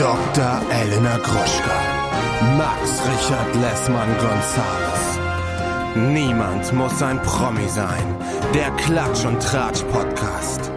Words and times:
Dr. 0.00 0.62
Elena 0.70 1.18
Gruschka. 1.18 1.78
Max 2.56 3.02
Richard 3.06 3.54
Lessmann 3.56 4.08
Gonzales. 4.16 5.18
Niemand 5.94 6.72
muss 6.72 7.02
ein 7.02 7.20
Promi 7.20 7.68
sein. 7.68 8.16
Der 8.54 8.70
Klatsch 8.78 9.26
und 9.26 9.42
Tratsch 9.42 9.82
Podcast. 9.92 10.72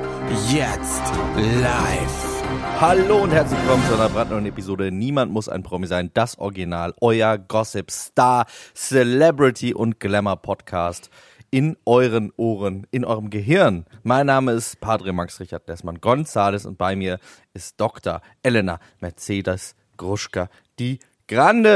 Jetzt 0.52 1.04
live. 1.38 2.44
Hallo 2.82 3.24
und 3.24 3.32
herzlich 3.32 3.58
willkommen 3.62 3.88
zu 3.88 3.94
einer 3.94 4.10
brandneuen 4.10 4.46
Episode 4.46 4.92
Niemand 4.92 5.32
muss 5.32 5.48
ein 5.48 5.64
Promi 5.64 5.88
sein. 5.88 6.12
Das 6.14 6.38
Original, 6.38 6.94
euer 7.00 7.38
Gossip 7.38 7.92
Star, 7.92 8.46
Celebrity 8.76 9.74
und 9.74 10.02
Glamour 10.02 10.42
Podcast 10.42 11.10
in 11.54 11.78
euren 11.86 12.34
Ohren, 12.36 12.88
in 12.90 13.06
eurem 13.06 13.30
Gehirn. 13.30 13.86
Mein 14.02 14.26
Name 14.26 14.54
ist 14.54 14.80
Padre 14.80 15.14
Max 15.14 15.40
Richard 15.40 15.68
Lessmann 15.68 16.02
Gonzales 16.02 16.66
und 16.66 16.80
bei 16.80 16.96
mir 16.96 17.20
ist 17.54 17.80
Dr. 17.80 18.22
Elena 18.42 18.80
Mercedes 19.02 19.76
Gruschka, 19.96 20.50
die 20.80 20.98
Grande. 21.28 21.70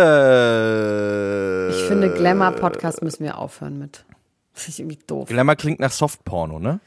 Ich 1.70 1.84
finde, 1.84 2.12
Glamour-Podcast 2.12 3.04
müssen 3.04 3.24
wir 3.24 3.38
aufhören 3.38 3.78
mit. 3.78 4.04
Das 4.56 4.68
ist 4.68 4.80
irgendwie 4.80 4.98
doof. 5.06 5.30
Glamour 5.30 5.56
klingt 5.56 5.80
nach 5.80 5.92
Softporno, 5.92 6.58
ne? 6.58 6.80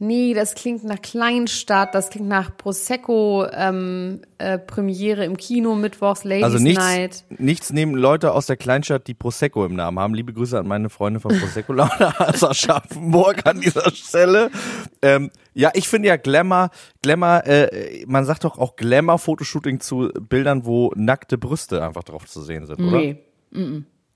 Nee, 0.00 0.34
das 0.34 0.54
klingt 0.56 0.82
nach 0.82 1.00
Kleinstadt, 1.00 1.94
das 1.94 2.10
klingt 2.10 2.28
nach 2.28 2.56
Prosecco 2.56 3.46
ähm, 3.52 4.22
äh, 4.38 4.58
im 5.24 5.36
Kino 5.36 5.76
mittwochs 5.76 6.24
Ladies 6.24 6.44
Also 6.44 6.58
nichts, 6.58 6.84
Night. 6.84 7.24
nichts 7.38 7.72
nehmen 7.72 7.94
Leute 7.94 8.32
aus 8.32 8.46
der 8.46 8.56
Kleinstadt, 8.56 9.06
die 9.06 9.14
Prosecco 9.14 9.64
im 9.64 9.76
Namen 9.76 10.00
haben. 10.00 10.14
Liebe 10.14 10.32
Grüße 10.32 10.58
an 10.58 10.66
meine 10.66 10.90
Freunde 10.90 11.20
von 11.20 11.38
Prosecco 11.38 11.72
Laune 11.74 12.12
aus 12.18 12.42
Aschaffenburg 12.42 13.46
an 13.46 13.60
dieser 13.60 13.88
Stelle. 13.92 14.50
Ähm, 15.00 15.30
ja, 15.54 15.70
ich 15.74 15.88
finde 15.88 16.08
ja 16.08 16.16
Glamour, 16.16 16.70
Glamour, 17.02 17.46
äh, 17.46 18.04
man 18.06 18.24
sagt 18.24 18.42
doch 18.44 18.58
auch 18.58 18.74
Glamour-Fotoshooting 18.74 19.78
zu 19.78 20.10
Bildern, 20.28 20.66
wo 20.66 20.92
nackte 20.96 21.38
Brüste 21.38 21.84
einfach 21.84 22.02
drauf 22.02 22.26
zu 22.26 22.42
sehen 22.42 22.66
sind, 22.66 22.80
oder? 22.80 22.98
Nee, 22.98 23.16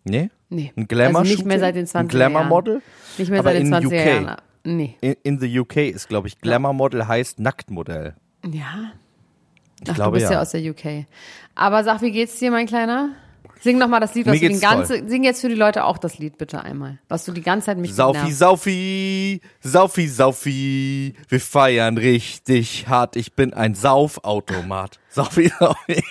Nee? 0.05 0.31
nee. 0.48 0.73
Ein 0.77 0.89
Glamour 0.89 1.20
also 1.20 1.33
nicht 1.33 1.45
mehr 1.45 1.61
seit 1.61 1.77
den 1.77 1.87
20er 1.87 1.98
Ein 1.98 2.09
Glamour-Model? 2.09 2.83
Nicht 3.19 3.31
mehr 3.31 3.42
seit 3.42 3.57
den 3.57 3.67
in 3.67 3.75
20er 3.75 3.87
UK. 3.87 4.25
Jahren. 4.25 4.37
Nee. 4.64 4.97
In, 5.01 5.17
in 5.23 5.39
the 5.41 5.61
UK 5.61 5.77
ist, 5.77 6.09
glaube 6.09 6.28
ich, 6.28 6.41
Glamour-Model 6.41 7.06
heißt 7.09 7.41
Nacktmodell. 7.41 8.14
Ja. 8.45 8.92
Ich 9.83 9.91
Ach, 9.91 9.95
glaube, 9.95 10.11
du 10.17 10.20
bist 10.20 10.31
ja. 10.31 10.37
ja. 10.37 10.42
aus 10.42 10.51
der 10.51 10.62
UK. 10.62 11.06
Aber 11.55 11.84
sag, 11.84 12.03
wie 12.03 12.11
geht's 12.11 12.39
dir, 12.39 12.51
mein 12.51 12.67
Kleiner? 12.67 13.11
Sing 13.61 13.79
noch 13.79 13.89
mal 13.89 13.98
das 13.98 14.14
Lied, 14.14 14.27
was 14.27 14.34
Mir 14.34 14.41
du 14.41 14.47
die 14.47 14.53
geht's 14.53 14.61
ganze, 14.62 15.09
sing 15.09 15.25
jetzt 15.25 15.41
für 15.41 15.48
die 15.48 15.56
Leute 15.56 15.84
auch 15.84 15.98
das 15.98 16.19
Lied 16.19 16.39
bitte 16.39 16.62
einmal, 16.62 16.98
was 17.09 17.25
du 17.25 17.33
die 17.33 17.42
ganze 17.42 17.67
Zeit 17.67 17.79
mich 17.79 17.92
Saufi, 17.92 18.19
genervt. 18.19 18.36
Saufi, 18.39 19.41
Saufi, 19.61 20.06
Saufi, 20.06 21.14
wir 21.29 21.41
feiern 21.41 21.98
richtig 21.98 22.86
hart. 22.86 23.17
Ich 23.17 23.33
bin 23.34 23.53
ein 23.55 23.75
Saufautomat. 23.75 25.01
Saufi, 25.09 25.48
Saufi. 25.59 26.05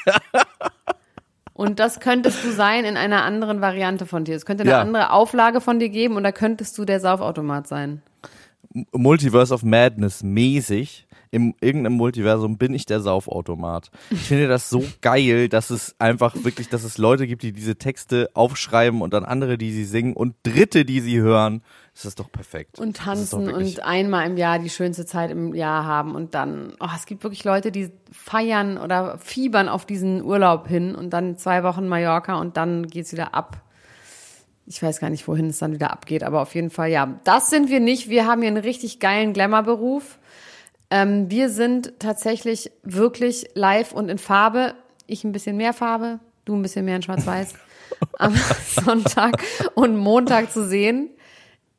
Und 1.54 1.80
das 1.80 2.00
könntest 2.02 2.44
du 2.44 2.52
sein 2.52 2.86
in 2.86 2.98
einer 2.98 3.24
anderen 3.24 3.62
Variante 3.62 4.06
von 4.06 4.26
dir. 4.26 4.36
Es 4.36 4.46
könnte 4.46 4.64
eine 4.64 4.72
Ja. 4.72 4.82
andere 4.82 5.12
Auflage 5.12 5.62
von 5.62 5.80
dir 5.80 5.90
geben 5.90 6.16
und 6.18 6.24
da 6.24 6.32
könntest 6.32 6.78
du 6.78 6.86
der 6.86 7.00
Saufautomat 7.00 7.68
sein. 7.68 8.02
Multiverse 8.92 9.54
of 9.54 9.64
Madness 9.64 10.24
mäßig. 10.24 11.08
Im 11.30 11.56
irgendeinem 11.60 11.98
Multiversum 11.98 12.58
bin 12.58 12.74
ich 12.74 12.86
der 12.86 13.02
Saufautomat. 13.02 13.92
Ich 14.12 14.22
finde 14.22 14.48
das 14.48 14.70
so 14.70 14.86
geil, 15.02 15.50
dass 15.50 15.72
es 15.72 15.94
einfach 16.00 16.36
wirklich, 16.44 16.70
dass 16.70 16.86
es 16.86 16.98
Leute 16.98 17.28
gibt, 17.28 17.44
die 17.44 17.52
diese 17.52 17.76
Texte 17.76 18.30
aufschreiben 18.34 19.02
und 19.02 19.14
dann 19.14 19.26
andere, 19.26 19.58
die 19.58 19.74
sie 19.74 19.84
singen 19.84 20.14
und 20.14 20.36
Dritte, 20.44 20.86
die 20.86 21.02
sie 21.02 21.20
hören. 21.20 21.64
Das 21.94 22.06
ist 22.06 22.20
doch 22.20 22.32
perfekt. 22.32 22.80
Und 22.80 22.98
tanzen 22.98 23.50
und 23.50 23.84
einmal 23.84 24.26
im 24.28 24.38
Jahr 24.38 24.60
die 24.60 24.70
schönste 24.70 25.06
Zeit 25.06 25.32
im 25.32 25.54
Jahr 25.54 25.84
haben 25.84 26.16
und 26.16 26.34
dann, 26.34 26.74
oh, 26.80 26.90
es 26.96 27.06
gibt 27.06 27.24
wirklich 27.24 27.44
Leute, 27.44 27.72
die 27.72 27.90
feiern 28.12 28.78
oder 28.78 29.18
fiebern 29.18 29.68
auf 29.68 29.86
diesen 29.86 30.24
Urlaub 30.24 30.68
hin 30.68 30.96
und 30.96 31.10
dann 31.10 31.38
zwei 31.38 31.64
Wochen 31.64 31.88
Mallorca 31.88 32.40
und 32.40 32.56
dann 32.56 32.88
geht's 32.88 33.12
wieder 33.12 33.34
ab. 33.34 33.62
Ich 34.68 34.84
weiß 34.84 35.00
gar 35.00 35.10
nicht, 35.10 35.28
wohin 35.28 35.50
es 35.50 35.60
dann 35.60 35.74
wieder 35.74 35.92
abgeht, 35.92 36.24
aber 36.24 36.42
auf 36.42 36.54
jeden 36.54 36.70
Fall, 36.70 36.90
ja. 36.90 37.20
Das 37.24 37.50
sind 37.50 37.70
wir 37.70 37.80
nicht. 37.80 38.10
Wir 38.10 38.26
haben 38.28 38.42
hier 38.42 38.50
einen 38.50 38.58
richtig 38.58 39.00
geilen 39.00 39.34
Glamour-Beruf. 39.34 40.20
Ähm, 40.90 41.30
wir 41.32 41.50
sind 41.50 41.94
tatsächlich 42.00 42.72
wirklich 42.84 43.50
live 43.54 43.94
und 43.94 44.10
in 44.10 44.18
Farbe. 44.18 44.76
Ich 45.06 45.24
ein 45.24 45.32
bisschen 45.32 45.58
mehr 45.58 45.74
Farbe, 45.74 46.20
du 46.46 46.56
ein 46.56 46.62
bisschen 46.62 46.86
mehr 46.86 46.98
in 46.98 47.02
Schwarz-Weiß. 47.02 47.54
am 48.20 48.36
Sonntag 48.84 49.42
und 49.74 49.98
Montag 49.98 50.52
zu 50.52 50.68
sehen 50.68 51.10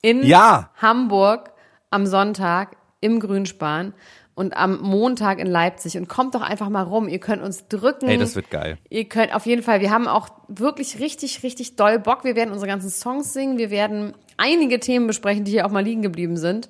in 0.02 0.24
Ja. 0.24 0.70
Hamburg 0.76 1.52
am 1.90 2.06
Sonntag 2.06 2.76
im 3.00 3.20
Grünspan 3.20 3.92
und 4.38 4.56
am 4.56 4.80
Montag 4.80 5.40
in 5.40 5.48
Leipzig. 5.48 5.96
Und 5.98 6.08
kommt 6.08 6.36
doch 6.36 6.42
einfach 6.42 6.68
mal 6.68 6.82
rum. 6.82 7.08
Ihr 7.08 7.18
könnt 7.18 7.42
uns 7.42 7.66
drücken. 7.66 8.08
Ey, 8.08 8.18
das 8.18 8.36
wird 8.36 8.50
geil. 8.50 8.78
Ihr 8.88 9.04
könnt 9.06 9.34
auf 9.34 9.46
jeden 9.46 9.62
Fall, 9.64 9.80
wir 9.80 9.90
haben 9.90 10.06
auch 10.06 10.28
wirklich 10.46 11.00
richtig, 11.00 11.42
richtig 11.42 11.74
doll 11.74 11.98
Bock. 11.98 12.22
Wir 12.22 12.36
werden 12.36 12.52
unsere 12.52 12.68
ganzen 12.68 12.88
Songs 12.88 13.32
singen. 13.32 13.58
Wir 13.58 13.70
werden 13.70 14.14
einige 14.36 14.78
Themen 14.78 15.08
besprechen, 15.08 15.44
die 15.44 15.50
hier 15.50 15.66
auch 15.66 15.72
mal 15.72 15.82
liegen 15.82 16.02
geblieben 16.02 16.36
sind. 16.36 16.68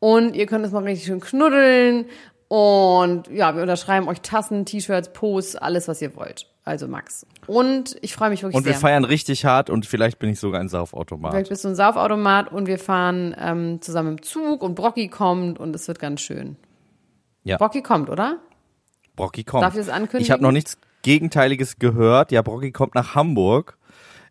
Und 0.00 0.34
ihr 0.34 0.46
könnt 0.46 0.64
uns 0.64 0.72
mal 0.72 0.82
richtig 0.82 1.06
schön 1.06 1.20
knuddeln. 1.20 2.06
Und 2.48 3.28
ja, 3.28 3.54
wir 3.54 3.62
unterschreiben 3.62 4.08
euch 4.08 4.20
Tassen, 4.20 4.64
T-Shirts, 4.64 5.12
Posts, 5.12 5.56
alles, 5.56 5.86
was 5.86 6.02
ihr 6.02 6.16
wollt. 6.16 6.46
Also 6.64 6.88
Max. 6.88 7.26
Und 7.46 7.96
ich 8.00 8.14
freue 8.14 8.30
mich 8.30 8.42
wirklich 8.42 8.56
Und 8.56 8.64
wir 8.64 8.72
sehr. 8.72 8.80
feiern 8.80 9.04
richtig 9.04 9.44
hart 9.44 9.70
und 9.70 9.86
vielleicht 9.86 10.18
bin 10.18 10.30
ich 10.30 10.40
sogar 10.40 10.60
ein 10.60 10.68
Saufautomat. 10.68 11.32
Vielleicht 11.32 11.50
bist 11.50 11.64
du 11.64 11.68
ein 11.68 11.74
Saufautomat 11.74 12.50
und 12.50 12.66
wir 12.66 12.78
fahren 12.78 13.36
ähm, 13.38 13.80
zusammen 13.82 14.16
im 14.16 14.22
Zug 14.22 14.62
und 14.62 14.74
Brocky 14.74 15.08
kommt 15.08 15.60
und 15.60 15.76
es 15.76 15.86
wird 15.86 15.98
ganz 15.98 16.20
schön. 16.20 16.56
Ja. 17.44 17.56
Brocky 17.58 17.82
kommt, 17.82 18.10
oder? 18.10 18.38
Brocky 19.16 19.44
kommt. 19.44 19.62
Darf 19.62 19.74
ich 19.74 19.80
das 19.80 19.88
ankündigen? 19.88 20.22
Ich 20.22 20.30
habe 20.30 20.42
noch 20.42 20.50
nichts 20.52 20.78
Gegenteiliges 21.02 21.78
gehört. 21.78 22.32
Ja, 22.32 22.42
Brocky 22.42 22.72
kommt 22.72 22.94
nach 22.94 23.14
Hamburg. 23.14 23.78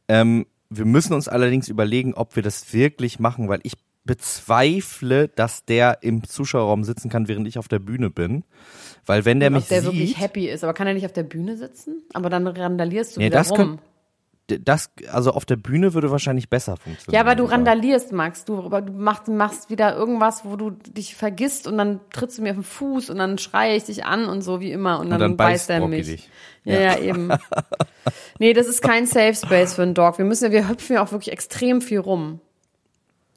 Ähm, 0.08 0.46
wir 0.70 0.86
müssen 0.86 1.14
uns 1.14 1.28
allerdings 1.28 1.70
überlegen, 1.70 2.14
ob 2.16 2.36
wir 2.36 2.44
das 2.44 2.74
wirklich 2.74 3.20
machen, 3.20 3.48
weil 3.48 3.60
ich 3.64 3.74
bezweifle, 4.06 5.30
dass 5.30 5.64
der 5.66 6.00
im 6.02 6.24
Zuschauerraum 6.28 6.84
sitzen 6.84 7.10
kann, 7.10 7.28
während 7.28 7.48
ich 7.48 7.58
auf 7.58 7.68
der 7.68 7.80
Bühne 7.80 8.10
bin. 8.10 8.44
Weil 9.06 9.24
wenn 9.26 9.40
der 9.40 9.50
mich 9.52 9.64
Ob 9.64 9.70
der 9.70 9.82
sieht, 9.82 9.92
wirklich 9.94 10.20
happy 10.20 10.50
ist. 10.50 10.64
Aber 10.64 10.74
kann 10.74 10.88
er 10.88 10.94
nicht 10.94 11.06
auf 11.06 11.14
der 11.14 11.24
Bühne 11.24 11.56
sitzen? 11.56 12.02
Aber 12.14 12.30
dann 12.30 12.48
randalierst 12.48 13.16
du 13.16 13.20
Nee, 13.22 13.28
wieder 13.28 13.38
das 13.38 13.52
rum. 13.52 13.58
könnt- 13.58 13.80
das, 14.48 14.92
also 15.10 15.32
auf 15.32 15.46
der 15.46 15.56
Bühne 15.56 15.94
würde 15.94 16.12
wahrscheinlich 16.12 16.50
besser 16.50 16.76
funktionieren. 16.76 17.14
Ja, 17.16 17.22
aber 17.22 17.36
du 17.36 17.46
randalierst, 17.46 18.12
Max. 18.12 18.44
Du, 18.44 18.62
du 18.70 18.92
machst, 18.92 19.28
machst 19.30 19.70
wieder 19.70 19.96
irgendwas, 19.96 20.44
wo 20.44 20.56
du 20.58 20.72
dich 20.72 21.16
vergisst 21.16 21.66
und 21.66 21.78
dann 21.78 22.02
trittst 22.12 22.38
du 22.38 22.42
mir 22.42 22.50
auf 22.50 22.58
den 22.58 22.64
Fuß 22.64 23.10
und 23.10 23.18
dann 23.20 23.38
schreie 23.38 23.76
ich 23.78 23.86
dich 23.86 24.06
an 24.06 24.26
und 24.26 24.42
so 24.42 24.60
wie 24.60 24.72
immer 24.72 25.00
und 25.00 25.06
dann, 25.10 25.14
Und 25.14 25.20
dann 25.22 25.38
beißt 25.38 25.70
beißt 25.70 25.82
er 25.82 25.88
mich. 25.88 26.06
dich. 26.08 26.30
Ja, 26.66 26.80
ja, 26.80 26.98
eben. 27.00 27.30
nee, 28.40 28.54
das 28.54 28.68
ist 28.68 28.82
kein 28.82 29.06
Safe 29.06 29.34
Space 29.36 29.74
für 29.76 29.82
einen 29.84 29.94
Dog. 29.94 30.18
Wir 30.18 30.26
müssen, 30.26 30.46
ja- 30.46 30.52
wir 30.52 30.68
hüpfen 30.70 30.96
ja 30.96 31.04
auch 31.04 31.12
wirklich 31.12 31.32
extrem 31.32 31.82
viel 31.82 32.00
rum. 32.00 32.40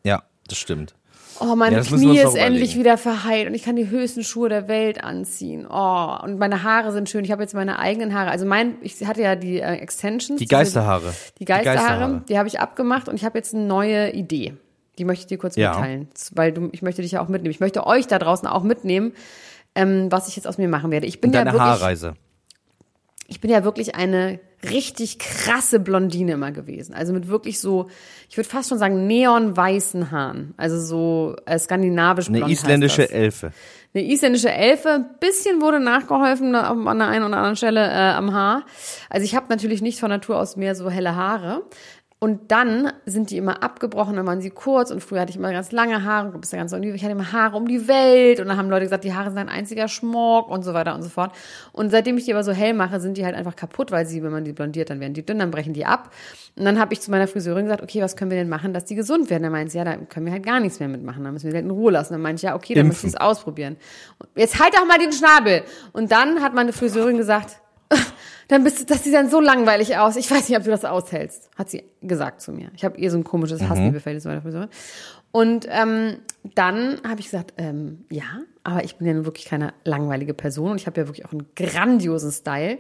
Ja, 0.05 0.23
das 0.49 0.59
stimmt. 0.59 0.95
Oh, 1.41 1.55
mein 1.57 1.73
Ja, 1.73 1.81
Knie 1.83 2.19
ist 2.19 2.35
endlich 2.37 2.77
wieder 2.77 2.97
verheilt 2.99 3.47
und 3.49 3.55
ich 3.55 3.63
kann 3.63 3.77
die 3.77 3.89
höchsten 3.91 4.25
Schuhe 4.25 4.49
der 4.49 4.69
Welt 4.69 5.03
anziehen. 5.05 5.67
Oh, 5.69 6.17
und 6.23 6.39
meine 6.39 6.63
Haare 6.63 6.93
sind 6.93 7.09
schön. 7.11 7.25
Ich 7.25 7.31
habe 7.31 7.43
jetzt 7.43 7.55
meine 7.55 7.79
eigenen 7.79 8.15
Haare. 8.15 8.31
Also 8.31 8.47
mein, 8.47 8.77
ich 8.81 9.05
hatte 9.07 9.23
ja 9.23 9.37
die 9.37 9.61
äh, 9.61 9.75
Extensions. 9.77 10.39
Die 10.39 10.45
diese- 10.47 10.57
Geisterhaare. 10.57 11.13
Die 11.39 11.45
Geisterhaare, 11.45 12.23
die 12.29 12.39
habe 12.39 12.49
ich 12.49 12.61
abgemacht 12.61 13.09
und 13.09 13.17
ich 13.17 13.25
habe 13.25 13.37
jetzt 13.39 13.55
eine 13.55 13.65
neue 13.65 14.13
Idee. 14.13 14.55
Die 14.99 15.05
möchte 15.05 15.23
ich 15.23 15.27
dir 15.27 15.39
kurz 15.39 15.57
Ja. 15.57 15.73
mitteilen, 15.73 16.09
weil 16.33 16.53
du, 16.53 16.71
ich 16.73 16.81
möchte 16.83 17.03
dich 17.03 17.13
ja 17.13 17.21
auch 17.23 17.29
mitnehmen. 17.29 17.51
Ich 17.51 17.61
möchte 17.61 17.87
euch 17.87 18.07
da 18.07 18.19
draußen 18.19 18.49
auch 18.49 18.63
mitnehmen, 18.63 19.13
ähm, 19.75 20.07
was 20.11 20.29
ich 20.29 20.37
jetzt 20.37 20.47
aus 20.47 20.57
mir 20.57 20.69
machen 20.69 20.91
werde. 20.91 21.07
Ich 21.07 21.21
bin 21.21 21.33
ja 21.33 21.41
Deine 21.41 21.53
wirklich, 21.53 21.69
Haarreise. 21.69 22.15
ich 23.29 23.41
bin 23.43 23.51
ja 23.51 23.63
wirklich 23.63 23.95
eine 23.95 24.41
richtig 24.63 25.19
krasse 25.19 25.81
Blondine 25.81 26.33
immer 26.33 26.53
gewesen. 26.53 26.95
Also 26.95 27.13
mit 27.13 27.29
wirklich 27.29 27.61
so, 27.61 27.89
ich 28.29 28.37
würde 28.37 28.49
fast 28.49 28.69
schon 28.69 28.79
sagen 28.79 29.07
neonweißen 29.07 30.11
Haaren. 30.11 30.55
Also 30.57 30.81
so 30.81 31.37
äh, 31.47 31.59
skandinavisch 31.59 32.29
Eine 32.29 32.39
blond 32.39 32.51
heißt 32.51 32.63
isländische. 32.63 33.11
Elfe. 33.11 33.53
Eine 33.95 34.05
isländische 34.05 34.53
Elfe, 34.53 34.91
ein 34.91 35.07
bisschen 35.21 35.63
wurde 35.63 35.81
nachgeholfen 35.81 36.55
an 36.55 36.99
der 36.99 37.09
einen 37.09 37.25
oder 37.25 37.37
anderen 37.37 37.57
Stelle 37.57 37.81
äh, 37.81 38.13
am 38.13 38.35
Haar. 38.35 38.67
Also 39.09 39.25
ich 39.25 39.35
habe 39.35 39.47
natürlich 39.49 39.81
nicht 39.81 40.01
von 40.01 40.11
Natur 40.11 40.39
aus 40.39 40.57
mehr 40.57 40.75
so 40.75 40.91
helle 40.91 41.17
Haare. 41.17 41.63
Und 42.19 42.51
dann 42.51 42.93
sind 43.05 43.29
die 43.31 43.37
immer 43.37 43.63
abgebrochen, 43.63 44.17
dann 44.17 44.27
waren 44.27 44.41
sie 44.41 44.49
kurz 44.49 44.91
und 44.91 45.03
früher 45.03 45.21
hatte 45.21 45.31
ich 45.31 45.37
immer 45.37 45.53
ganz 45.53 45.71
lange 45.71 46.03
Haare, 46.03 46.39
bis 46.39 46.49
der 46.49 46.59
ganze 46.59 46.79
ich 46.79 47.03
hatte 47.03 47.13
immer 47.13 47.31
Haare 47.31 47.59
um 47.59 47.69
die 47.69 47.89
Welt 47.89 48.41
und 48.41 48.49
dann 48.49 48.57
haben 48.57 48.71
Leute 48.71 48.87
gesagt, 48.87 49.05
die 49.05 49.13
Haare 49.13 49.29
sind 49.29 49.39
ein 49.39 49.51
einziger 49.51 49.87
Schmuck 49.87 50.49
und 50.49 50.63
so 50.63 50.73
weiter 50.73 50.95
und 50.95 51.03
so 51.03 51.11
fort. 51.11 51.33
Und 51.73 51.91
seitdem 51.91 52.17
ich 52.17 52.25
die 52.25 52.33
aber 52.33 52.43
so 52.43 52.53
hell 52.53 52.73
mache, 52.73 53.01
sind 53.01 53.19
die 53.19 53.27
halt 53.27 53.35
einfach 53.35 53.55
kaputt, 53.55 53.91
weil 53.91 54.07
sie, 54.07 54.23
wenn 54.23 54.33
man 54.33 54.45
die 54.45 54.55
blondiert, 54.55 54.89
dann 54.89 54.99
werden 54.99 55.13
die 55.13 55.27
dünn, 55.27 55.39
dann 55.39 55.51
brechen 55.51 55.75
die 55.75 55.85
ab. 55.85 56.11
Und 56.57 56.65
dann 56.65 56.79
habe 56.81 56.95
ich 56.95 57.03
zu 57.03 57.11
meiner 57.11 57.29
Friseurin 57.29 57.67
gesagt, 57.67 57.83
okay, 57.83 58.01
was 58.01 58.17
können 58.17 58.31
wir 58.31 58.39
denn 58.39 58.49
machen, 58.49 58.73
dass 58.73 58.87
die 58.87 58.95
gesund 58.95 59.29
werden? 59.29 59.43
Dann 59.43 59.53
meint 59.53 59.71
sie, 59.71 59.77
ja, 59.77 59.85
da 59.85 59.97
können 59.97 60.25
wir 60.25 60.33
halt 60.33 60.47
gar 60.47 60.59
nichts 60.59 60.81
mehr 60.81 60.89
mitmachen, 60.89 61.23
dann 61.23 61.35
müssen 61.35 61.45
wir 61.45 61.51
die 61.51 61.57
halt 61.57 61.67
in 61.67 61.71
Ruhe 61.71 61.93
lassen. 61.93 62.15
Dann 62.15 62.23
meinte 62.23 62.41
ich, 62.41 62.45
ja, 62.45 62.55
okay, 62.55 62.73
dann 62.73 62.87
müssen 62.87 63.03
wir 63.03 63.11
es 63.11 63.17
ausprobieren. 63.17 63.77
Und 64.19 64.31
jetzt 64.37 64.59
halt 64.59 64.75
doch 64.75 64.87
mal 64.87 64.99
den 64.99 65.13
Schnabel. 65.13 65.65
Und 65.93 66.11
dann 66.13 66.43
hat 66.43 66.55
meine 66.55 66.73
Friseurin 66.73 67.19
gesagt, 67.19 67.61
dann 68.49 68.65
bist 68.65 68.81
du, 68.81 68.85
das 68.85 69.05
sieht 69.05 69.15
dann 69.15 69.31
so 69.31 69.41
langweilig 69.41 69.97
aus. 69.97 70.17
Ich 70.17 70.31
weiß 70.31 70.49
nicht, 70.49 70.59
ob 70.59 70.65
du 70.65 70.71
das 70.71 70.85
aushältst, 70.85 71.51
hat 71.57 71.71
sie 71.71 71.85
gesagt 72.01 72.41
zu 72.41 72.53
mir. 72.53 72.71
Ich 72.77 72.85
habe 72.85 72.99
ihr 72.99 73.11
so 73.11 73.19
ein 73.19 73.25
komisches 73.25 73.61
Mhm. 73.61 73.69
Hassliebefeld 73.69 74.23
zu 74.23 74.29
meiner 74.29 74.43
Friseurin. 74.43 74.69
Und 75.33 75.67
ähm, 75.69 76.17
dann 76.55 76.99
habe 77.07 77.21
ich 77.21 77.27
gesagt, 77.27 77.55
ähm, 77.59 78.07
ja, 78.11 78.25
aber 78.65 78.85
ich 78.85 78.97
bin 78.97 79.07
ja 79.07 79.13
nun 79.13 79.27
wirklich 79.27 79.45
keine 79.45 79.75
langweilige 79.85 80.33
Person 80.33 80.71
und 80.71 80.81
ich 80.81 80.87
habe 80.87 81.01
ja 81.01 81.09
wirklich 81.09 81.27
auch 81.27 81.33
einen 81.33 81.47
grandiosen 81.55 82.33
Style, 82.33 82.79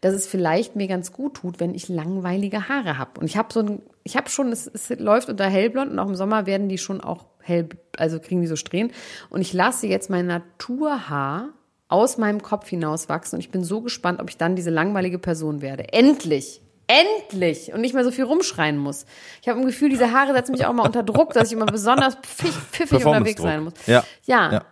dass 0.00 0.14
es 0.14 0.26
vielleicht 0.26 0.74
mir 0.74 0.88
ganz 0.88 1.12
gut 1.12 1.34
tut, 1.34 1.60
wenn 1.60 1.74
ich 1.74 1.88
langweilige 1.90 2.68
Haare 2.68 2.96
habe. 2.96 3.20
Und 3.20 3.26
ich 3.26 3.36
habe 3.36 3.52
so 3.52 3.60
ein, 3.60 3.82
ich 4.04 4.16
habe 4.16 4.30
schon, 4.30 4.50
es, 4.52 4.66
es 4.66 4.88
läuft 4.98 5.28
unter 5.28 5.44
hellblond 5.44 5.90
und 5.92 5.98
auch 5.98 6.08
im 6.08 6.16
Sommer 6.16 6.46
werden 6.46 6.70
die 6.70 6.78
schon 6.78 7.02
auch 7.02 7.26
hell, 7.42 7.68
also 7.98 8.20
kriegen 8.20 8.40
die 8.40 8.46
so 8.46 8.56
Strähnen. 8.56 8.90
Und 9.28 9.42
ich 9.42 9.52
lasse 9.52 9.86
jetzt 9.86 10.08
mein 10.08 10.26
Naturhaar 10.26 11.50
aus 11.88 12.18
meinem 12.18 12.42
Kopf 12.42 12.68
hinaus 12.68 13.08
wachsen 13.08 13.36
und 13.36 13.40
ich 13.40 13.50
bin 13.50 13.64
so 13.64 13.80
gespannt, 13.80 14.20
ob 14.20 14.28
ich 14.28 14.36
dann 14.36 14.56
diese 14.56 14.70
langweilige 14.70 15.18
Person 15.18 15.62
werde. 15.62 15.92
Endlich! 15.92 16.60
Endlich! 16.86 17.72
Und 17.72 17.80
nicht 17.80 17.94
mehr 17.94 18.04
so 18.04 18.10
viel 18.10 18.24
rumschreien 18.24 18.78
muss. 18.78 19.06
Ich 19.42 19.48
habe 19.48 19.58
ein 19.60 19.66
Gefühl, 19.66 19.90
diese 19.90 20.12
Haare 20.12 20.32
setzen 20.32 20.52
mich 20.52 20.64
auch 20.64 20.72
mal 20.72 20.86
unter 20.86 21.02
Druck, 21.02 21.32
dass 21.32 21.48
ich 21.48 21.54
immer 21.54 21.66
besonders 21.66 22.14
pfiff, 22.16 22.54
pfiffig 22.70 23.04
unterwegs 23.04 23.42
sein 23.42 23.64
muss. 23.64 23.74
Ja. 23.86 24.04
ja. 24.24 24.52
Ja. 24.52 24.64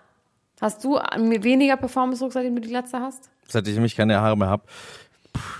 Hast 0.60 0.82
du 0.84 0.94
weniger 0.94 1.76
Performance-Druck, 1.76 2.32
seitdem 2.32 2.54
du 2.54 2.62
die 2.62 2.68
Glatze 2.68 3.00
hast? 3.00 3.28
Seit 3.46 3.68
ich 3.68 3.74
nämlich 3.74 3.94
keine 3.94 4.18
Haare 4.20 4.36
mehr 4.36 4.48
habe. 4.48 4.64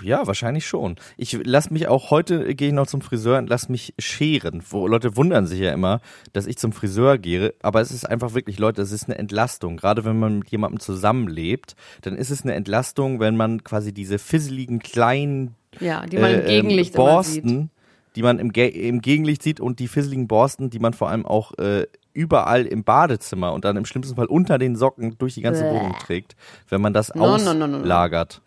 Ja, 0.01 0.27
wahrscheinlich 0.27 0.65
schon. 0.67 0.95
Ich 1.17 1.37
lass 1.43 1.69
mich 1.69 1.87
auch 1.87 2.11
heute 2.11 2.55
gehe 2.55 2.69
ich 2.69 2.73
noch 2.73 2.87
zum 2.87 3.01
Friseur 3.01 3.37
und 3.37 3.49
lass 3.49 3.69
mich 3.69 3.93
scheren. 3.99 4.63
Wo 4.69 4.87
Leute 4.87 5.15
wundern 5.15 5.47
sich 5.47 5.59
ja 5.59 5.71
immer, 5.71 6.01
dass 6.33 6.47
ich 6.47 6.57
zum 6.57 6.71
Friseur 6.71 7.17
gehe, 7.17 7.53
aber 7.61 7.81
es 7.81 7.91
ist 7.91 8.07
einfach 8.07 8.33
wirklich, 8.33 8.59
Leute, 8.59 8.81
es 8.81 8.91
ist 8.91 9.05
eine 9.05 9.17
Entlastung. 9.17 9.77
Gerade 9.77 10.05
wenn 10.05 10.19
man 10.19 10.39
mit 10.39 10.49
jemandem 10.49 10.79
zusammenlebt, 10.79 11.75
dann 12.01 12.15
ist 12.15 12.29
es 12.29 12.43
eine 12.43 12.53
Entlastung, 12.53 13.19
wenn 13.19 13.37
man 13.37 13.63
quasi 13.63 13.93
diese 13.93 14.19
fisseligen 14.19 14.79
kleinen 14.79 15.55
Ja, 15.79 16.05
die 16.05 16.17
man 16.17 16.31
im 16.31 16.41
äh, 16.41 16.45
Gegenlicht 16.45 16.79
ähm, 16.79 16.83
sieht. 16.83 16.95
Borsten, 16.95 17.71
die 18.15 18.23
man 18.23 18.39
im, 18.39 18.51
Ge 18.51 18.67
im 18.67 19.01
Gegenlicht 19.01 19.43
sieht 19.43 19.59
und 19.59 19.79
die 19.79 19.87
fisseligen 19.87 20.27
Borsten, 20.27 20.69
die 20.69 20.79
man 20.79 20.93
vor 20.93 21.09
allem 21.09 21.25
auch 21.25 21.53
äh, 21.59 21.85
überall 22.13 22.65
im 22.65 22.83
Badezimmer 22.83 23.53
und 23.53 23.63
dann 23.63 23.77
im 23.77 23.85
schlimmsten 23.85 24.15
Fall 24.15 24.25
unter 24.25 24.57
den 24.57 24.75
Socken 24.75 25.17
durch 25.19 25.35
die 25.35 25.41
ganze 25.41 25.63
Bäh. 25.63 25.69
Wohnung 25.69 25.93
trägt, 25.99 26.35
wenn 26.67 26.81
man 26.81 26.93
das 26.93 27.13
No, 27.13 27.37
no, 27.37 27.53
no, 27.53 27.67
no, 27.67 27.77
auslagert. 27.77 28.41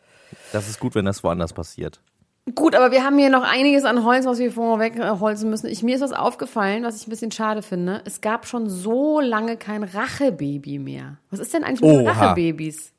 Das 0.53 0.69
ist 0.69 0.81
gut, 0.81 0.95
wenn 0.95 1.05
das 1.05 1.23
woanders 1.25 1.53
passiert. 1.53 2.01
Gut, 2.55 2.75
aber 2.75 2.91
wir 2.91 3.05
haben 3.05 3.19
hier 3.19 3.31
noch 3.31 3.43
einiges 3.45 3.85
an 3.85 4.05
Holz, 4.05 4.25
was 4.27 4.39
wir 4.39 4.51
vorher 4.51 4.93
wegholzen 4.93 5.51
müssen. 5.51 5.67
Ich, 5.69 5.83
mir 5.83 5.95
ist 5.95 6.01
was 6.01 6.13
aufgefallen, 6.13 6.83
was 6.85 7.01
ich 7.01 7.07
ein 7.07 7.11
bisschen 7.11 7.31
schade 7.31 7.63
finde. 7.63 8.03
Es 8.07 8.21
gab 8.23 8.47
schon 8.47 8.69
so 8.69 9.21
lange 9.21 9.57
kein 9.57 9.85
Rachebaby 9.85 10.79
mehr. 10.79 11.19
Was 11.31 11.39
ist 11.39 11.53
denn 11.55 11.63
eigentlich 11.65 11.83
mit 11.83 11.91
den 11.91 12.01
Oha. 12.09 12.13
Rachebabys? 12.13 12.93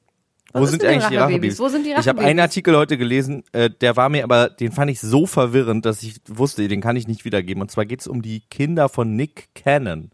Was 0.54 0.62
Wo 0.62 0.66
sind 0.68 0.86
eigentlich 0.86 1.08
die 1.08 1.16
Rachebabys? 1.18 1.60
Wo 1.60 1.68
sind 1.70 1.86
die 1.86 1.90
Ich 1.90 1.96
habe 1.96 2.08
Rachebabys? 2.10 2.30
einen 2.30 2.40
Artikel 2.40 2.78
heute 2.78 2.98
gelesen, 2.98 3.44
äh, 3.52 3.70
der 3.70 3.98
war 3.98 4.10
mir 4.10 4.24
aber, 4.24 4.50
den 4.50 4.72
fand 4.72 4.92
ich 4.92 5.02
so 5.02 5.26
verwirrend, 5.26 5.86
dass 5.86 6.04
ich 6.04 6.16
wusste, 6.28 6.68
den 6.68 6.80
kann 6.82 6.96
ich 6.96 7.08
nicht 7.08 7.26
wiedergeben. 7.26 7.62
Und 7.62 7.72
zwar 7.72 7.86
geht 7.86 8.02
es 8.02 8.08
um 8.08 8.22
die 8.22 8.42
Kinder 8.50 8.90
von 8.90 9.16
Nick 9.16 9.50
Cannon. 9.56 10.12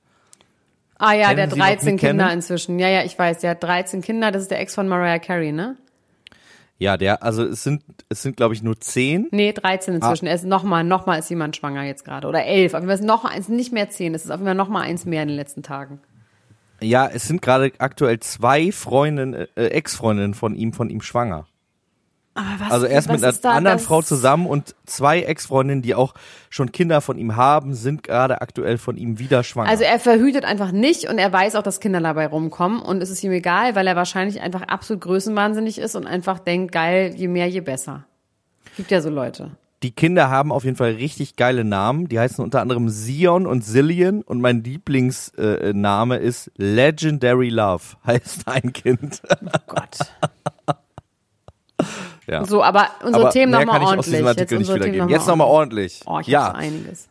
Ah 1.00 1.14
ja, 1.14 1.28
Kennen 1.28 1.38
der 1.38 1.48
noch 1.48 1.58
13 1.58 1.92
Nick 1.92 2.00
Kinder 2.00 2.24
Cannon? 2.24 2.38
inzwischen. 2.38 2.80
Ja, 2.80 2.88
ja, 2.90 3.04
ich 3.04 3.20
weiß, 3.20 3.40
der 3.40 3.52
hat 3.52 3.62
13 3.64 4.02
Kinder. 4.02 4.32
Das 4.32 4.42
ist 4.44 4.52
der 4.52 4.60
Ex 4.62 4.74
von 4.74 4.88
Mariah 4.88 5.20
Carey, 5.20 5.52
ne? 5.52 5.76
Ja, 6.80 6.96
der, 6.98 7.24
also 7.24 7.44
es 7.44 7.64
sind, 7.64 7.84
es 8.10 8.22
sind 8.22 8.38
glaube 8.38 8.54
ich 8.54 8.62
nur 8.62 8.80
zehn. 8.80 9.28
Nee, 9.32 9.52
13 9.54 9.94
Ah. 9.94 9.98
inzwischen. 9.98 10.28
Er 10.28 10.36
ist 10.36 10.46
nochmal, 10.46 10.84
nochmal 10.84 11.18
ist 11.20 11.30
jemand 11.30 11.56
schwanger 11.56 11.84
jetzt 11.84 12.06
gerade. 12.06 12.28
Oder 12.28 12.46
11. 12.46 12.74
Auf 12.76 12.82
jeden 12.82 12.88
Fall 12.88 13.00
ist 13.00 13.04
noch 13.06 13.26
eins, 13.26 13.50
nicht 13.50 13.74
mehr 13.74 13.90
10. 13.90 14.14
Es 14.14 14.26
ist 14.26 14.32
auf 14.32 14.38
jeden 14.38 14.46
Fall 14.46 14.56
nochmal 14.56 14.84
eins 14.84 15.06
mehr 15.06 15.24
in 15.24 15.30
den 15.30 15.38
letzten 15.38 15.64
Tagen. 15.64 16.00
Ja, 16.80 17.08
es 17.08 17.28
sind 17.28 17.42
gerade 17.42 17.72
aktuell 17.80 18.20
zwei 18.20 18.72
Freundinnen, 18.72 19.48
äh, 19.56 19.66
Ex-Freundinnen 19.70 20.36
von 20.36 20.56
ihm, 20.56 20.74
von 20.74 20.92
ihm 20.92 21.02
schwanger. 21.02 21.48
Was, 22.60 22.72
Also 22.72 22.86
er 22.86 23.00
ist 23.00 23.10
was 23.10 23.22
mit 23.22 23.46
einer 23.46 23.56
anderen 23.56 23.80
Frau 23.80 24.02
zusammen 24.02 24.46
und 24.46 24.76
zwei 24.86 25.22
Ex-Freundinnen, 25.22 25.82
die 25.82 25.96
auch 25.96 26.14
schon 26.50 26.72
Kinder 26.72 27.02
von 27.02 27.18
ihm 27.18 27.36
haben, 27.36 27.74
sind 27.74 28.04
gerade 28.04 28.42
aktuell 28.42 28.78
von 28.78 28.96
ihm 28.96 29.18
wieder 29.18 29.44
schwanger. 29.44 29.70
Also 29.70 29.84
er 29.84 30.00
verhütet 30.00 30.46
einfach 30.46 30.72
nicht 30.72 31.10
und 31.10 31.18
er 31.18 31.34
weiß 31.34 31.56
auch, 31.56 31.64
dass 31.64 31.80
Kinder 31.80 32.00
dabei 32.00 32.28
rumkommen 32.28 32.80
und 32.82 33.02
es 33.02 33.10
ist 33.10 33.24
ihm 33.24 33.32
egal, 33.32 33.76
weil 33.76 33.88
er 33.88 33.96
wahrscheinlich 33.96 34.42
einfach 34.42 34.62
absolut 34.64 35.02
größenwahnsinnig 35.02 35.80
ist 35.80 35.96
und 35.96 36.06
einfach 36.06 36.38
denkt, 36.40 36.72
geil, 36.72 37.14
je 37.16 37.28
mehr, 37.28 37.48
je 37.48 37.62
besser. 37.62 38.06
Gibt 38.76 38.92
ja 38.92 39.02
so 39.02 39.10
Leute. 39.10 39.52
die 39.84 39.92
Kinder 39.92 40.30
haben 40.30 40.52
auf 40.52 40.64
jeden 40.64 40.76
Fall 40.76 40.92
richtig 40.92 41.36
geile 41.36 41.64
Namen. 41.64 42.08
Die 42.08 42.20
heißen 42.20 42.44
unter 42.44 42.62
anderem 42.62 42.90
Sion 42.90 43.46
und 43.46 43.64
Zillion 43.64 44.22
und 44.22 44.42
mein 44.42 44.64
Lieblingsname 44.64 46.18
äh, 46.18 46.24
ist 46.26 46.52
Legendary 46.58 47.50
Love, 47.50 47.84
heißt 48.06 48.48
ein 48.48 48.74
Kind. 48.74 49.22
Oh 49.30 49.60
Gott. 49.68 49.98
Ja. 52.28 52.46
So, 52.46 52.64
aber 52.64 52.90
unsere 53.04 53.26
Aber 53.26 53.32
Themen 53.32 53.52
nochmal 53.52 53.68
kann 53.68 53.82
ich 53.82 53.88
aus 53.88 53.90
ordentlich. 53.90 54.12
diesem 54.14 54.28
Artikel 54.28 54.58
Jetzt 54.60 54.68
nicht 54.68 54.76
wiedergeben. 54.76 55.10
Jetzt 55.10 55.28
nochmal 55.28 55.48
ordentlich. 55.48 56.02
Oh, 56.06 56.20
ich 56.20 56.28
ja, 56.28 56.52
einiges. 56.52 57.10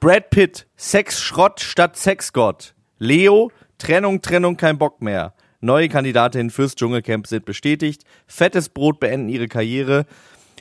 Brad 0.00 0.30
Pitt, 0.30 0.66
Sexschrott 0.76 1.60
statt 1.60 1.96
Sexgott. 1.96 2.74
Leo, 2.98 3.50
Trennung, 3.78 4.22
Trennung, 4.22 4.56
kein 4.56 4.78
Bock 4.78 5.02
mehr. 5.02 5.34
Neue 5.60 5.88
Kandidatinnen 5.88 6.50
fürs 6.50 6.74
Dschungelcamp 6.76 7.26
sind 7.26 7.44
bestätigt. 7.44 8.04
Fettes 8.26 8.68
Brot 8.68 9.00
beenden 9.00 9.28
ihre 9.28 9.48
Karriere. 9.48 10.06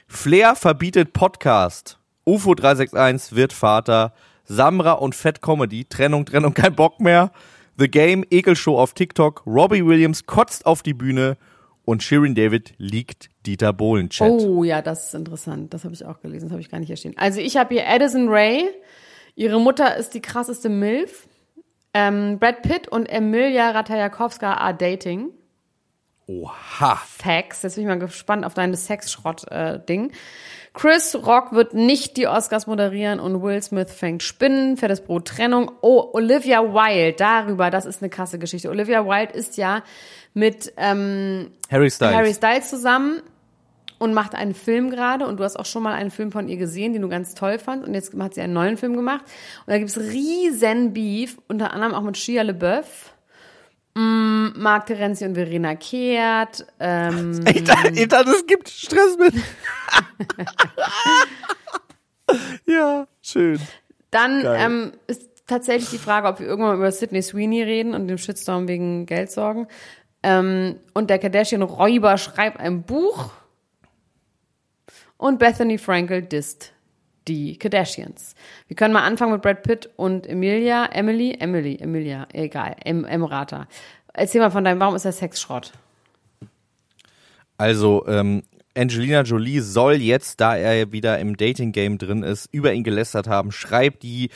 Flair 0.08 0.56
verbietet 0.56 1.14
Podcast. 1.14 2.00
UFO 2.26 2.56
361 2.56 3.36
wird 3.36 3.54
Vater. 3.54 4.14
Samra 4.46 4.94
und 4.94 5.16
Fett 5.16 5.42
Comedy. 5.42 5.86
Trennung, 5.86 6.26
Trennung, 6.26 6.54
kein 6.54 6.76
Bock 6.76 7.00
mehr. 7.00 7.32
The 7.78 7.90
Game, 7.90 8.24
Ekelshow 8.30 8.80
auf 8.80 8.94
TikTok. 8.94 9.44
Robbie 9.46 9.86
Williams 9.86 10.26
kotzt 10.26 10.66
auf 10.66 10.82
die 10.82 10.94
Bühne. 10.94 11.38
Und 11.86 12.02
Shirin 12.04 12.36
David 12.36 12.74
liegt 12.78 13.30
Dieter 13.46 13.72
Bohlen 13.72 14.10
Chat. 14.10 14.30
Oh 14.30 14.64
ja, 14.64 14.82
das 14.82 15.08
ist 15.08 15.16
interessant. 15.16 15.74
Das 15.74 15.84
habe 15.84 15.94
ich 15.94 16.04
auch 16.04 16.20
gelesen. 16.20 16.46
Das 16.46 16.52
habe 16.52 16.62
ich 16.62 16.70
gar 16.70 16.80
nicht 16.80 16.98
stehen. 16.98 17.14
Also 17.18 17.40
ich 17.40 17.58
habe 17.58 17.76
hier 17.76 17.88
Addison 17.88 18.28
Ray. 18.28 18.66
Ihre 19.36 19.60
Mutter 19.60 19.96
ist 19.96 20.14
die 20.14 20.22
krasseste 20.22 20.70
Milf. 20.70 21.28
Ähm, 21.94 22.40
Brad 22.40 22.64
Pitt 22.64 22.88
und 22.88 23.06
Emilia 23.06 23.70
Ratajkowska 23.72 24.56
are 24.56 24.74
dating. 24.74 25.30
Oha. 26.28 26.96
Facts. 27.06 27.62
Jetzt 27.62 27.76
bin 27.76 27.84
ich 27.84 27.88
mal 27.88 28.00
gespannt 28.00 28.46
auf 28.46 28.56
deine 28.56 28.76
Sexschrott-Ding. 28.76 30.12
Chris 30.76 31.16
Rock 31.16 31.54
wird 31.54 31.74
nicht 31.74 32.18
die 32.18 32.28
Oscars 32.28 32.68
moderieren 32.68 33.22
und 33.22 33.42
Will 33.42 33.62
Smith 33.64 33.92
fängt 33.92 34.24
Spinnen, 34.24 34.76
fettes 34.76 35.02
Brot, 35.02 35.26
Trennung. 35.26 35.72
Oh, 35.82 36.10
Olivia 36.12 36.62
Wilde, 36.62 37.16
darüber, 37.18 37.72
das 37.72 37.86
ist 37.86 38.02
eine 38.02 38.10
krasse 38.10 38.38
Geschichte. 38.38 38.70
Olivia 38.70 39.06
Wilde 39.06 39.34
ist 39.34 39.56
ja 39.56 39.84
mit 40.34 40.74
ähm, 40.76 41.52
Harry 41.72 41.90
Styles. 41.90 42.14
Harry 42.14 42.34
Styles 42.34 42.70
zusammen 42.70 43.22
und 44.00 44.14
macht 44.14 44.36
einen 44.36 44.54
Film 44.54 44.90
gerade 44.90 45.26
und 45.26 45.40
du 45.40 45.46
hast 45.46 45.58
auch 45.58 45.66
schon 45.66 45.82
mal 45.82 45.94
einen 45.94 46.12
Film 46.12 46.34
von 46.34 46.50
ihr 46.50 46.58
gesehen, 46.58 46.92
den 46.92 47.02
du 47.02 47.08
ganz 47.08 47.36
toll 47.36 47.58
fandst 47.58 47.88
und 47.88 47.94
jetzt 47.94 48.14
hat 48.14 48.34
sie 48.34 48.42
einen 48.42 48.54
neuen 48.54 48.76
Film 48.76 48.98
gemacht 48.98 49.24
und 49.66 49.72
da 49.72 49.78
gibt's 49.78 49.98
riesen 49.98 50.94
Beef, 50.94 51.38
unter 51.48 51.72
anderem 51.72 51.94
auch 51.94 52.02
mit 52.02 52.18
Shia 52.18 52.42
LaBeouf, 52.42 53.15
mm, 53.96 54.48
Marc 54.58 54.88
Terenzi 54.88 55.26
und 55.26 55.36
Verena 55.36 55.76
Kehrt, 55.76 56.66
ähm, 56.80 57.44
Ich 57.54 57.64
dachte, 57.64 57.90
ich 57.90 58.08
dachte, 58.08 58.32
es 58.32 58.46
gibt 58.46 58.70
Stress 58.70 59.18
mit. 59.18 59.34
ja, 62.66 63.08
schön. 63.22 63.60
Dann 64.12 64.42
Geil. 64.42 64.58
ähm, 64.60 64.92
ist 65.08 65.30
tatsächlich 65.48 65.90
die 65.90 65.98
Frage, 65.98 66.28
ob 66.28 66.40
wir 66.40 66.48
irgendwann 66.48 66.78
über 66.78 66.92
Sydney 66.92 67.22
Sweeney 67.22 67.64
reden 67.64 67.94
und 67.94 68.08
den 68.08 68.18
Shitstorm 68.18 68.68
wegen 68.68 69.06
Geldsorgen. 69.06 69.68
Ähm, 70.24 70.80
und 70.94 71.10
der 71.10 71.20
Kardashian-Räuber 71.20 72.18
schreibt 72.18 72.60
ein 72.60 72.84
Buch. 72.84 73.32
Und 75.18 75.40
Bethany 75.40 75.78
Frankel 75.78 76.22
disst 76.22 76.75
die 77.28 77.58
Kardashians. 77.58 78.36
Wir 78.68 78.76
können 78.76 78.94
mal 78.94 79.04
anfangen 79.04 79.34
mit 79.34 79.42
Brad 79.42 79.64
Pitt 79.64 79.90
und 79.96 80.28
Emilia. 80.28 80.86
Emily? 80.92 81.36
Emily, 81.40 81.78
Emilia, 81.80 82.28
egal. 82.34 82.76
Em, 82.84 83.06
Emrata. 83.06 83.68
Erzähl 84.14 84.42
mal 84.42 84.52
von 84.52 84.64
deinem, 84.64 84.80
warum 84.80 84.96
ist 84.96 85.06
der 85.06 85.12
Sex 85.12 85.42
Schrott? 85.42 85.74
Also, 87.58 88.06
ähm, 88.08 88.44
Angelina 88.78 89.22
Jolie 89.22 89.62
soll 89.62 89.96
jetzt, 89.96 90.42
da 90.42 90.58
er 90.58 90.92
wieder 90.92 91.20
im 91.20 91.38
Dating-Game 91.38 91.98
drin 91.98 92.24
ist, 92.24 92.50
über 92.52 92.74
ihn 92.74 92.84
gelästert 92.84 93.28
haben, 93.28 93.52
schreibt 93.52 94.04
die 94.04 94.30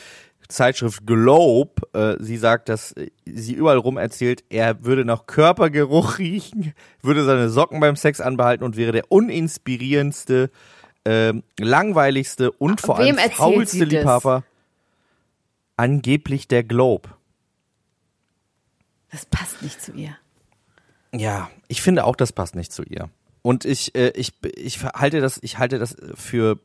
Zeitschrift 0.48 1.06
Globe, 1.06 1.82
äh, 1.92 2.16
sie 2.22 2.36
sagt, 2.36 2.68
dass 2.68 2.92
äh, 2.92 3.10
sie 3.24 3.54
überall 3.54 3.78
rum 3.78 3.96
erzählt, 3.96 4.44
er 4.48 4.84
würde 4.84 5.04
nach 5.04 5.26
Körpergeruch 5.26 6.18
riechen, 6.18 6.74
würde 7.02 7.24
seine 7.24 7.48
Socken 7.48 7.80
beim 7.80 7.96
Sex 7.96 8.20
anbehalten 8.20 8.64
und 8.64 8.76
wäre 8.76 8.92
der 8.92 9.10
uninspirierendste, 9.10 10.50
ähm, 11.04 11.42
langweiligste 11.58 12.52
und 12.52 12.80
vor 12.80 12.98
Wem 12.98 13.18
allem 13.18 13.30
faulste? 13.30 13.84
Liebhaber. 13.84 14.44
Angeblich 15.76 16.46
der 16.46 16.62
Globe. 16.62 17.10
Das 19.10 19.26
passt 19.26 19.62
nicht 19.62 19.80
zu 19.80 19.92
ihr. 19.92 20.16
Ja, 21.12 21.50
ich 21.68 21.82
finde 21.82 22.04
auch, 22.04 22.16
das 22.16 22.32
passt 22.32 22.54
nicht 22.54 22.72
zu 22.72 22.82
ihr. 22.84 23.08
Und 23.42 23.64
ich, 23.64 23.94
äh, 23.94 24.10
ich, 24.10 24.32
ich 24.54 24.82
halte 24.82 25.20
das, 25.20 25.38
ich 25.42 25.58
halte 25.58 25.78
das 25.78 25.96
für 26.14 26.58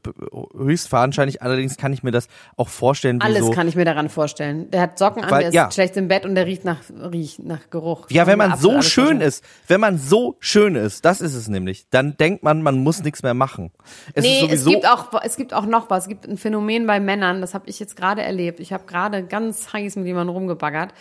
höchst 0.53 0.91
wahrscheinlich. 0.91 1.41
Allerdings 1.41 1.77
kann 1.77 1.93
ich 1.93 2.03
mir 2.03 2.11
das 2.11 2.27
auch 2.57 2.67
vorstellen. 2.67 3.19
Wie 3.21 3.25
Alles 3.25 3.45
so, 3.45 3.51
kann 3.51 3.67
ich 3.67 3.75
mir 3.75 3.85
daran 3.85 4.09
vorstellen. 4.09 4.69
Der 4.71 4.81
hat 4.81 4.99
Socken 4.99 5.23
an, 5.23 5.31
Weil- 5.31 5.39
der 5.39 5.49
ist 5.49 5.55
ja. 5.55 5.71
schlecht 5.71 5.95
im 5.95 6.09
Bett 6.09 6.25
und 6.25 6.35
der 6.35 6.45
riecht 6.45 6.65
nach, 6.65 6.79
riecht 7.11 7.39
nach 7.39 7.69
Geruch. 7.69 8.07
Ja, 8.09 8.27
wenn 8.27 8.37
man 8.37 8.51
absolut 8.51 8.83
so 8.83 8.89
schön 8.89 9.21
ist, 9.21 9.43
wenn 9.67 9.79
man 9.79 9.97
so 9.97 10.35
schön 10.39 10.75
ist, 10.75 11.05
das 11.05 11.21
ist 11.21 11.35
es 11.35 11.47
nämlich, 11.47 11.87
dann 11.89 12.17
denkt 12.17 12.43
man, 12.43 12.61
man 12.61 12.83
muss 12.83 13.03
nichts 13.03 13.23
mehr 13.23 13.33
machen. 13.33 13.71
Es 14.13 14.23
nee, 14.23 14.35
ist 14.35 14.41
sowieso, 14.41 14.69
es 14.69 14.73
gibt 14.75 14.87
auch 14.87 15.21
es 15.23 15.37
gibt 15.37 15.53
auch 15.53 15.65
noch 15.65 15.89
was. 15.89 16.03
Es 16.03 16.09
gibt 16.09 16.27
ein 16.27 16.37
Phänomen 16.37 16.85
bei 16.87 16.99
Männern, 16.99 17.41
das 17.41 17.53
habe 17.53 17.69
ich 17.69 17.79
jetzt 17.79 17.95
gerade 17.95 18.21
erlebt. 18.21 18.59
Ich 18.59 18.73
habe 18.73 18.85
gerade 18.85 19.23
ganz 19.23 19.71
heiß 19.71 19.95
mit 19.95 20.07
jemandem 20.07 20.35
rumgebaggert. 20.35 20.93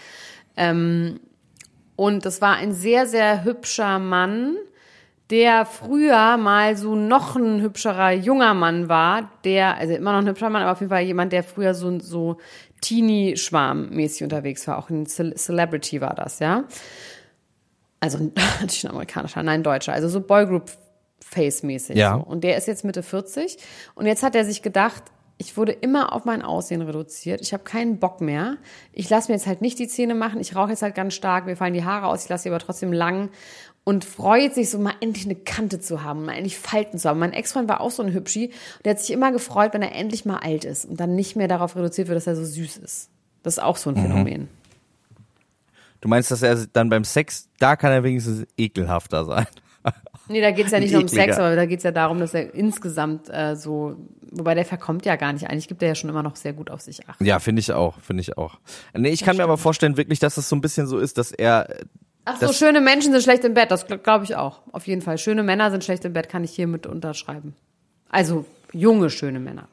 Ähm, 0.57 1.21
und 1.97 2.25
das 2.27 2.41
war 2.41 2.57
ein 2.57 2.73
sehr, 2.73 3.07
sehr 3.07 3.45
hübscher 3.45 3.99
Mann, 3.99 4.57
der 5.31 5.65
früher 5.65 6.37
mal 6.37 6.77
so 6.77 6.95
noch 6.95 7.37
ein 7.37 7.61
hübscherer 7.63 8.13
junger 8.13 8.55
Mann 8.55 8.89
war, 8.89 9.31
der, 9.45 9.77
also 9.77 9.95
immer 9.95 10.13
noch 10.13 10.19
ein 10.19 10.29
hübscher 10.29 10.51
Mann, 10.51 10.63
aber 10.63 10.73
auf 10.73 10.81
jeden 10.81 10.91
Fall 10.91 11.03
jemand, 11.03 11.33
der 11.33 11.43
früher 11.43 11.75
so, 11.75 11.99
so 12.01 12.37
Teenie-Schwarm-mäßig 12.83 14.23
unterwegs 14.23 14.67
war. 14.69 14.79
Auch 14.79 14.91
ein 14.91 15.07
Ce 15.07 15.35
Celebrity 15.35 16.01
war 16.01 16.15
das, 16.15 16.39
ja. 16.41 16.65
Also 18.01 18.19
natürlich 18.61 18.85
ein 18.85 18.91
amerikanischer, 18.91 19.43
nein, 19.43 19.63
deutscher. 19.63 19.95
Also 19.95 20.09
so 20.09 20.21
Boygroup-Face-mäßig. 20.21 21.97
Ja. 21.97 22.19
So. 22.19 22.31
Und 22.31 22.45
der 22.45 22.59
ist 22.59 22.67
jetzt 22.67 22.85
Mitte 22.85 23.03
40. 23.03 23.57
Und 23.95 24.07
jetzt 24.07 24.23
hat 24.23 24.35
er 24.35 24.45
sich 24.45 24.61
gedacht, 24.61 25.05
ich 25.37 25.57
wurde 25.57 25.73
immer 25.73 26.13
auf 26.13 26.25
mein 26.27 26.43
Aussehen 26.43 26.83
reduziert. 26.83 27.41
Ich 27.41 27.53
habe 27.53 27.65
keinen 27.65 27.99
Bock 27.99 28.21
mehr. 28.21 28.59
Ich 28.93 29.11
lasse 29.11 29.33
mir 29.33 29.37
jetzt 29.37 29.47
halt 29.47 29.63
nicht 29.63 29.79
die 29.79 29.89
Zähne 29.89 30.15
machen. 30.15 30.39
Ich 30.39 30.55
rauche 30.55 30.71
jetzt 30.71 30.83
halt 30.83 30.95
ganz 30.95 31.15
stark. 31.15 31.47
Mir 31.47 31.57
fallen 31.57 31.75
die 31.75 31.85
Haare 31.85 32.07
aus. 32.07 32.25
Ich 32.25 32.29
lasse 32.29 32.45
sie 32.45 32.51
aber 32.51 32.61
trotzdem 32.61 32.93
lang. 32.93 33.31
Und 33.85 34.07
freut 34.07 34.55
sich 34.55 34.71
so 34.71 34.79
mal 34.79 34.95
endlich 35.01 35.27
eine 35.27 35.35
Kante 35.35 35.79
zu 35.79 36.03
haben, 36.03 36.25
mal 36.25 36.33
endlich 36.33 36.59
Falten 36.59 36.99
zu 36.99 37.09
haben. 37.09 37.19
Mein 37.19 37.35
Ex-Freund 37.35 37.69
war 37.69 37.83
auch 37.83 37.91
so 37.91 38.03
ein 38.03 38.15
Hübschi. 38.15 38.47
Und 38.47 38.87
der 38.87 38.93
hat 38.93 39.01
sich 39.01 39.11
immer 39.11 39.31
gefreut, 39.31 39.75
wenn 39.75 39.83
er 39.83 39.95
endlich 39.95 40.25
mal 40.25 40.39
alt 40.39 40.65
ist 40.65 40.87
und 40.87 40.99
dann 40.99 41.15
nicht 41.15 41.37
mehr 41.37 41.49
darauf 41.49 41.77
reduziert 41.77 42.09
wird, 42.09 42.17
dass 42.17 42.27
er 42.27 42.35
so 42.35 42.45
süß 42.45 42.79
ist. 42.79 43.11
Das 43.43 43.59
ist 43.59 43.63
auch 43.63 43.77
so 43.77 43.91
ein 43.91 43.97
Phänomen. 43.97 44.49
du 46.01 46.09
meinst, 46.09 46.31
dass 46.31 46.41
er 46.41 46.67
dann 46.73 46.89
beim 46.89 47.05
Sex, 47.05 47.51
da 47.59 47.77
kann 47.77 47.93
er 47.93 48.03
wenigstens 48.03 48.47
ekelhafter 48.57 49.27
sein. 49.27 49.47
Nee, 50.27 50.41
da 50.41 50.53
geht's 50.53 50.71
ja 50.71 50.81
nicht 50.81 50.93
nur 50.93 51.03
um. 51.03 51.09
Sex, 51.09 51.37
aber 51.37 51.55
da 51.55 51.67
geht's 51.67 51.85
ja 51.85 51.91
darum, 51.91 52.19
dass 52.19 52.33
er 52.33 52.55
insgesamt 52.55 53.29
äh, 53.29 53.57
so, 53.57 53.97
wobei 54.31 54.55
der 54.55 54.65
verkommt 54.65 55.05
ja 55.05 55.17
gar 55.17 55.33
nicht. 55.35 55.51
Eigentlich 55.51 55.69
gibt 55.69 55.83
er 55.83 55.89
ja 55.89 55.95
schon 55.95 56.09
immer 56.09 56.23
noch 56.23 56.37
sehr 56.37 56.55
gut 56.55 56.71
auf 56.71 56.81
sich 56.81 57.07
acht. 57.09 57.21
Ja, 57.21 57.39
finde 57.41 57.61
ich 57.61 57.73
auch, 57.73 58.01
finde 58.01 58.23
ich 58.23 58.39
auch. 58.39 58.59
Nee, 58.95 59.11
ich 59.11 59.23
kann 59.23 59.37
mir 59.37 59.43
aber 59.43 59.59
vorstellen 59.59 59.99
wirklich, 59.99 60.21
dass 60.21 60.39
es 60.39 60.49
so 60.49 60.57
ein 60.57 60.63
bisschen 60.63 60.87
so 60.87 60.99
ist, 60.99 61.19
dass 61.19 61.31
er 61.31 61.69
Ach 62.27 62.41
so, 62.41 62.53
schöne 62.53 62.81
Menschen 62.81 63.13
sind 63.13 63.23
schlecht 63.23 63.45
im 63.45 63.55
Bett, 63.55 63.71
das 63.71 63.87
glaube 63.87 64.25
ich 64.25 64.35
auch. 64.37 64.61
Auf 64.73 64.87
jeden 64.87 65.03
Fall. 65.03 65.19
Schöne 65.19 65.43
Männer 65.43 65.71
sind 65.71 65.85
schlecht 65.85 66.05
im 66.05 66.13
Bett, 66.15 66.29
kann 66.29 66.43
ich 66.45 66.53
hiermit 66.53 66.87
unterschreiben. 66.87 67.55
Also 68.09 68.47
junge, 68.73 69.11
schöne 69.11 69.41
Männer. 69.41 69.69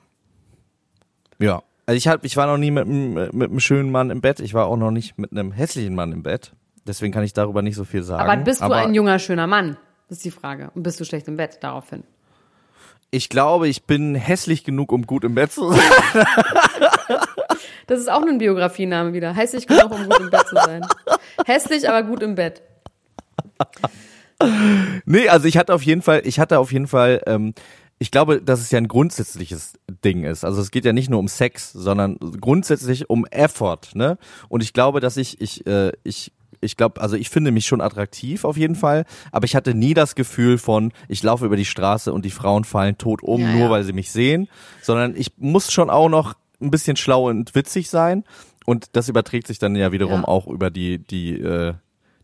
Ja. 1.40 1.64
Also 1.86 1.98
ich 1.98 2.08
hab, 2.08 2.24
ich 2.24 2.38
war 2.38 2.48
noch 2.48 2.58
nie 2.58 2.72
mit, 2.72 2.86
einem- 2.86 3.14
mit 3.34 3.50
einem 3.50 3.60
schönen 3.60 3.92
Mann 3.92 4.10
im 4.12 4.22
Bett. 4.22 4.40
Ich 4.40 4.54
war 4.54 4.66
auch 4.68 4.78
noch 4.78 4.92
nicht 4.92 5.18
mit 5.18 5.32
einem 5.32 5.52
hässlichen 5.52 5.96
Mann 5.96 6.12
im 6.12 6.24
Bett. 6.24 6.52
Deswegen 6.86 7.14
kann 7.14 7.24
ich 7.24 7.34
darüber 7.34 7.62
nicht 7.62 7.76
so 7.76 7.84
viel 7.86 8.04
sagen. 8.04 8.30
Aber 8.30 8.42
bist 8.44 8.62
du 8.62 8.66
Aber 8.66 8.78
ein 8.78 8.94
junger, 8.94 9.20
schöner 9.20 9.48
Mann? 9.48 9.78
Das 10.08 10.18
ist 10.18 10.26
die 10.26 10.32
Frage. 10.32 10.72
Und 10.76 10.84
bist 10.84 11.00
du 11.00 11.06
schlecht 11.06 11.28
im 11.28 11.38
Bett 11.38 11.58
daraufhin? 11.62 12.04
Ich 13.12 13.28
glaube, 13.28 13.68
ich 13.68 13.84
bin 13.84 14.16
hässlich 14.16 14.64
genug, 14.64 14.92
um 14.92 15.06
gut 15.06 15.26
im 15.26 15.36
Bett 15.36 15.52
zu 15.52 15.70
sein. 15.72 16.26
Das 17.88 18.00
ist 18.00 18.10
auch 18.10 18.26
ein 18.26 18.38
Biografiename 18.38 19.12
wieder. 19.12 19.34
Hässlich 19.36 19.68
genug, 19.68 19.92
um 19.92 20.08
gut 20.08 20.22
im 20.22 20.30
Bett 20.30 20.48
zu 20.48 20.56
sein. 20.56 20.86
Hässlich, 21.46 21.90
aber 21.90 22.04
gut 22.04 22.24
im 22.24 22.36
Bett. 22.36 22.62
nee, 25.06 25.28
also 25.28 25.46
ich 25.46 25.58
hatte 25.58 25.74
auf 25.74 25.84
jeden 25.84 26.02
Fall, 26.02 26.22
ich 26.24 26.40
hatte 26.40 26.60
auf 26.60 26.72
jeden 26.72 26.88
Fall, 26.88 27.22
ähm, 27.26 27.54
ich 28.00 28.10
glaube, 28.10 28.42
dass 28.42 28.62
es 28.62 28.72
ja 28.72 28.78
ein 28.78 28.88
grundsätzliches 28.88 29.74
Ding 30.06 30.24
ist. 30.24 30.46
Also 30.46 30.62
es 30.62 30.72
geht 30.72 30.86
ja 30.86 30.94
nicht 30.94 31.10
nur 31.10 31.20
um 31.20 31.28
Sex, 31.28 31.74
sondern 31.74 32.18
grundsätzlich 32.40 33.10
um 33.10 33.26
Effort, 33.26 33.94
ne? 33.94 34.18
Und 34.48 34.64
ich 34.64 34.72
glaube, 34.72 35.02
dass 35.02 35.18
ich, 35.18 35.42
ich, 35.42 35.68
äh, 35.68 35.92
ich 36.06 36.32
ich 36.62 36.78
glaube, 36.78 37.02
also 37.02 37.16
ich 37.16 37.30
finde 37.30 37.52
mich 37.52 37.66
schon 37.66 37.82
attraktiv 37.82 38.46
auf 38.46 38.56
jeden 38.58 38.76
Fall, 38.76 39.06
aber 39.32 39.46
ich 39.46 39.56
hatte 39.56 39.74
nie 39.74 39.94
das 39.94 40.16
Gefühl 40.16 40.58
von, 40.58 40.94
ich 41.08 41.22
laufe 41.24 41.46
über 41.46 41.56
die 41.56 41.66
Straße 41.66 42.14
und 42.14 42.24
die 42.24 42.30
Frauen 42.32 42.64
fallen 42.64 42.98
tot 42.98 43.24
um, 43.24 43.42
Ja, 43.42 43.52
nur 43.52 43.62
ja. 43.66 43.70
weil 43.72 43.84
sie 43.84 43.94
mich 43.94 44.12
sehen, 44.12 44.48
sondern 44.82 45.16
ich 45.16 45.32
muss 45.38 45.72
schon 45.72 45.90
auch 45.90 46.10
noch 46.10 46.36
ein 46.62 46.72
bisschen 46.72 46.96
schlau 46.96 47.28
und 47.30 47.56
witzig 47.56 47.90
sein 47.90 48.24
und 48.66 48.90
das 48.96 49.10
überträgt 49.10 49.48
sich 49.48 49.58
dann 49.60 49.76
ja 49.76 49.92
wiederum 49.92 50.22
Ja. 50.22 50.28
auch 50.28 50.48
über 50.48 50.70
die 50.70 51.00
die 51.00 51.34
äh, 51.40 51.74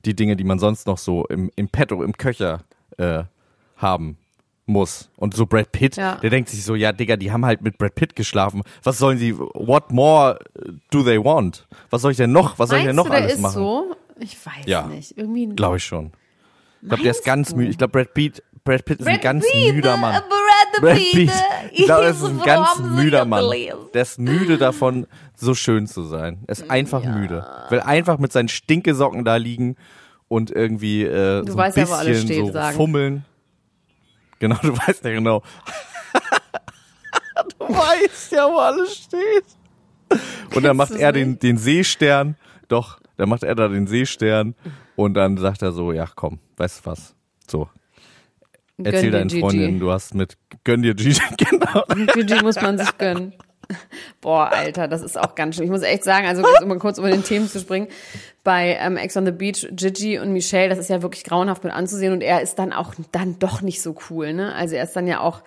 die 0.05 0.15
Dinge, 0.15 0.35
die 0.37 0.43
man 0.43 0.59
sonst 0.59 0.87
noch 0.87 0.97
so 0.99 1.25
im 1.25 1.51
im 1.55 1.67
Petto, 1.69 2.03
im 2.03 2.13
Köcher 2.13 2.61
äh, 2.97 3.23
haben 3.75 4.17
muss. 4.69 5.09
Und 5.15 5.33
so 5.33 5.45
Brad 5.45 5.71
Pitt, 5.71 5.95
Ja. 5.95 6.15
der 6.15 6.29
denkt 6.29 6.49
sich 6.49 6.63
so, 6.65 6.75
ja, 6.75 6.91
Digga, 6.91 7.15
die 7.15 7.31
haben 7.31 7.45
halt 7.45 7.61
mit 7.61 7.77
Brad 7.77 7.95
Pitt 7.95 8.15
geschlafen. 8.17 8.63
Was 8.83 8.97
sollen 8.97 9.17
sie, 9.17 9.37
what 9.37 9.91
more 9.91 10.39
do 10.91 11.03
they 11.03 11.17
want? 11.23 11.65
Was 11.89 12.01
soll 12.01 12.11
ich 12.11 12.17
denn 12.17 12.31
noch, 12.33 12.59
was 12.59 12.69
soll 12.69 12.79
ich 12.79 12.85
denn 12.85 12.95
Meinst 12.95 13.09
noch 13.09 13.15
du, 13.15 13.21
alles 13.23 13.39
machen? 13.39 13.53
so? 13.53 13.95
Ich 14.19 14.37
weiß 14.45 14.65
Ja. 14.65 14.87
nicht. 14.87 15.17
Irgendwie 15.17 15.47
Glaube 15.47 15.77
ich 15.77 15.83
schon. 15.83 16.11
Ich 16.81 16.87
glaube, 16.89 17.03
der 17.03 17.11
ist 17.11 17.25
ganz 17.25 17.53
müde. 17.55 17.69
Ich 17.71 17.77
glaube, 17.77 17.91
Brad 17.91 18.13
Pitt, 18.13 18.43
Brad 18.63 18.85
Pitt 18.85 18.99
ist 18.99 19.07
ein 19.07 19.19
ganz 19.19 19.45
Pitt, 19.51 19.73
müder 19.75 19.95
äh, 19.95 19.97
Mann. 19.97 20.13
Brad 20.29 20.81
Brad 20.81 20.95
Pitt, 20.97 21.31
Ich 21.71 21.85
glaube, 21.85 22.03
er 22.05 22.09
ist 22.11 22.23
ein 22.23 22.39
ganz 22.43 22.79
müder 22.79 23.25
Mann. 23.25 23.43
Der 23.93 24.01
ist 24.01 24.19
müde 24.19 24.57
davon, 24.57 25.07
so 25.35 25.53
schön 25.55 25.87
zu 25.87 26.03
sein. 26.03 26.43
Er 26.47 26.51
ist 26.51 26.69
einfach 26.69 27.03
müde. 27.03 27.45
Will 27.69 27.79
einfach 27.79 28.19
mit 28.19 28.31
seinen 28.31 28.47
Stinkesocken 28.47 29.25
da 29.25 29.37
liegen 29.37 29.75
und 30.27 30.51
irgendwie 30.51 31.03
äh, 31.03 31.43
Du 31.43 31.53
so 31.53 31.57
weißt 31.57 31.77
ein 31.77 31.81
ja, 31.81 31.85
bisschen 31.85 31.89
wo 31.89 31.93
alles 31.99 32.21
steht, 32.21 32.45
so 32.45 32.51
sagen. 32.51 32.75
fummeln. 32.77 33.25
Genau, 34.39 34.57
du 34.61 34.77
weißt 34.77 35.03
ja 35.03 35.11
genau. 35.11 35.41
du 37.59 37.65
weißt 37.69 38.31
ja, 38.33 38.47
wo 38.49 38.57
alles 38.57 38.95
steht. 38.95 39.45
Und 40.55 40.63
dann 40.63 40.77
macht 40.77 40.91
er 40.91 41.11
den, 41.11 41.39
den 41.39 41.57
Seestern. 41.57 42.35
Doch, 42.67 42.99
dann 43.17 43.29
macht 43.29 43.43
er 43.43 43.55
da 43.55 43.67
den 43.67 43.87
Seestern. 43.87 44.55
Und 44.95 45.15
dann 45.15 45.37
sagt 45.37 45.61
er 45.61 45.71
so, 45.71 45.91
ja 45.91 46.07
komm, 46.15 46.39
weißt 46.57 46.85
du 46.85 46.89
was? 46.89 47.15
So, 47.47 47.69
erzähl 48.77 48.91
Gönn 48.91 49.01
dir 49.01 49.11
deinen 49.11 49.27
Gigi. 49.27 49.41
Freundinnen, 49.41 49.79
du 49.79 49.91
hast 49.91 50.15
mit, 50.15 50.37
gönn 50.63 50.81
dir 50.81 50.93
Gigi, 50.93 51.19
genau. 51.37 51.83
Gigi 52.13 52.41
muss 52.41 52.61
man 52.61 52.77
sich 52.77 52.97
gönnen. 52.97 53.33
Boah, 54.21 54.49
Alter, 54.53 54.87
das 54.87 55.01
ist 55.01 55.19
auch 55.19 55.35
ganz 55.35 55.55
schön. 55.55 55.65
Ich 55.65 55.69
muss 55.69 55.81
echt 55.81 56.03
sagen, 56.03 56.25
also 56.25 56.43
um 56.61 56.67
mal 56.67 56.79
kurz 56.79 56.97
über 56.97 57.09
den 57.09 57.23
Themen 57.23 57.47
zu 57.47 57.59
springen, 57.59 57.87
bei 58.43 58.77
ähm, 58.79 58.95
Ex 58.97 59.17
on 59.17 59.25
the 59.25 59.31
Beach, 59.31 59.67
Gigi 59.71 60.19
und 60.19 60.31
Michelle, 60.31 60.69
das 60.69 60.77
ist 60.77 60.89
ja 60.89 61.01
wirklich 61.01 61.23
grauenhaft 61.23 61.63
mit 61.63 61.73
anzusehen 61.73 62.13
und 62.13 62.21
er 62.21 62.41
ist 62.41 62.55
dann 62.55 62.71
auch 62.71 62.93
dann 63.11 63.39
doch 63.39 63.61
nicht 63.61 63.81
so 63.81 63.95
cool, 64.09 64.33
ne? 64.33 64.55
Also 64.55 64.75
er 64.75 64.83
ist 64.83 64.95
dann 64.95 65.07
ja 65.07 65.19
auch 65.19 65.41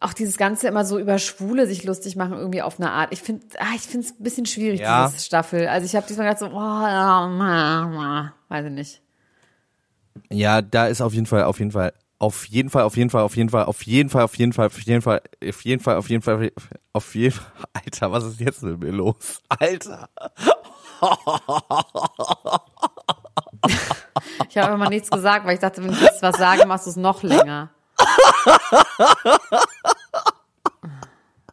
auch 0.00 0.12
dieses 0.12 0.36
Ganze 0.36 0.68
immer 0.68 0.84
so 0.84 0.98
über 0.98 1.18
Schwule 1.18 1.66
sich 1.66 1.84
lustig 1.84 2.16
machen 2.16 2.34
irgendwie 2.34 2.62
auf 2.62 2.78
eine 2.78 2.92
Art. 2.92 3.12
Ich 3.12 3.22
finde, 3.22 3.46
ah, 3.58 3.74
ich 3.74 3.82
finde 3.82 4.06
es 4.06 4.12
ein 4.12 4.22
bisschen 4.22 4.46
schwierig 4.46 4.80
Ja. 4.80 5.08
diese 5.08 5.24
Staffel. 5.24 5.68
Also 5.68 5.86
ich 5.86 5.96
habe 5.96 6.06
diesmal 6.06 6.26
gedacht 6.26 6.40
so, 6.40 6.46
oh, 6.46 8.30
weiß 8.48 8.66
ich 8.66 8.72
nicht. 8.72 9.02
Ja, 10.30 10.62
da 10.62 10.86
ist 10.86 11.00
auf 11.00 11.12
jeden 11.12 11.26
Fall, 11.26 11.44
auf 11.44 11.58
jeden 11.58 11.70
Fall, 11.72 11.92
auf 12.18 12.46
jeden 12.46 12.70
Fall, 12.70 12.82
auf 12.84 12.96
jeden 12.96 13.10
Fall, 13.10 13.22
auf 13.22 13.36
jeden 13.36 13.50
Fall, 13.50 13.64
auf 13.64 13.84
jeden 13.84 14.10
Fall, 14.10 14.24
auf 14.24 14.36
jeden 14.36 14.52
Fall, 14.52 14.64
auf 14.66 14.78
jeden 14.84 15.02
Fall, 15.02 15.20
auf 15.42 15.64
jeden 15.64 15.82
Fall, 15.82 15.96
auf 15.96 16.08
jeden 16.08 16.22
Fall, 16.22 16.52
auf 16.92 17.14
jeden 17.14 17.32
Fall. 17.32 17.46
Alter, 17.74 18.12
was 18.12 18.24
ist 18.24 18.40
jetzt 18.40 18.62
mit 18.62 18.80
mir 18.80 18.92
los? 18.92 19.40
Alter. 19.48 20.08
Ich 24.48 24.56
habe 24.56 24.74
immer 24.74 24.88
nichts 24.88 25.10
gesagt, 25.10 25.44
weil 25.46 25.54
ich 25.54 25.60
dachte, 25.60 25.82
wenn 25.84 25.92
ich 25.92 26.00
jetzt 26.00 26.22
was 26.22 26.36
sage, 26.36 26.66
machst 26.66 26.86
du 26.86 26.90
es 26.90 26.96
noch 26.96 27.22
länger. 27.22 27.70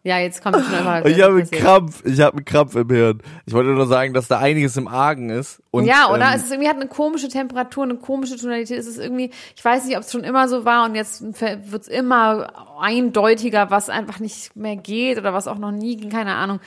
Ja, 0.05 0.19
jetzt 0.19 0.43
kommt 0.43 0.57
schon 0.57 0.79
immer. 0.79 1.05
Ich 1.05 1.21
habe 1.21 1.35
einen. 1.35 1.49
Krampf, 1.49 2.03
ich 2.05 2.19
habe 2.19 2.35
einen 2.35 2.45
Krampf 2.45 2.75
im 2.75 2.89
Hirn. 2.89 3.21
Ich 3.45 3.53
wollte 3.53 3.69
nur 3.69 3.87
sagen, 3.87 4.13
dass 4.13 4.27
da 4.27 4.37
einiges 4.37 4.75
im 4.75 4.89
Argen 4.89 5.29
ist. 5.29 5.63
Und, 5.71 5.85
ja, 5.85 6.09
oder? 6.09 6.27
Ähm, 6.27 6.33
es 6.35 6.43
ist 6.43 6.51
irgendwie 6.51 6.67
hat 6.67 6.75
eine 6.75 6.87
komische 6.87 7.29
Temperatur, 7.29 7.85
eine 7.85 7.95
komische 7.95 8.35
Tonalität. 8.35 8.77
Es 8.77 8.85
ist 8.85 8.97
irgendwie, 8.97 9.31
ich 9.55 9.63
weiß 9.63 9.85
nicht, 9.85 9.95
ob 9.95 10.03
es 10.03 10.11
schon 10.11 10.25
immer 10.25 10.49
so 10.49 10.65
war 10.65 10.85
und 10.85 10.95
jetzt 10.95 11.21
wird 11.21 11.81
es 11.81 11.87
immer 11.87 12.51
eindeutiger, 12.81 13.71
was 13.71 13.89
einfach 13.89 14.19
nicht 14.19 14.53
mehr 14.57 14.75
geht 14.75 15.17
oder 15.17 15.33
was 15.33 15.47
auch 15.47 15.57
noch 15.57 15.71
nie 15.71 15.95
ging, 15.95 16.09
keine 16.09 16.35
Ahnung. 16.35 16.59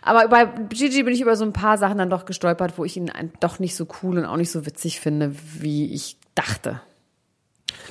Aber 0.00 0.28
bei 0.28 0.46
Gigi 0.46 1.02
bin 1.02 1.12
ich 1.12 1.20
über 1.20 1.36
so 1.36 1.44
ein 1.44 1.52
paar 1.52 1.76
Sachen 1.76 1.98
dann 1.98 2.08
doch 2.08 2.24
gestolpert, 2.24 2.78
wo 2.78 2.86
ich 2.86 2.96
ihn 2.96 3.12
doch 3.40 3.58
nicht 3.58 3.76
so 3.76 3.86
cool 4.02 4.16
und 4.16 4.24
auch 4.24 4.38
nicht 4.38 4.50
so 4.50 4.64
witzig 4.64 5.00
finde, 5.00 5.34
wie 5.58 5.92
ich 5.92 6.16
dachte. 6.34 6.80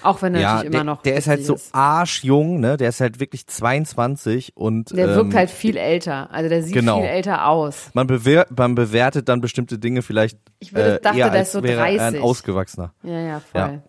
Auch 0.01 0.21
wenn 0.21 0.35
er 0.35 0.41
ja, 0.41 0.53
natürlich 0.55 0.71
der, 0.71 0.81
immer 0.81 0.91
noch. 0.91 1.01
der 1.01 1.15
ist 1.15 1.27
halt 1.27 1.45
so 1.45 1.57
arschjung, 1.71 2.59
ne? 2.59 2.77
Der 2.77 2.89
ist 2.89 3.01
halt 3.01 3.19
wirklich 3.19 3.47
22 3.47 4.55
und 4.55 4.95
Der 4.95 5.15
wirkt 5.15 5.31
ähm, 5.33 5.37
halt 5.37 5.49
viel 5.49 5.77
älter. 5.77 6.29
Also 6.31 6.49
der 6.49 6.63
sieht 6.63 6.73
genau. 6.73 6.99
viel 7.01 7.09
älter 7.09 7.47
aus. 7.47 7.89
man, 7.93 8.07
bewer 8.07 8.47
man 8.55 8.75
bewertet 8.75 9.29
dann 9.29 9.41
bestimmte 9.41 9.79
Dinge 9.79 10.01
vielleicht 10.01 10.37
Ich 10.59 10.73
würde- 10.73 10.97
äh, 10.97 11.01
dachte, 11.01 11.17
eher, 11.19 11.29
der 11.29 11.41
ist 11.41 11.51
so 11.51 11.63
wäre 11.63 11.79
er 11.79 11.85
ein 11.85 11.97
30. 11.97 12.21
ausgewachsener. 12.21 12.93
Ja, 13.03 13.19
ja, 13.19 13.39
voll. 13.39 13.81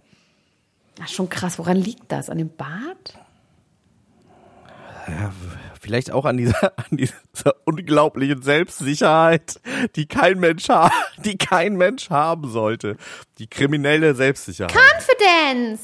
Ach, 1.03 1.09
schon 1.09 1.29
krass. 1.29 1.59
Woran 1.59 1.77
liegt 1.77 2.11
das? 2.13 2.29
An 2.29 2.39
dem 2.39 2.51
Bart? 2.51 3.15
Vielleicht 5.81 6.11
auch 6.11 6.27
an 6.27 6.37
dieser, 6.37 6.79
an 6.91 6.97
dieser 6.99 7.55
unglaublichen 7.65 8.43
Selbstsicherheit, 8.43 9.61
die 9.97 10.05
kein 10.05 10.39
Mensch 10.39 10.69
ha 10.69 10.91
die 11.25 11.39
kein 11.39 11.77
Mensch 11.77 12.11
haben 12.11 12.51
sollte. 12.51 12.97
Die 13.39 13.47
kriminelle 13.47 14.15
Selbstsicherheit. 14.15 14.77
Confidence! 14.77 15.81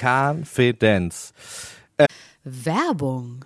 Confidence. 0.00 1.34
Werbung. 2.42 3.44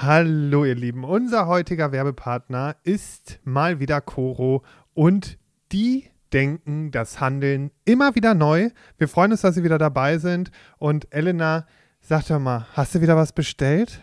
Hallo 0.00 0.64
ihr 0.64 0.74
Lieben, 0.74 1.04
unser 1.04 1.46
heutiger 1.46 1.92
Werbepartner 1.92 2.76
ist 2.84 3.40
mal 3.44 3.80
wieder 3.80 4.00
Coro 4.00 4.64
und 4.94 5.38
die 5.72 6.08
denken 6.32 6.90
das 6.90 7.20
Handeln 7.20 7.70
immer 7.84 8.14
wieder 8.14 8.32
neu. 8.32 8.70
Wir 8.96 9.08
freuen 9.08 9.32
uns, 9.32 9.42
dass 9.42 9.56
Sie 9.56 9.64
wieder 9.64 9.78
dabei 9.78 10.18
sind 10.18 10.50
und 10.78 11.12
Elena, 11.12 11.66
sag 12.00 12.26
doch 12.26 12.38
mal, 12.38 12.66
hast 12.72 12.94
du 12.94 13.00
wieder 13.00 13.16
was 13.16 13.32
bestellt? 13.32 14.02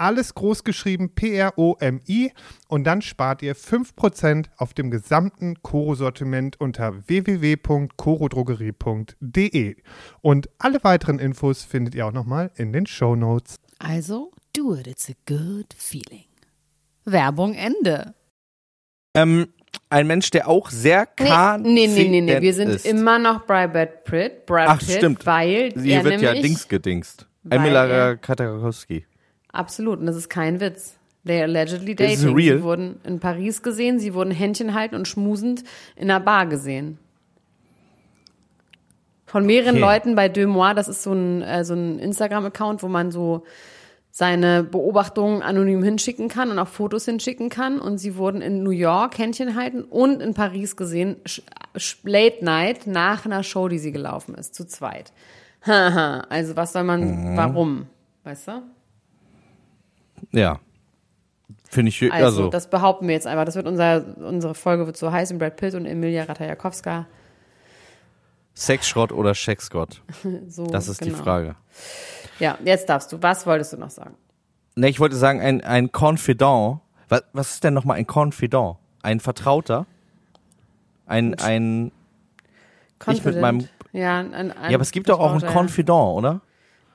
alles 0.00 0.34
groß 0.34 0.64
geschrieben 0.64 1.14
P-R-O-M-I 1.14 2.32
und 2.68 2.84
dann 2.84 3.02
spart 3.02 3.42
ihr 3.42 3.54
5% 3.54 4.46
auf 4.56 4.72
dem 4.74 4.90
gesamten 4.90 5.62
Koro-Sortiment 5.62 6.58
unter 6.60 7.06
www.korodrogerie.de. 7.06 9.76
Und 10.22 10.48
alle 10.58 10.82
weiteren 10.82 11.18
Infos 11.18 11.64
findet 11.64 11.94
ihr 11.94 12.06
auch 12.06 12.12
nochmal 12.12 12.50
in 12.56 12.72
den 12.72 12.86
Show 12.86 13.14
Notes. 13.14 13.56
Also, 13.78 14.32
do 14.56 14.74
it, 14.74 14.86
it's 14.86 15.10
a 15.10 15.14
good 15.26 15.74
feeling. 15.76 16.24
Werbung 17.04 17.52
Ende. 17.54 18.14
Ähm, 19.14 19.48
ein 19.90 20.06
Mensch, 20.06 20.30
der 20.30 20.48
auch 20.48 20.70
sehr 20.70 21.04
kann. 21.06 21.62
nee, 21.62 21.88
nee, 21.88 22.08
nee, 22.08 22.20
nee. 22.20 22.40
Wir 22.40 22.54
sind 22.54 22.70
ist. 22.70 22.86
immer 22.86 23.18
noch 23.18 23.42
bei 23.42 23.66
Brad 23.66 24.04
Pitt. 24.04 24.46
Brad 24.46 24.68
Ach, 24.68 24.78
Pitt, 24.78 24.96
stimmt. 24.96 25.26
Weil 25.26 25.72
Sie 25.76 25.90
er 25.90 26.04
wird 26.04 26.20
ja 26.20 26.32
nämlich, 26.32 26.42
Dings 26.42 26.68
gedingst. 26.68 27.26
weil 27.42 27.58
Emila 27.58 28.14
Katakowski. 28.16 29.04
Absolut, 29.52 30.00
und 30.00 30.06
das 30.06 30.16
ist 30.16 30.28
kein 30.28 30.60
Witz. 30.60 30.96
They 31.26 31.42
allegedly 31.42 31.92
Is 31.92 32.20
dating. 32.22 32.34
real? 32.34 32.56
Sie 32.58 32.62
wurden 32.62 33.00
in 33.04 33.20
Paris 33.20 33.62
gesehen, 33.62 33.98
sie 33.98 34.14
wurden 34.14 34.30
Händchen 34.30 34.74
halten 34.74 34.94
und 34.94 35.06
schmusend 35.06 35.64
in 35.96 36.10
einer 36.10 36.20
Bar 36.20 36.46
gesehen. 36.46 36.98
Von 39.26 39.46
mehreren 39.46 39.76
Okay. 39.76 39.80
Leuten 39.80 40.14
bei 40.16 40.28
Deux 40.28 40.48
Mois, 40.48 40.74
das 40.74 40.88
ist 40.88 41.02
so 41.02 41.12
ein, 41.12 41.42
äh, 41.42 41.64
so 41.64 41.74
ein 41.74 41.98
Instagram-Account, 41.98 42.82
wo 42.82 42.88
man 42.88 43.12
so 43.12 43.44
seine 44.10 44.64
Beobachtungen 44.64 45.40
anonym 45.42 45.84
hinschicken 45.84 46.28
kann 46.28 46.50
und 46.50 46.58
auch 46.58 46.66
Fotos 46.66 47.04
hinschicken 47.04 47.48
kann. 47.48 47.80
Und 47.80 47.98
sie 47.98 48.16
wurden 48.16 48.40
in 48.42 48.64
New 48.64 48.70
York 48.70 49.18
Händchen 49.18 49.54
halten 49.54 49.82
und 49.84 50.20
in 50.20 50.34
Paris 50.34 50.74
gesehen, 50.74 51.16
Late 52.02 52.44
Night, 52.44 52.86
nach 52.88 53.24
einer 53.24 53.44
Show, 53.44 53.68
die 53.68 53.78
sie 53.78 53.92
gelaufen 53.92 54.34
ist, 54.34 54.54
zu 54.56 54.66
zweit. 54.66 55.12
Haha, 55.64 56.20
also 56.28 56.56
was 56.56 56.72
soll 56.72 56.82
man, 56.82 57.36
warum? 57.36 57.86
Weißt 58.24 58.48
du? 58.48 58.62
Ja. 60.32 60.60
Finde 61.68 61.88
ich, 61.90 62.02
Also, 62.12 62.24
also, 62.24 62.48
das 62.50 62.68
behaupten 62.68 63.06
wir 63.06 63.14
jetzt 63.14 63.26
einfach. 63.26 63.44
Das 63.44 63.54
wird 63.54 63.66
unser, 63.66 64.04
unsere 64.18 64.54
Folge 64.54 64.86
wird 64.86 64.96
so 64.96 65.10
heißen, 65.12 65.38
Brad 65.38 65.56
Pitt 65.56 65.74
und 65.74 65.86
Emilia 65.86 66.24
Ratajakowska. 66.24 67.06
Sexschrott 68.54 69.12
oder 69.12 69.34
Schecksgott? 69.34 70.02
So, 70.48 70.66
Das 70.66 70.88
ist 70.88 71.00
die 71.04 71.10
genau. 71.10 71.22
Frage. 71.22 71.54
Ja, 72.40 72.58
jetzt 72.64 72.88
darfst 72.88 73.12
du. 73.12 73.22
Was 73.22 73.46
wolltest 73.46 73.72
du 73.72 73.76
noch 73.76 73.90
sagen? 73.90 74.14
Ne, 74.74 74.88
ich 74.88 74.98
wollte 75.00 75.16
sagen, 75.16 75.40
ein, 75.40 75.60
ein 75.62 75.90
Confidant. 75.96 76.80
Was, 77.08 77.22
was 77.32 77.50
ist 77.54 77.64
denn 77.64 77.74
nochmal 77.74 77.98
ein 77.98 78.06
Confidant? 78.12 78.76
Ein 79.02 79.20
Vertrauter? 79.20 79.86
Ein, 81.06 81.34
ein, 81.40 81.90
Ich 83.10 83.24
mit 83.24 83.40
meinem- 83.40 83.68
ja, 83.92 84.18
ein, 84.20 84.32
ein, 84.34 84.48
ja, 84.70 84.74
aber 84.76 84.82
es 84.82 84.92
gibt 84.92 85.08
doch 85.08 85.18
auch 85.18 85.30
einen 85.32 85.40
Vertrauter, 85.40 85.60
Confidant, 85.60 86.16
oder? 86.18 86.40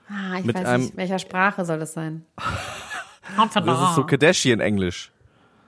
Ah, 0.10 0.38
ich 0.40 0.46
mit 0.46 0.56
weiß 0.56 0.80
nicht, 0.80 0.98
welcher 0.98 1.20
Sprache 1.20 1.66
soll 1.66 1.80
das 1.80 1.94
sein? 1.94 2.26
Das 3.38 3.90
ist 3.90 3.96
so 3.96 4.04
Kardashian-Englisch. 4.06 5.12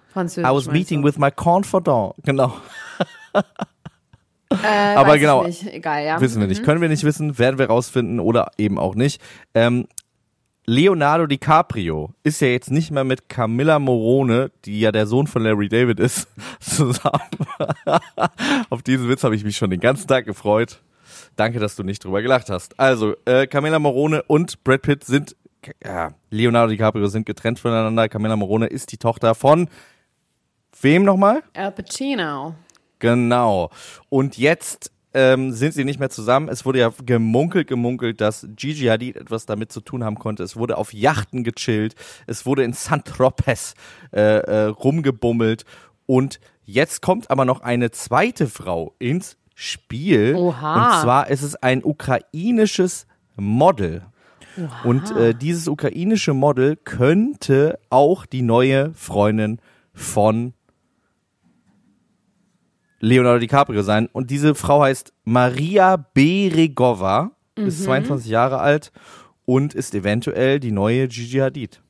Französisch. 0.10 0.50
I 0.50 0.54
was 0.54 0.68
meeting 0.68 1.02
du? 1.02 1.08
with 1.08 1.18
my 1.18 1.30
confidant. 1.32 2.16
Genau. 2.24 2.56
Äh, 4.50 4.58
Aber 4.96 5.18
genau. 5.18 5.46
Egal, 5.46 6.06
ja. 6.06 6.22
Wissen 6.22 6.40
wir 6.40 6.48
nicht. 6.48 6.64
Können 6.64 6.82
wir 6.82 6.90
nicht 6.90 7.04
wissen, 7.04 7.38
werden 7.38 7.60
wir 7.60 7.68
rausfinden 7.68 8.20
oder 8.20 8.52
eben 8.58 8.80
auch 8.80 8.96
nicht. 8.96 9.22
Ähm, 9.54 9.88
Leonardo 10.70 11.28
DiCaprio 11.28 12.14
ist 12.24 12.42
ja 12.42 12.50
jetzt 12.50 12.72
nicht 12.72 12.92
mehr 12.92 13.06
mit 13.06 13.30
Camilla 13.30 13.80
Morone, 13.80 14.52
die 14.66 14.82
ja 14.82 14.92
der 14.92 15.08
Sohn 15.08 15.26
von 15.26 15.42
Larry 15.42 15.70
David 15.70 15.98
ist, 16.00 16.28
zusammen. 16.60 17.22
Auf 18.70 18.84
diesen 18.84 19.08
Witz 19.08 19.24
habe 19.24 19.36
ich 19.36 19.46
mich 19.46 19.56
schon 19.56 19.70
den 19.70 19.80
ganzen 19.80 20.08
Tag 20.08 20.26
gefreut. 20.26 20.82
Danke, 21.38 21.60
dass 21.60 21.78
du 21.78 21.84
nicht 21.84 22.04
drüber 22.04 22.22
gelacht 22.22 22.50
hast. 22.50 22.78
Also, 22.80 23.16
äh, 23.24 23.48
Camilla 23.48 23.80
Morone 23.80 24.24
und 24.24 24.62
Brad 24.66 24.82
Pitt 24.82 25.06
sind, 25.06 25.38
ja, 25.84 26.14
Leonardo 26.30 26.72
DiCaprio 26.72 27.08
sind 27.08 27.26
getrennt 27.26 27.60
voneinander. 27.60 28.10
Camilla 28.10 28.36
Morone 28.36 28.68
ist 28.68 28.92
die 28.92 28.98
Tochter 28.98 29.36
von 29.36 29.70
wem 30.82 31.04
nochmal? 31.04 31.44
Al 31.54 31.72
Pacino. 31.72 32.56
Genau. 33.00 33.70
Und 34.10 34.38
jetzt 34.38 34.92
ähm, 35.14 35.52
sind 35.52 35.74
sie 35.74 35.84
nicht 35.84 36.00
mehr 36.00 36.10
zusammen. 36.10 36.50
Es 36.50 36.66
wurde 36.66 36.80
ja 36.80 36.92
gemunkelt, 37.06 37.68
gemunkelt, 37.68 38.22
dass 38.22 38.48
Gigi 38.56 38.86
Hadid 38.86 39.16
etwas 39.16 39.46
damit 39.46 39.72
zu 39.72 39.82
tun 39.82 40.04
haben 40.04 40.20
konnte. 40.20 40.44
Es 40.44 40.56
wurde 40.56 40.78
auf 40.78 40.94
Yachten 40.94 41.44
gechillt. 41.44 41.96
Es 42.28 42.46
wurde 42.46 42.64
in 42.64 42.74
Saint-Tropez 42.74 43.74
äh, 44.14 44.20
äh, 44.20 44.64
rumgebummelt. 44.66 45.66
Und 46.06 46.40
jetzt 46.64 47.02
kommt 47.02 47.32
aber 47.32 47.46
noch 47.46 47.62
eine 47.62 47.92
zweite 47.92 48.48
Frau 48.48 48.96
ins 49.00 49.38
Spiel. 49.56 50.36
Oha. 50.36 50.74
Und 50.76 51.02
zwar 51.02 51.30
ist 51.30 51.42
es 51.42 51.56
ein 51.56 51.84
ukrainisches 51.84 53.08
Model. 53.36 54.04
Und 54.84 55.12
äh, 55.16 55.34
dieses 55.36 55.68
ukrainische 55.68 56.34
Model 56.34 56.76
könnte 56.76 57.80
auch 57.90 58.26
die 58.26 58.42
neue 58.42 58.94
Freundin 58.94 59.60
von 59.94 60.54
Leonardo 63.00 63.40
DiCaprio 63.40 63.82
sein. 63.84 64.08
Und 64.12 64.32
diese 64.32 64.56
Frau 64.56 64.82
heißt 64.82 65.14
Maria 65.24 65.98
Beregova, 65.98 67.32
ist 67.56 67.84
22 67.84 68.30
Jahre 68.30 68.60
alt 68.60 68.92
und 69.46 69.74
ist 69.74 69.94
eventuell 69.96 70.60
die 70.60 70.72
neue 70.72 71.08
Gigi 71.08 71.38
Hadid. 71.40 71.82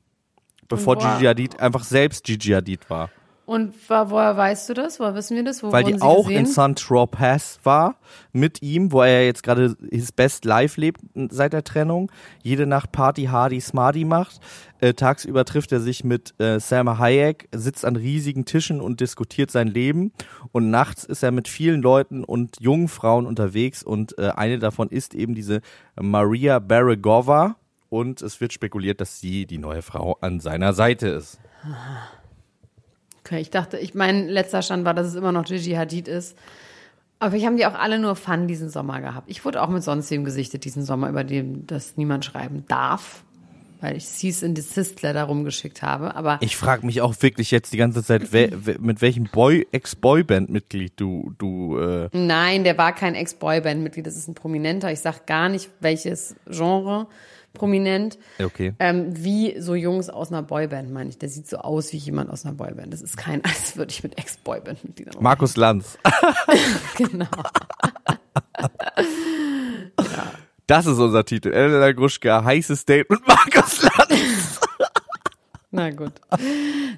Bevor 0.68 0.98
woher- 0.98 1.14
Gigi 1.16 1.26
Hadid 1.26 1.60
einfach 1.60 1.84
selbst 1.84 2.26
Gigi 2.26 2.52
Hadid 2.52 2.90
war. 2.90 3.10
Und 3.48 3.74
woher 3.88 4.36
weißt 4.36 4.68
du 4.68 4.74
das? 4.74 5.00
Woher 5.00 5.16
wissen 5.16 5.38
wir 5.38 5.44
das? 5.46 5.64
Wo 5.64 5.72
Weil 5.72 5.86
die 5.86 5.94
sie 5.94 6.02
auch 6.02 6.28
gesehen? 6.28 6.40
in 6.40 6.46
Saint-Tropez 6.48 7.60
war 7.64 7.96
mit 8.34 8.62
ihm, 8.62 8.92
wo 8.92 9.02
er 9.02 9.26
jetzt 9.26 9.42
gerade 9.42 9.78
his 9.90 10.12
best 10.12 10.44
life 10.44 10.78
lebt 10.78 11.00
seit 11.30 11.54
der 11.54 11.64
Trennung. 11.64 12.12
Jede 12.44 12.68
Nacht 12.68 12.92
Party 12.92 13.24
Hardy 13.24 13.62
Smarty 13.62 14.04
macht. 14.04 14.42
Äh, 14.82 14.96
tagsüber 14.96 15.46
trifft 15.46 15.72
er 15.72 15.80
sich 15.80 16.04
mit 16.04 16.38
äh, 16.42 16.60
Salma 16.60 16.98
Hayek, 16.98 17.48
sitzt 17.56 17.86
an 17.86 17.96
riesigen 17.96 18.44
Tischen 18.44 18.82
und 18.82 19.00
diskutiert 19.00 19.50
sein 19.50 19.70
Leben. 19.70 20.12
Und 20.52 20.70
nachts 20.70 21.06
ist 21.06 21.24
er 21.24 21.32
mit 21.32 21.48
vielen 21.48 21.82
Leuten 21.82 22.26
und 22.26 22.60
jungen 22.60 22.90
Frauen 22.90 23.26
unterwegs. 23.26 23.82
Und 23.82 24.18
äh, 24.20 24.32
eine 24.36 24.60
davon 24.60 24.90
ist 24.90 25.16
eben 25.16 25.36
diese 25.36 25.62
Maria 25.96 26.60
Beregova. 26.60 27.56
Und 27.88 28.22
es 28.22 28.42
wird 28.42 28.52
spekuliert, 28.52 29.00
dass 29.00 29.22
sie 29.22 29.46
die 29.46 29.58
neue 29.58 29.84
Frau 29.84 30.18
an 30.20 30.42
seiner 30.42 30.74
Seite 30.74 31.08
ist. 31.08 31.40
Okay, 33.28 33.42
ich 33.42 33.50
dachte, 33.50 33.78
ich 33.78 33.94
mein 33.94 34.30
letzter 34.30 34.62
Stand 34.62 34.86
war, 34.86 34.94
dass 34.94 35.06
es 35.06 35.16
immer 35.16 35.34
noch 35.34 35.44
Gigi 35.44 35.74
Hadid 35.74 36.08
ist. 36.08 36.38
Aber 37.20 37.36
ich 37.36 37.46
haben 37.46 37.58
die 37.58 37.66
auch 37.66 37.74
alle 37.74 38.00
nur 38.00 38.16
Fun 38.16 38.48
diesen 38.48 38.70
Sommer 38.70 39.02
gehabt. 39.02 39.30
Ich 39.30 39.44
wurde 39.44 39.62
auch 39.62 39.68
mit 39.68 39.84
sonstigem 39.84 40.24
gesichtet 40.24 40.64
diesen 40.64 40.86
Sommer, 40.86 41.10
über 41.10 41.26
den 41.26 41.68
das 41.68 41.98
niemand 41.98 42.24
schreiben 42.24 42.64
darf, 42.70 43.24
weil 43.82 43.98
ich 43.98 44.06
Cease 44.06 44.46
in 44.46 44.56
Desist 44.56 45.02
Letter 45.02 45.24
rumgeschickt 45.24 45.82
habe. 45.82 46.16
Aber 46.16 46.38
Ich 46.40 46.56
frage 46.56 46.86
mich 46.86 47.02
auch 47.02 47.16
wirklich 47.20 47.52
jetzt 47.52 47.74
die 47.74 47.78
ganze 47.78 48.02
Zeit, 48.02 48.32
wer, 48.32 48.52
mit 48.80 49.02
welchem 49.02 49.26
Boy 49.26 49.68
Ex-Boyband-Mitglied 49.74 50.94
du 50.96 51.34
du 51.38 51.80
äh, 51.80 52.10
nein, 52.14 52.64
der 52.64 52.78
war 52.78 52.96
kein 52.96 53.14
Ex-Boyband-Mitglied, 53.14 54.08
das 54.08 54.16
ist 54.16 54.30
ein 54.30 54.36
Prominenter. 54.36 54.90
Ich 54.90 55.02
sag 55.02 55.26
gar 55.26 55.50
nicht, 55.50 55.70
welches 55.82 56.36
Genre 56.50 57.08
prominent. 57.58 58.18
okay. 58.44 58.74
Ähm, 58.80 59.08
wie 59.16 59.60
so 59.60 59.76
Jungs 59.76 60.10
aus 60.10 60.32
einer 60.32 60.44
Boyband, 60.44 60.92
meine 60.92 61.10
ich. 61.10 61.18
Der 61.18 61.30
sieht 61.30 61.48
so 61.48 61.58
aus 61.58 61.92
wie 61.94 61.98
jemand 61.98 62.30
aus 62.30 62.46
einer 62.46 62.54
Boyband. 62.54 62.94
Das 62.94 63.02
ist 63.02 63.18
kein, 63.18 63.44
als 63.46 63.76
würde 63.78 63.92
ich 63.92 64.04
mit 64.04 64.18
Ex-Boyband-Mitgliedern 64.18 65.16
Markus 65.20 65.58
Lanz. 65.58 65.98
Genau. 66.98 67.28
Das 70.68 70.86
ist 70.86 71.00
unser 71.00 71.24
Titel. 71.24 71.54
Elena 71.54 71.94
Gruschka, 71.94 72.44
heißes 72.44 72.84
Date 72.84 73.10
mit 73.10 73.26
Markus 73.26 73.84
Lanz. 73.84 74.60
Na 75.72 75.92
gut. 75.92 76.12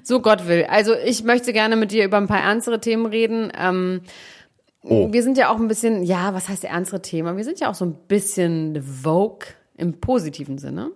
So 0.02 0.20
Gott 0.20 0.48
will. 0.48 0.64
Also 0.68 0.94
ich 0.94 1.22
möchte 1.22 1.52
gerne 1.52 1.76
mit 1.76 1.92
dir 1.92 2.04
über 2.04 2.16
ein 2.16 2.26
paar 2.26 2.40
ernstere 2.40 2.80
Themen 2.80 3.06
reden. 3.06 3.52
Ähm, 3.56 4.00
Oh. 4.82 5.12
Wir 5.12 5.22
sind 5.22 5.36
ja 5.36 5.50
auch 5.50 5.56
ein 5.58 5.68
bisschen, 5.68 6.02
ja, 6.04 6.32
was 6.32 6.48
heißt 6.48 6.64
ernstere 6.64 7.02
Themen? 7.02 7.36
Wir 7.36 7.44
sind 7.44 7.60
ja 7.60 7.68
auch 7.68 7.74
so 7.74 7.84
ein 7.84 7.94
bisschen 8.08 8.82
Vogue 8.82 9.46
im 9.80 10.00
positiven 10.00 10.58
Sinne. 10.58 10.92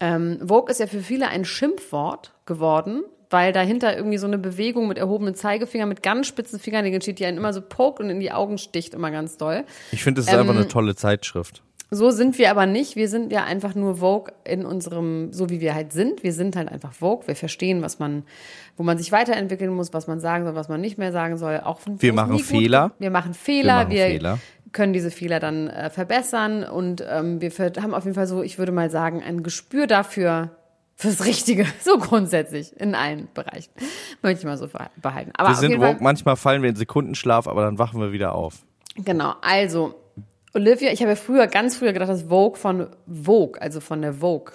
Ähm, 0.00 0.38
Vogue 0.44 0.70
ist 0.70 0.80
ja 0.80 0.86
für 0.86 1.00
viele 1.00 1.28
ein 1.28 1.44
Schimpfwort 1.44 2.32
geworden, 2.44 3.04
weil 3.30 3.52
dahinter 3.52 3.96
irgendwie 3.96 4.18
so 4.18 4.26
eine 4.26 4.38
Bewegung 4.38 4.88
mit 4.88 4.98
erhobenen 4.98 5.34
Zeigefinger, 5.34 5.86
mit 5.86 6.02
ganz 6.02 6.26
spitzen 6.26 6.58
Fingernägeln 6.58 7.00
steht, 7.00 7.18
die 7.18 7.24
einen 7.24 7.38
immer 7.38 7.52
so 7.52 7.62
pokt 7.62 8.00
und 8.00 8.10
in 8.10 8.20
die 8.20 8.32
Augen 8.32 8.58
sticht, 8.58 8.94
immer 8.94 9.10
ganz 9.10 9.36
doll. 9.36 9.64
Ich 9.92 10.02
finde, 10.02 10.20
es 10.20 10.26
ist 10.26 10.32
Ähm, 10.32 10.40
einfach 10.40 10.54
eine 10.54 10.68
tolle 10.68 10.94
Zeitschrift. 10.96 11.62
So 11.94 12.10
sind 12.10 12.38
wir 12.38 12.50
aber 12.50 12.64
nicht. 12.64 12.96
Wir 12.96 13.06
sind 13.06 13.32
ja 13.32 13.44
einfach 13.44 13.74
nur 13.74 13.96
Vogue 13.96 14.32
in 14.44 14.64
unserem, 14.64 15.30
so 15.30 15.50
wie 15.50 15.60
wir 15.60 15.74
halt 15.74 15.92
sind. 15.92 16.22
Wir 16.22 16.32
sind 16.32 16.56
halt 16.56 16.70
einfach 16.70 16.94
Vogue. 16.94 17.26
Wir 17.28 17.36
verstehen, 17.36 17.82
was 17.82 17.98
man, 17.98 18.22
wo 18.78 18.82
man 18.82 18.96
sich 18.96 19.12
weiterentwickeln 19.12 19.70
muss, 19.70 19.92
was 19.92 20.06
man 20.06 20.18
sagen 20.18 20.46
soll, 20.46 20.54
was 20.54 20.70
man 20.70 20.80
nicht 20.80 20.96
mehr 20.96 21.12
sagen 21.12 21.36
soll. 21.36 21.60
Auch 21.62 21.80
Wir 21.84 22.14
machen 22.14 22.32
gut 22.32 22.42
Fehler. 22.42 22.92
Wir 22.98 23.10
machen 23.10 23.34
Fehler. 23.34 23.90
Wir 23.90 24.08
machen 24.08 24.10
Fehler. 24.10 24.38
Können 24.72 24.92
diese 24.92 25.10
Fehler 25.10 25.40
dann 25.40 25.68
äh, 25.68 25.90
verbessern 25.90 26.64
und 26.64 27.04
ähm, 27.08 27.40
wir 27.40 27.50
haben 27.50 27.94
auf 27.94 28.04
jeden 28.04 28.14
Fall 28.14 28.26
so, 28.26 28.42
ich 28.42 28.58
würde 28.58 28.72
mal 28.72 28.90
sagen, 28.90 29.22
ein 29.22 29.42
Gespür 29.42 29.86
dafür, 29.86 30.50
fürs 30.96 31.24
Richtige, 31.24 31.66
so 31.80 31.98
grundsätzlich 31.98 32.78
in 32.80 32.94
allen 32.94 33.28
Bereichen. 33.34 33.70
Möchte 34.22 34.40
ich 34.40 34.46
mal 34.46 34.56
so 34.56 34.68
behalten. 35.00 35.32
Aber 35.34 35.50
Wir 35.50 35.56
sind 35.56 35.80
woke, 35.80 36.02
manchmal 36.02 36.36
fallen 36.36 36.62
wir 36.62 36.70
in 36.70 36.76
Sekundenschlaf, 36.76 37.46
aber 37.46 37.62
dann 37.62 37.78
wachen 37.78 38.00
wir 38.00 38.12
wieder 38.12 38.34
auf. 38.34 38.64
Genau, 38.96 39.34
also 39.40 39.94
Olivia, 40.54 40.92
ich 40.92 41.00
habe 41.00 41.10
ja 41.10 41.16
früher, 41.16 41.46
ganz 41.46 41.76
früher 41.76 41.92
gedacht, 41.92 42.10
das 42.10 42.24
Vogue 42.24 42.56
von 42.58 42.88
Vogue, 43.06 43.60
also 43.60 43.80
von 43.80 44.02
der 44.02 44.14
Vogue. 44.14 44.52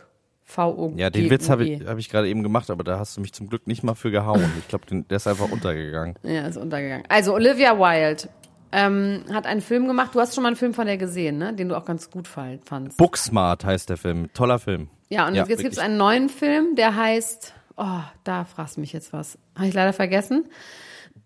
V-O-G-U-E. 0.50 1.02
Ja, 1.02 1.10
den 1.10 1.30
Witz 1.30 1.50
habe 1.50 1.66
ich, 1.66 1.86
hab 1.86 1.98
ich 1.98 2.08
gerade 2.08 2.30
eben 2.30 2.42
gemacht, 2.42 2.70
aber 2.70 2.86
da 2.86 2.98
hast 2.98 3.18
du 3.18 3.22
mich 3.22 3.34
zum 3.34 3.50
Glück 3.50 3.68
nicht 3.68 3.84
mal 3.84 3.96
für 3.96 4.12
gehauen. 4.12 4.50
Ich 4.60 4.70
glaube, 4.70 4.86
der 4.88 5.18
ist 5.18 5.28
einfach 5.28 5.52
untergegangen. 5.52 6.16
Ja, 6.24 6.48
ist 6.48 6.56
untergegangen. 6.56 7.04
Also 7.10 7.34
Olivia 7.34 7.78
Wilde 7.78 8.30
ähm, 8.72 9.24
hat 9.32 9.46
einen 9.46 9.62
Film 9.62 9.88
gemacht. 9.88 10.14
Du 10.14 10.20
hast 10.20 10.36
schon 10.36 10.44
mal 10.44 10.50
einen 10.50 10.56
Film 10.58 10.74
von 10.74 10.86
der 10.88 10.98
gesehen, 10.98 11.38
ne? 11.38 11.54
Den 11.54 11.70
du 11.70 11.76
auch 11.78 11.86
ganz 11.86 12.10
gut 12.10 12.28
fandst. 12.28 12.98
Booksmart 12.98 13.66
heißt 13.66 13.90
der 13.90 13.98
Film. 13.98 14.32
Toller 14.34 14.60
Film. 14.60 14.90
Ja, 15.10 15.28
und 15.28 15.36
jetzt 15.36 15.48
gibt 15.48 15.74
es 15.74 15.80
einen 15.80 15.98
neuen 15.98 16.30
Film, 16.30 16.76
der 16.76 16.96
heißt, 16.96 17.54
oh, 17.78 18.02
da 18.24 18.44
fragst 18.46 18.76
du 18.78 18.82
mich 18.82 18.92
jetzt 18.94 19.14
was. 19.14 19.38
Habe 19.56 19.68
ich 19.68 19.74
leider 19.74 19.94
vergessen. 19.94 20.46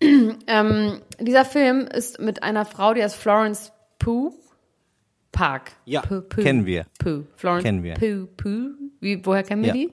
ähm, 0.00 1.00
dieser 1.20 1.44
Film 1.44 1.86
ist 1.86 2.20
mit 2.20 2.42
einer 2.42 2.64
Frau, 2.64 2.94
die 2.94 3.02
heißt 3.02 3.16
Florence 3.16 3.72
Pugh. 3.98 4.32
Park. 5.32 5.72
Ja, 5.86 6.02
Pugh, 6.02 6.20
Pugh, 6.28 6.42
kennen 6.42 6.66
wir. 6.66 6.86
Pugh. 6.98 7.24
Florence 7.36 7.64
Kennen 7.64 7.82
wir. 7.82 7.94
Pugh, 7.94 8.28
Pugh. 8.36 8.74
Wie, 9.00 9.24
woher 9.24 9.42
kennen 9.42 9.62
wir 9.62 9.68
Ja. 9.68 9.74
die? 9.74 9.92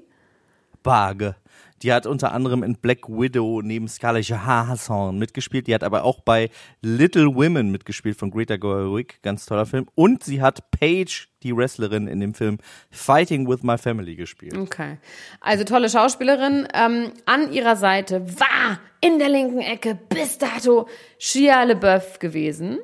Barge. 0.83 1.35
Die 1.81 1.93
hat 1.93 2.05
unter 2.05 2.31
anderem 2.31 2.63
in 2.63 2.75
Black 2.75 3.07
Widow 3.07 3.61
neben 3.61 3.87
Scarlett 3.87 4.27
Johansson 4.27 5.17
mitgespielt. 5.17 5.67
Die 5.67 5.73
hat 5.73 5.83
aber 5.83 6.03
auch 6.03 6.21
bei 6.21 6.49
Little 6.81 7.35
Women 7.35 7.71
mitgespielt 7.71 8.17
von 8.17 8.31
Greta 8.31 8.57
Gerwig. 8.57 9.21
Ganz 9.21 9.45
toller 9.45 9.65
Film. 9.65 9.87
Und 9.95 10.23
sie 10.23 10.41
hat 10.41 10.71
Paige, 10.71 11.27
die 11.43 11.55
Wrestlerin, 11.55 12.07
in 12.07 12.19
dem 12.19 12.33
Film 12.33 12.57
Fighting 12.91 13.47
with 13.47 13.63
My 13.63 13.77
Family 13.77 14.15
gespielt. 14.15 14.57
Okay. 14.57 14.97
Also 15.41 15.63
tolle 15.63 15.89
Schauspielerin. 15.89 16.67
Ähm, 16.73 17.13
an 17.25 17.51
ihrer 17.51 17.75
Seite 17.75 18.25
war 18.39 18.79
in 19.01 19.19
der 19.19 19.29
linken 19.29 19.59
Ecke 19.59 19.97
bis 20.09 20.37
dato 20.37 20.87
Shia 21.17 21.63
LeBeouf 21.63 22.19
gewesen. 22.19 22.79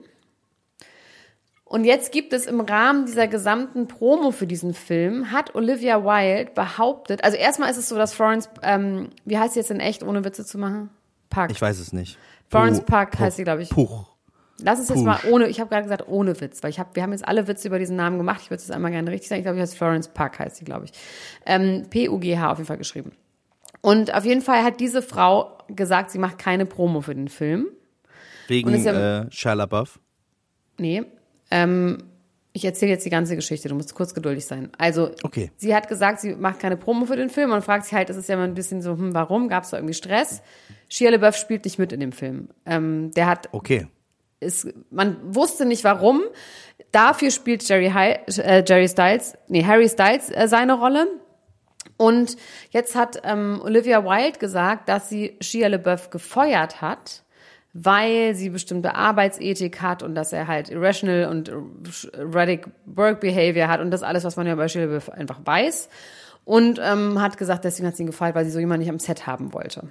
Und 1.68 1.84
jetzt 1.84 2.12
gibt 2.12 2.32
es 2.32 2.46
im 2.46 2.60
Rahmen 2.62 3.08
dieser 3.08 3.28
gesamten 3.28 3.88
Promo 3.88 4.30
für 4.32 4.46
diesen 4.46 4.74
Film, 4.76 5.32
hat 5.32 5.56
Olivia 5.56 6.04
Wilde 6.04 6.52
behauptet, 6.54 7.24
also 7.24 7.38
erstmal 7.38 7.72
ist 7.72 7.78
es 7.78 7.90
so, 7.90 7.98
dass 7.98 8.14
Florence, 8.14 8.50
ähm, 8.62 9.10
wie 9.26 9.38
heißt 9.40 9.56
sie 9.56 9.60
jetzt 9.62 9.72
in 9.72 9.80
echt, 9.80 10.04
ohne 10.04 10.24
Witze 10.24 10.46
zu 10.46 10.60
machen? 10.60 10.92
Park. 11.32 11.52
Ich 11.52 11.60
weiß 11.62 11.80
es 11.80 11.92
nicht. 11.92 12.20
Florence 12.50 12.80
Puh, 12.82 12.86
Park 12.86 13.12
Puh, 13.12 13.20
heißt 13.20 13.38
sie, 13.38 13.44
glaube 13.44 13.64
ich. 13.64 13.70
Puch. 13.70 14.06
Lass 14.62 14.80
uns 14.80 14.90
jetzt 14.90 15.00
Puh. 15.00 15.04
mal 15.06 15.20
ohne, 15.32 15.48
ich 15.48 15.60
habe 15.60 15.70
gerade 15.70 15.84
gesagt 15.84 16.08
ohne 16.08 16.40
Witz, 16.40 16.62
weil 16.64 16.70
ich 16.70 16.80
hab, 16.80 16.96
wir 16.96 17.02
haben 17.04 17.12
jetzt 17.12 17.28
alle 17.28 17.48
Witze 17.48 17.68
über 17.68 17.80
diesen 17.80 17.96
Namen 17.98 18.18
gemacht. 18.18 18.42
Ich 18.44 18.50
würde 18.52 18.62
es 18.62 18.72
einmal 18.72 18.92
gerne 18.92 19.10
richtig 19.12 19.28
sagen. 19.28 19.40
Ich 19.40 19.44
glaube, 19.46 19.58
ich 19.58 19.62
heißt 19.64 19.76
Florence 19.76 20.08
Park 20.10 20.38
heißt 20.40 20.58
sie, 20.58 20.66
glaube 20.66 20.86
ich. 20.86 20.92
Ähm, 21.46 21.88
P-U-G-H 21.90 22.52
auf 22.52 22.60
jeden 22.60 22.68
Fall 22.68 22.78
geschrieben. 22.78 23.12
Und 23.82 24.14
auf 24.14 24.24
jeden 24.24 24.42
Fall 24.42 24.64
hat 24.64 24.80
diese 24.80 25.02
Frau 25.02 25.58
gesagt, 25.68 26.12
sie 26.12 26.20
macht 26.20 26.38
keine 26.38 26.66
Promo 26.66 27.02
für 27.02 27.16
den 27.16 27.28
Film. 27.28 27.68
Wegen 28.48 28.74
ja- 28.84 29.24
äh, 29.24 29.32
Shia 29.32 29.54
LaBeouf. 29.54 30.00
Nee. 30.78 31.04
Ähm, 31.52 32.04
ich 32.54 32.64
erzähle 32.64 32.92
jetzt 32.92 33.06
die 33.06 33.10
ganze 33.10 33.36
Geschichte, 33.36 33.68
du 33.68 33.76
musst 33.76 33.94
kurz 33.96 34.14
geduldig 34.14 34.46
sein. 34.46 34.70
Also, 34.78 35.12
Okay. 35.24 35.52
sie 35.58 35.76
hat 35.76 35.90
gesagt, 35.90 36.22
sie 36.22 36.36
macht 36.36 36.60
keine 36.60 36.78
Promo 36.78 37.06
für 37.06 37.18
den 37.18 37.30
Film 37.30 37.52
und 37.52 37.64
fragt 37.64 37.84
sich 37.84 37.94
halt, 37.94 38.10
es 38.10 38.16
ist 38.16 38.30
ja 38.30 38.38
mal 38.38 38.46
ein 38.46 38.54
bisschen 38.54 38.82
so, 38.82 38.92
hm, 38.92 39.14
warum? 39.14 39.50
Gab 39.50 39.66
es 39.66 39.72
da 39.72 39.78
irgendwie 39.78 39.94
Stress? 39.94 40.42
Shia 40.88 41.10
LaBeouf 41.10 41.36
spielt 41.36 41.66
nicht 41.66 41.80
mit 41.80 41.92
in 41.92 42.00
dem 42.00 42.14
Film. 42.14 42.48
Ähm, 42.66 43.12
der 43.12 43.28
hat 43.28 43.50
Okay. 43.52 43.88
ist, 44.40 44.68
man 44.90 45.18
wusste 45.36 45.66
nicht 45.66 45.84
warum. 45.84 46.22
Dafür 46.94 47.30
spielt 47.32 47.68
Jerry, 47.68 47.90
Hi, 47.94 48.16
äh, 48.38 48.64
Jerry 48.66 48.88
Styles, 48.88 49.38
nee, 49.50 49.66
Harry 49.66 49.90
Styles 49.90 50.30
äh, 50.32 50.48
seine 50.48 50.74
Rolle. 50.80 51.08
Und 51.98 52.38
jetzt 52.72 52.96
hat 52.96 53.22
ähm, 53.26 53.60
Olivia 53.64 54.04
Wilde 54.06 54.40
gesagt, 54.40 54.88
dass 54.88 55.10
sie 55.10 55.36
Shia 55.42 55.68
LaBeouf 55.68 56.10
gefeuert 56.10 56.82
hat, 56.82 57.24
weil 57.78 58.36
sie 58.36 58.50
bestimmte 58.50 58.96
Arbeitsethik 58.96 59.82
hat 59.82 60.02
und 60.02 60.16
dass 60.16 60.32
er 60.32 60.48
halt 60.48 60.70
irrational 60.70 61.26
und 61.26 61.52
erratic 62.14 62.68
work 62.86 63.20
behavior 63.20 63.68
hat 63.68 63.82
und 63.82 63.92
das 63.92 64.02
alles, 64.02 64.24
was 64.24 64.38
man 64.38 64.48
ja 64.48 64.56
bei 64.56 64.68
LaBeouf 64.68 65.12
einfach 65.12 65.42
weiß. 65.44 65.90
Und 66.46 66.80
ähm, 66.82 67.20
hat 67.20 67.38
gesagt, 67.38 67.66
deswegen 67.66 67.88
hat 67.88 67.98
sie 67.98 68.04
ihn 68.04 68.08
gefeuert, 68.08 68.34
weil 68.34 68.46
sie 68.46 68.52
so 68.52 68.60
jemanden 68.60 68.84
nicht 68.84 68.92
am 68.92 69.00
Set 69.00 69.28
haben 69.28 69.52
wollte. 69.52 69.90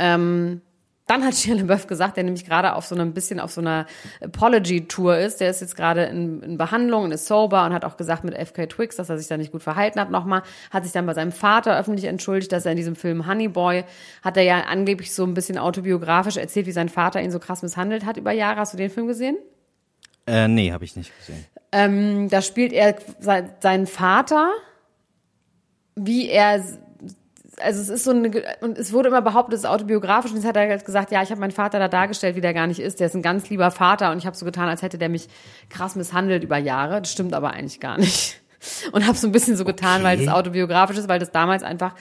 Ähm, 0.00 0.62
dann 1.10 1.24
hat 1.24 1.34
Shia 1.34 1.56
LaBeouf 1.56 1.88
gesagt, 1.88 2.16
der 2.16 2.22
nämlich 2.22 2.44
gerade 2.44 2.74
auf 2.74 2.86
so 2.86 2.94
einem 2.94 3.12
bisschen 3.12 3.40
auf 3.40 3.50
so 3.50 3.60
einer 3.60 3.86
Apology-Tour 4.20 5.18
ist. 5.18 5.40
Der 5.40 5.50
ist 5.50 5.60
jetzt 5.60 5.74
gerade 5.74 6.04
in, 6.04 6.40
in 6.40 6.56
Behandlung 6.56 7.02
und 7.02 7.10
ist 7.10 7.26
sober 7.26 7.64
und 7.66 7.72
hat 7.72 7.84
auch 7.84 7.96
gesagt 7.96 8.22
mit 8.22 8.34
FK 8.34 8.68
Twix, 8.68 8.94
dass 8.94 9.10
er 9.10 9.18
sich 9.18 9.26
da 9.26 9.36
nicht 9.36 9.50
gut 9.50 9.64
verhalten 9.64 9.98
hat 9.98 10.12
nochmal. 10.12 10.42
Hat 10.70 10.84
sich 10.84 10.92
dann 10.92 11.06
bei 11.06 11.14
seinem 11.14 11.32
Vater 11.32 11.76
öffentlich 11.76 12.04
entschuldigt, 12.04 12.52
dass 12.52 12.64
er 12.64 12.72
in 12.72 12.76
diesem 12.76 12.94
Film 12.94 13.26
Honey 13.26 13.48
Boy 13.48 13.82
hat 14.22 14.36
er 14.36 14.44
ja 14.44 14.60
angeblich 14.60 15.12
so 15.12 15.24
ein 15.24 15.34
bisschen 15.34 15.58
autobiografisch 15.58 16.36
erzählt, 16.36 16.66
wie 16.66 16.72
sein 16.72 16.88
Vater 16.88 17.20
ihn 17.20 17.32
so 17.32 17.40
krass 17.40 17.62
misshandelt 17.62 18.06
hat 18.06 18.16
über 18.16 18.30
Jahre. 18.30 18.60
Hast 18.60 18.74
du 18.74 18.76
den 18.76 18.90
Film 18.90 19.08
gesehen? 19.08 19.36
Äh, 20.28 20.46
nee, 20.46 20.70
habe 20.70 20.84
ich 20.84 20.94
nicht 20.94 21.12
gesehen. 21.18 21.44
Ähm, 21.72 22.28
da 22.28 22.40
spielt 22.40 22.72
er 22.72 22.94
seinen 23.18 23.88
Vater, 23.88 24.52
wie 25.96 26.28
er 26.28 26.62
also 27.62 27.80
es 27.80 27.88
ist 27.88 28.04
so 28.04 28.10
eine, 28.10 28.30
und 28.60 28.78
es 28.78 28.92
wurde 28.92 29.08
immer 29.08 29.22
behauptet, 29.22 29.54
es 29.54 29.60
ist 29.60 29.66
autobiografisch. 29.66 30.30
Und 30.30 30.38
jetzt 30.38 30.46
hat 30.46 30.56
er 30.56 30.68
halt 30.68 30.84
gesagt, 30.84 31.10
ja, 31.12 31.22
ich 31.22 31.30
habe 31.30 31.40
meinen 31.40 31.50
Vater 31.50 31.78
da 31.78 31.88
dargestellt, 31.88 32.36
wie 32.36 32.40
der 32.40 32.54
gar 32.54 32.66
nicht 32.66 32.80
ist. 32.80 33.00
Der 33.00 33.06
ist 33.06 33.14
ein 33.14 33.22
ganz 33.22 33.48
lieber 33.50 33.70
Vater 33.70 34.10
und 34.12 34.18
ich 34.18 34.26
habe 34.26 34.36
so 34.36 34.44
getan, 34.44 34.68
als 34.68 34.82
hätte 34.82 34.98
der 34.98 35.08
mich 35.08 35.28
krass 35.68 35.96
misshandelt 35.96 36.44
über 36.44 36.58
Jahre. 36.58 37.00
Das 37.00 37.12
stimmt 37.12 37.34
aber 37.34 37.50
eigentlich 37.50 37.80
gar 37.80 37.98
nicht. 37.98 38.40
Und 38.92 39.06
habe 39.06 39.16
so 39.16 39.26
ein 39.26 39.32
bisschen 39.32 39.56
so 39.56 39.64
getan, 39.64 40.02
okay. 40.02 40.04
weil 40.04 40.18
das 40.18 40.28
autobiografisch 40.28 40.98
ist, 40.98 41.08
weil 41.08 41.18
das 41.18 41.30
damals 41.30 41.62
einfach 41.62 41.94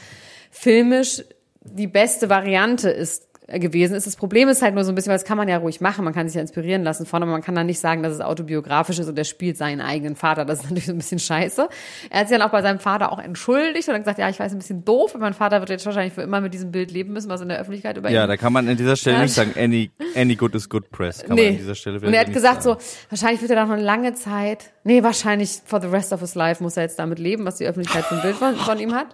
filmisch 0.51 1.23
die 1.61 1.87
beste 1.87 2.29
Variante 2.29 2.89
ist, 2.89 3.28
gewesen 3.57 3.95
ist. 3.95 4.05
Das 4.05 4.15
Problem 4.15 4.49
ist 4.49 4.61
halt 4.61 4.75
nur 4.75 4.83
so 4.83 4.91
ein 4.91 4.95
bisschen, 4.95 5.09
weil 5.09 5.17
das 5.17 5.25
kann 5.25 5.37
man 5.37 5.47
ja 5.47 5.57
ruhig 5.57 5.81
machen, 5.81 6.05
man 6.05 6.13
kann 6.13 6.27
sich 6.27 6.35
ja 6.35 6.41
inspirieren 6.41 6.83
lassen 6.83 7.05
von, 7.05 7.23
aber 7.23 7.31
man 7.31 7.41
kann 7.41 7.55
dann 7.55 7.65
nicht 7.65 7.79
sagen, 7.79 8.03
dass 8.03 8.13
es 8.13 8.21
autobiografisch 8.21 8.99
ist 8.99 9.07
und 9.07 9.17
er 9.17 9.23
spielt 9.23 9.57
seinen 9.57 9.81
eigenen 9.81 10.15
Vater. 10.15 10.45
Das 10.45 10.59
ist 10.59 10.63
natürlich 10.69 10.85
so 10.85 10.91
ein 10.91 10.97
bisschen 10.97 11.19
scheiße. 11.19 11.67
Er 12.09 12.19
hat 12.19 12.27
sich 12.27 12.37
dann 12.37 12.47
auch 12.47 12.51
bei 12.51 12.61
seinem 12.61 12.79
Vater 12.79 13.11
auch 13.11 13.19
entschuldigt 13.19 13.87
und 13.87 13.93
dann 13.93 14.01
gesagt, 14.01 14.19
ja, 14.19 14.29
ich 14.29 14.39
weiß, 14.39 14.51
ein 14.51 14.59
bisschen 14.59 14.85
doof, 14.85 15.15
mein 15.17 15.33
Vater 15.33 15.59
wird 15.59 15.69
jetzt 15.69 15.85
wahrscheinlich 15.85 16.13
für 16.13 16.21
immer 16.21 16.41
mit 16.41 16.53
diesem 16.53 16.71
Bild 16.71 16.91
leben 16.91 17.13
müssen, 17.13 17.29
was 17.29 17.41
in 17.41 17.49
der 17.49 17.59
Öffentlichkeit 17.59 17.97
über 17.97 18.09
ihn. 18.09 18.15
Ja, 18.15 18.27
da 18.27 18.37
kann 18.37 18.53
man 18.53 18.67
an 18.67 18.77
dieser 18.77 18.95
Stelle 18.95 19.17
ja. 19.17 19.23
nicht 19.23 19.33
sagen, 19.33 19.53
any, 19.57 19.91
any 20.15 20.35
good 20.35 20.53
is 20.55 20.69
good 20.69 20.89
press. 20.91 21.23
Kann 21.23 21.35
nee. 21.35 21.43
man 21.43 21.51
an 21.53 21.57
dieser 21.57 21.75
Stelle 21.75 21.99
und 21.99 22.13
er 22.13 22.21
hat 22.21 22.33
gesagt 22.33 22.63
sagen. 22.63 22.79
so, 22.79 22.85
wahrscheinlich 23.09 23.41
wird 23.41 23.51
er 23.51 23.65
noch 23.65 23.71
eine 23.71 23.81
lange 23.81 24.13
Zeit, 24.13 24.71
nee, 24.83 25.03
wahrscheinlich 25.03 25.61
for 25.65 25.81
the 25.81 25.87
rest 25.87 26.13
of 26.13 26.19
his 26.19 26.35
life 26.35 26.61
muss 26.63 26.77
er 26.77 26.83
jetzt 26.83 26.99
damit 26.99 27.19
leben, 27.19 27.45
was 27.45 27.55
die 27.55 27.65
Öffentlichkeit 27.65 28.05
für 28.05 28.15
ein 28.15 28.21
Bild 28.21 28.35
von, 28.35 28.55
von 28.55 28.79
ihm 28.79 28.93
hat. 28.93 29.07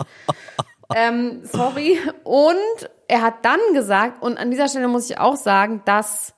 Ähm, 0.94 1.42
sorry. 1.44 1.98
Und 2.24 2.90
er 3.08 3.22
hat 3.22 3.44
dann 3.44 3.60
gesagt, 3.74 4.22
und 4.22 4.38
an 4.38 4.52
dieser 4.52 4.68
Stelle 4.68 4.88
muss 4.88 5.10
ich 5.10 5.20
auch 5.20 5.36
sagen, 5.36 5.82
dass 5.86 6.34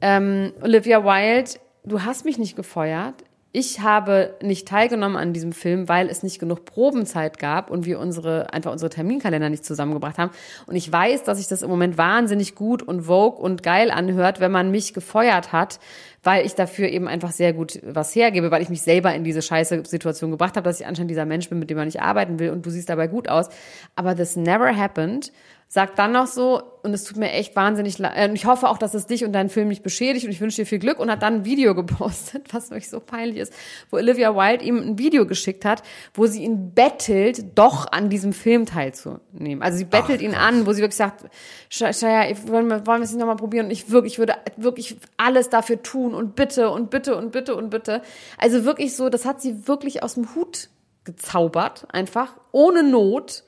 ähm, 0.00 0.52
Olivia 0.62 1.04
Wilde, 1.04 1.52
du 1.84 2.02
hast 2.02 2.24
mich 2.24 2.38
nicht 2.38 2.56
gefeuert. 2.56 3.14
Ich 3.52 3.80
habe 3.80 4.34
nicht 4.42 4.68
teilgenommen 4.68 5.16
an 5.16 5.32
diesem 5.32 5.52
Film, 5.52 5.88
weil 5.88 6.10
es 6.10 6.22
nicht 6.22 6.38
genug 6.38 6.66
Probenzeit 6.66 7.38
gab 7.38 7.70
und 7.70 7.86
wir 7.86 7.98
unsere, 7.98 8.52
einfach 8.52 8.70
unsere 8.70 8.90
Terminkalender 8.90 9.48
nicht 9.48 9.64
zusammengebracht 9.64 10.18
haben. 10.18 10.30
Und 10.66 10.76
ich 10.76 10.92
weiß, 10.92 11.22
dass 11.22 11.38
sich 11.38 11.48
das 11.48 11.62
im 11.62 11.70
Moment 11.70 11.96
wahnsinnig 11.96 12.54
gut 12.54 12.82
und 12.82 13.04
vogue 13.04 13.40
und 13.40 13.62
geil 13.62 13.90
anhört, 13.90 14.40
wenn 14.40 14.52
man 14.52 14.70
mich 14.70 14.92
gefeuert 14.92 15.52
hat, 15.52 15.80
weil 16.26 16.44
ich 16.44 16.56
dafür 16.56 16.88
eben 16.88 17.06
einfach 17.06 17.30
sehr 17.30 17.52
gut 17.52 17.78
was 17.84 18.12
hergebe, 18.14 18.50
weil 18.50 18.60
ich 18.60 18.68
mich 18.68 18.82
selber 18.82 19.14
in 19.14 19.22
diese 19.22 19.42
scheiße 19.42 19.84
Situation 19.86 20.32
gebracht 20.32 20.56
habe, 20.56 20.64
dass 20.64 20.80
ich 20.80 20.86
anscheinend 20.86 21.12
dieser 21.12 21.24
Mensch 21.24 21.48
bin, 21.48 21.60
mit 21.60 21.70
dem 21.70 21.76
man 21.76 21.86
nicht 21.86 22.02
arbeiten 22.02 22.40
will 22.40 22.50
und 22.50 22.66
du 22.66 22.70
siehst 22.70 22.88
dabei 22.88 23.06
gut 23.06 23.28
aus. 23.28 23.48
Aber 23.94 24.16
this 24.16 24.34
never 24.34 24.76
happened 24.76 25.30
sagt 25.68 25.98
dann 25.98 26.12
noch 26.12 26.28
so, 26.28 26.62
und 26.82 26.94
es 26.94 27.02
tut 27.02 27.16
mir 27.16 27.32
echt 27.32 27.56
wahnsinnig 27.56 27.98
leid, 27.98 28.16
äh, 28.16 28.32
ich 28.32 28.46
hoffe 28.46 28.68
auch, 28.68 28.78
dass 28.78 28.94
es 28.94 29.06
dich 29.06 29.24
und 29.24 29.32
deinen 29.32 29.48
Film 29.48 29.66
nicht 29.66 29.82
beschädigt 29.82 30.24
und 30.24 30.30
ich 30.30 30.40
wünsche 30.40 30.62
dir 30.62 30.66
viel 30.66 30.78
Glück 30.78 31.00
und 31.00 31.10
hat 31.10 31.22
dann 31.22 31.34
ein 31.34 31.44
Video 31.44 31.74
gepostet, 31.74 32.54
was 32.54 32.70
wirklich 32.70 32.88
so 32.88 33.00
peinlich 33.00 33.38
ist, 33.38 33.52
wo 33.90 33.96
Olivia 33.96 34.36
Wilde 34.36 34.64
ihm 34.64 34.76
ein 34.76 34.98
Video 34.98 35.26
geschickt 35.26 35.64
hat, 35.64 35.82
wo 36.14 36.26
sie 36.26 36.44
ihn 36.44 36.72
bettelt, 36.72 37.58
doch 37.58 37.90
an 37.90 38.08
diesem 38.08 38.32
Film 38.32 38.64
teilzunehmen. 38.64 39.62
Also 39.62 39.78
sie 39.78 39.84
bettelt 39.84 40.20
Ach, 40.20 40.24
ihn 40.24 40.34
an, 40.34 40.66
wo 40.66 40.72
sie 40.72 40.82
wirklich 40.82 40.96
sagt, 40.96 41.24
Shaya, 41.68 42.34
wollen 42.46 42.68
wir, 42.68 42.86
wollen 42.86 43.00
wir 43.00 43.04
es 43.04 43.10
nicht 43.10 43.18
nochmal 43.18 43.36
probieren 43.36 43.66
und 43.66 43.72
ich 43.72 43.90
wirklich, 43.90 44.14
ich 44.14 44.18
würde 44.20 44.34
wirklich 44.56 44.96
alles 45.16 45.50
dafür 45.50 45.82
tun 45.82 46.14
und 46.14 46.36
bitte 46.36 46.70
und 46.70 46.90
bitte 46.90 47.16
und 47.16 47.32
bitte 47.32 47.56
und 47.56 47.70
bitte. 47.70 48.02
Also 48.38 48.64
wirklich 48.64 48.94
so, 48.94 49.08
das 49.08 49.24
hat 49.24 49.42
sie 49.42 49.66
wirklich 49.66 50.04
aus 50.04 50.14
dem 50.14 50.34
Hut 50.36 50.68
gezaubert, 51.04 51.86
einfach, 51.90 52.36
ohne 52.52 52.82
Not 52.82 53.42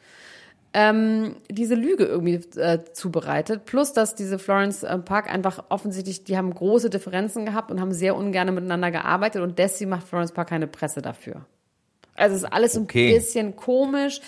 ähm, 0.75 1.37
diese 1.51 1.75
Lüge 1.75 2.05
irgendwie 2.05 2.41
äh, 2.59 2.85
zubereitet. 2.93 3.65
Plus, 3.65 3.93
dass 3.93 4.15
diese 4.15 4.39
Florence 4.39 4.83
äh, 4.83 4.99
Park 4.99 5.33
einfach 5.33 5.65
offensichtlich, 5.71 6.25
die 6.25 6.37
haben 6.37 6.53
große 6.53 6.91
Differenzen 6.91 7.47
gehabt 7.47 7.71
und 7.71 7.81
haben 7.81 7.93
sehr 7.93 8.17
ungern 8.17 8.55
miteinander 8.55 8.91
gearbeitet 8.91 9.43
und 9.43 9.59
deswegen 9.59 9.91
macht 9.91 10.07
Florence 10.07 10.33
Park 10.33 10.51
keine 10.51 10.67
Presse 10.67 11.03
dafür. 11.03 11.47
Also 12.15 12.37
es 12.37 12.43
ist 12.43 12.53
alles 12.53 12.77
okay. 12.77 13.09
ein 13.09 13.15
bisschen 13.15 13.57
komisch. 13.57 14.21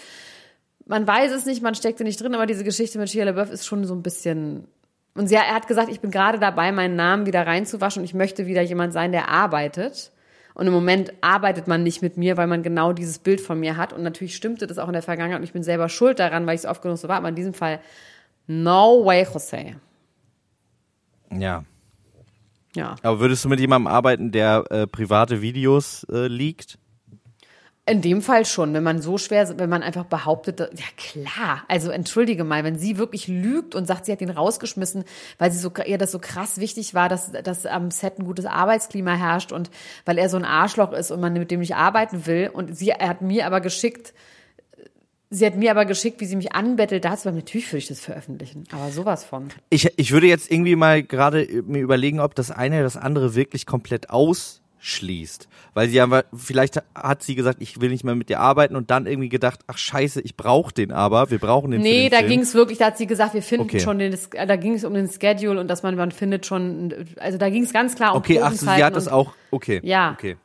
Man 0.87 1.07
weiß 1.07 1.33
es 1.33 1.47
nicht, 1.47 1.63
man 1.63 1.75
steckte 1.75 2.05
nicht 2.05 2.21
drin, 2.21 2.35
aber 2.35 2.47
diese 2.47 2.65
Geschichte 2.65 2.99
mit 2.99 3.11
Shia 3.11 3.25
LaBeouf 3.25 3.51
ist 3.51 3.67
schon 3.67 3.85
so 3.85 3.95
ein 3.95 4.03
bisschen 4.03 4.67
und 5.15 5.27
sie, 5.27 5.35
er 5.35 5.55
hat 5.55 5.67
gesagt, 5.67 5.91
ich 5.91 6.01
bin 6.01 6.11
gerade 6.11 6.39
dabei, 6.39 6.73
meinen 6.73 6.97
Namen 6.97 7.27
wieder 7.27 7.47
reinzuwaschen 7.47 8.01
und 8.01 8.05
ich 8.05 8.15
möchte 8.15 8.47
wieder 8.47 8.63
jemand 8.63 8.93
sein, 8.93 9.13
der 9.13 9.29
arbeitet. 9.29 10.13
Und 10.55 10.67
im 10.67 10.73
Moment 10.73 11.13
arbeitet 11.21 11.69
man 11.69 11.83
nicht 11.83 12.03
mit 12.03 12.17
mir, 12.17 12.37
weil 12.37 12.47
man 12.47 12.63
genau 12.63 12.93
dieses 12.93 13.19
Bild 13.19 13.41
von 13.41 13.61
mir 13.61 13.77
hat. 13.77 13.93
Und 13.93 14.03
natürlich 14.03 14.37
stimmte 14.37 14.67
das 14.67 14.79
auch 14.79 14.89
in 14.89 14.93
der 14.93 15.03
Vergangenheit 15.03 15.39
und 15.39 15.45
ich 15.45 15.53
bin 15.53 15.63
selber 15.63 15.89
schuld 15.89 16.19
daran, 16.19 16.47
weil 16.47 16.55
ich 16.55 16.63
es 16.63 16.67
oft 16.67 16.83
genug 16.83 16.99
so 16.99 17.09
war. 17.09 17.17
Aber 17.17 17.29
in 17.29 17.35
diesem 17.35 17.55
Fall, 17.55 17.81
no 18.47 19.05
way, 19.05 19.27
Jose. 19.33 19.77
Ja. 21.33 21.65
Ja. 22.75 22.97
Aber 23.03 23.21
würdest 23.21 23.45
du 23.45 23.49
mit 23.49 23.61
jemandem 23.61 23.89
arbeiten, 23.89 24.31
der 24.31 24.65
äh, 24.71 24.87
private 24.87 25.41
Videos 25.43 26.05
äh, 26.11 26.29
liegt? 26.29 26.79
In 27.91 28.03
dem 28.03 28.23
Fall 28.23 28.47
schon, 28.47 28.73
wenn 28.73 28.85
man 28.85 29.03
so 29.03 29.19
schwer, 29.19 29.59
wenn 29.59 29.69
man 29.69 29.83
einfach 29.83 30.05
behauptet, 30.05 30.61
ja 30.61 30.85
klar, 30.97 31.65
also 31.67 31.91
entschuldige 31.91 32.45
mal, 32.45 32.63
wenn 32.63 32.79
sie 32.79 32.99
wirklich 32.99 33.27
lügt 33.27 33.75
und 33.75 33.87
sagt, 33.87 34.07
sie 34.07 34.13
hat 34.13 34.21
ihn 34.21 34.31
rausgeschmissen, 34.31 35.03
weil 35.39 35.51
sie 35.51 35.59
so, 35.59 35.73
ihr 35.85 35.99
das 35.99 36.13
so 36.13 36.21
krass 36.21 36.61
wichtig 36.61 36.95
war, 36.95 37.09
dass, 37.09 37.33
dass 37.33 37.67
am 37.67 37.91
Set 37.91 38.21
ein 38.21 38.27
gutes 38.27 38.47
Arbeitsklima 38.47 39.15
herrscht 39.15 39.51
und 39.51 39.71
weil 40.05 40.19
er 40.19 40.29
so 40.29 40.37
ein 40.37 40.45
Arschloch 40.45 40.93
ist 40.93 41.11
und 41.11 41.21
man 41.21 41.33
mit 41.33 41.51
dem 41.51 41.59
nicht 41.59 41.75
arbeiten 41.75 42.27
will 42.27 42.49
und 42.53 42.77
sie, 42.77 42.91
er 42.91 43.09
hat 43.09 43.23
mir 43.23 43.45
aber 43.45 43.61
geschickt, 43.61 44.15
Sie 45.33 45.47
hat 45.47 45.55
mir 45.55 45.71
aber 45.71 45.85
geschickt, 45.85 46.21
wie 46.21 46.27
sie 46.27 46.35
mich 46.35 46.53
anbettelt 46.55 47.05
dazu, 47.05 47.27
weil 47.27 47.35
natürlich 47.35 47.69
würde 47.69 47.79
ich 47.79 47.87
das 47.87 48.01
veröffentlichen, 48.01 48.65
aber 48.73 48.91
sowas 48.91 49.25
von. 49.25 49.51
Ich, 49.69 49.89
ich 49.97 50.11
würde 50.11 50.27
jetzt 50.27 50.51
irgendwie 50.51 50.75
mal 50.75 51.05
gerade 51.05 51.47
mir 51.69 51.83
überlegen, 51.83 52.19
ob 52.19 52.35
das 52.35 52.51
eine 52.51 52.77
oder 52.77 52.83
das 52.83 52.97
andere 52.97 53.37
wirklich 53.37 53.65
komplett 53.65 54.11
aus 54.11 54.61
schließt. 54.81 55.49
Weil 55.73 55.89
sie 55.89 56.01
aber, 56.01 56.25
vielleicht 56.35 56.83
hat 56.95 57.23
sie 57.23 57.35
gesagt, 57.37 57.59
ich 57.63 57.81
will 57.81 57.91
nicht 57.91 58.03
mehr 58.03 58.17
mit 58.17 58.29
dir 58.29 58.41
arbeiten 58.41 58.75
und 58.75 58.91
dann 58.91 59.07
irgendwie 59.07 59.29
gedacht, 59.29 59.61
ach 59.69 59.79
scheiße, 59.79 60.21
ich 60.21 60.37
brauche 60.37 60.75
den 60.75 60.91
aber, 60.91 61.31
wir 61.31 61.39
brauchen 61.39 61.71
den 61.71 61.81
Nee, 61.81 62.09
den 62.09 62.11
da 62.11 62.27
ging 62.27 62.41
es 62.41 62.55
wirklich, 62.55 62.79
da 62.79 62.87
hat 62.87 62.99
sie 62.99 63.07
gesagt, 63.07 63.35
wir 63.35 63.43
finden 63.43 63.67
okay. 63.67 63.81
schon 63.81 63.99
den, 63.99 64.17
da 64.33 64.57
ging 64.57 64.75
es 64.75 64.85
um 64.85 64.95
den 64.95 65.09
Schedule 65.09 65.61
und 65.61 65.69
dass 65.69 65.83
man, 65.83 65.95
man 65.95 66.11
findet 66.11 66.45
schon, 66.45 66.93
also 67.21 67.39
da 67.39 67.51
ging 67.51 67.63
es 67.63 67.73
ganz 67.73 67.95
klar 67.95 68.15
um 68.15 68.19
Okay, 68.19 68.41
ach, 68.43 68.53
sie 68.53 68.67
hat 68.67 68.97
das 68.97 69.07
auch, 69.07 69.33
okay. 69.53 69.81
Ja. 69.85 70.13
Okay. 70.13 70.37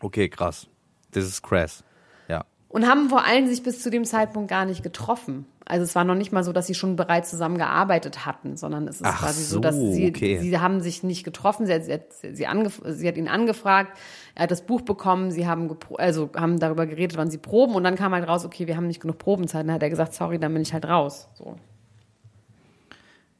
Okay, 0.00 0.28
krass. 0.28 0.66
Das 1.12 1.24
ist 1.24 1.42
krass. 1.42 1.84
Ja. 2.28 2.44
Und 2.68 2.88
haben 2.88 3.08
vor 3.08 3.24
allem 3.24 3.46
sich 3.46 3.62
bis 3.62 3.82
zu 3.82 3.90
dem 3.90 4.04
Zeitpunkt 4.04 4.50
gar 4.50 4.64
nicht 4.64 4.82
getroffen. 4.82 5.46
Also 5.72 5.84
es 5.84 5.94
war 5.94 6.04
noch 6.04 6.16
nicht 6.16 6.32
mal 6.32 6.44
so, 6.44 6.52
dass 6.52 6.66
sie 6.66 6.74
schon 6.74 6.96
bereits 6.96 7.30
zusammengearbeitet 7.30 8.26
hatten, 8.26 8.58
sondern 8.58 8.86
es 8.88 8.96
ist 8.96 9.06
Ach 9.06 9.20
quasi 9.20 9.42
so, 9.42 9.58
dass 9.58 9.74
sie, 9.74 10.08
okay. 10.10 10.38
sie 10.38 10.58
haben 10.58 10.82
sich 10.82 11.02
nicht 11.02 11.24
getroffen, 11.24 11.64
sie 11.64 11.72
hat, 11.72 11.84
sie, 11.84 11.94
hat, 11.94 12.12
sie, 12.12 12.46
sie 12.92 13.08
hat 13.08 13.16
ihn 13.16 13.26
angefragt, 13.26 13.96
er 14.34 14.42
hat 14.42 14.50
das 14.50 14.66
Buch 14.66 14.82
bekommen, 14.82 15.30
sie 15.30 15.46
haben, 15.46 15.74
also 15.96 16.28
haben 16.36 16.60
darüber 16.60 16.84
geredet, 16.84 17.16
wann 17.16 17.30
sie 17.30 17.38
proben 17.38 17.74
und 17.74 17.84
dann 17.84 17.96
kam 17.96 18.12
halt 18.12 18.28
raus, 18.28 18.44
okay, 18.44 18.66
wir 18.66 18.76
haben 18.76 18.86
nicht 18.86 19.00
genug 19.00 19.16
Probenzeit. 19.16 19.66
Dann 19.66 19.72
hat 19.72 19.82
er 19.82 19.88
gesagt, 19.88 20.12
sorry, 20.12 20.38
dann 20.38 20.52
bin 20.52 20.60
ich 20.60 20.74
halt 20.74 20.84
raus. 20.84 21.30
So. 21.32 21.56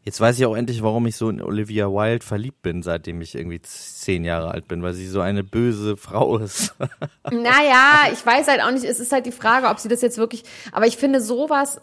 Jetzt 0.03 0.19
weiß 0.19 0.39
ich 0.39 0.47
auch 0.47 0.57
endlich, 0.57 0.83
warum 0.83 1.07
ich 1.07 1.17
so 1.17 1.29
in 1.29 1.43
Olivia 1.43 1.89
Wilde 1.89 2.25
verliebt 2.25 2.63
bin, 2.63 2.83
seitdem 2.83 3.21
ich 3.21 3.35
irgendwie 3.35 3.61
zehn 3.61 4.25
Jahre 4.25 4.53
alt 4.53 4.69
bin, 4.69 4.83
weil 4.83 4.95
sie 4.95 5.07
so 5.07 5.21
eine 5.21 5.45
böse 5.45 5.99
Frau 5.99 6.39
ist. 6.39 6.75
naja, 7.31 8.09
ich 8.11 8.25
weiß 8.25 8.49
halt 8.49 8.63
auch 8.63 8.71
nicht, 8.71 8.85
es 8.85 9.01
ist 9.01 9.13
halt 9.13 9.27
die 9.27 9.33
Frage, 9.33 9.67
ob 9.67 9.79
sie 9.79 9.89
das 9.89 10.01
jetzt 10.01 10.17
wirklich, 10.17 10.45
aber 10.73 10.87
ich 10.87 10.97
finde 10.97 11.21
sowas 11.21 11.79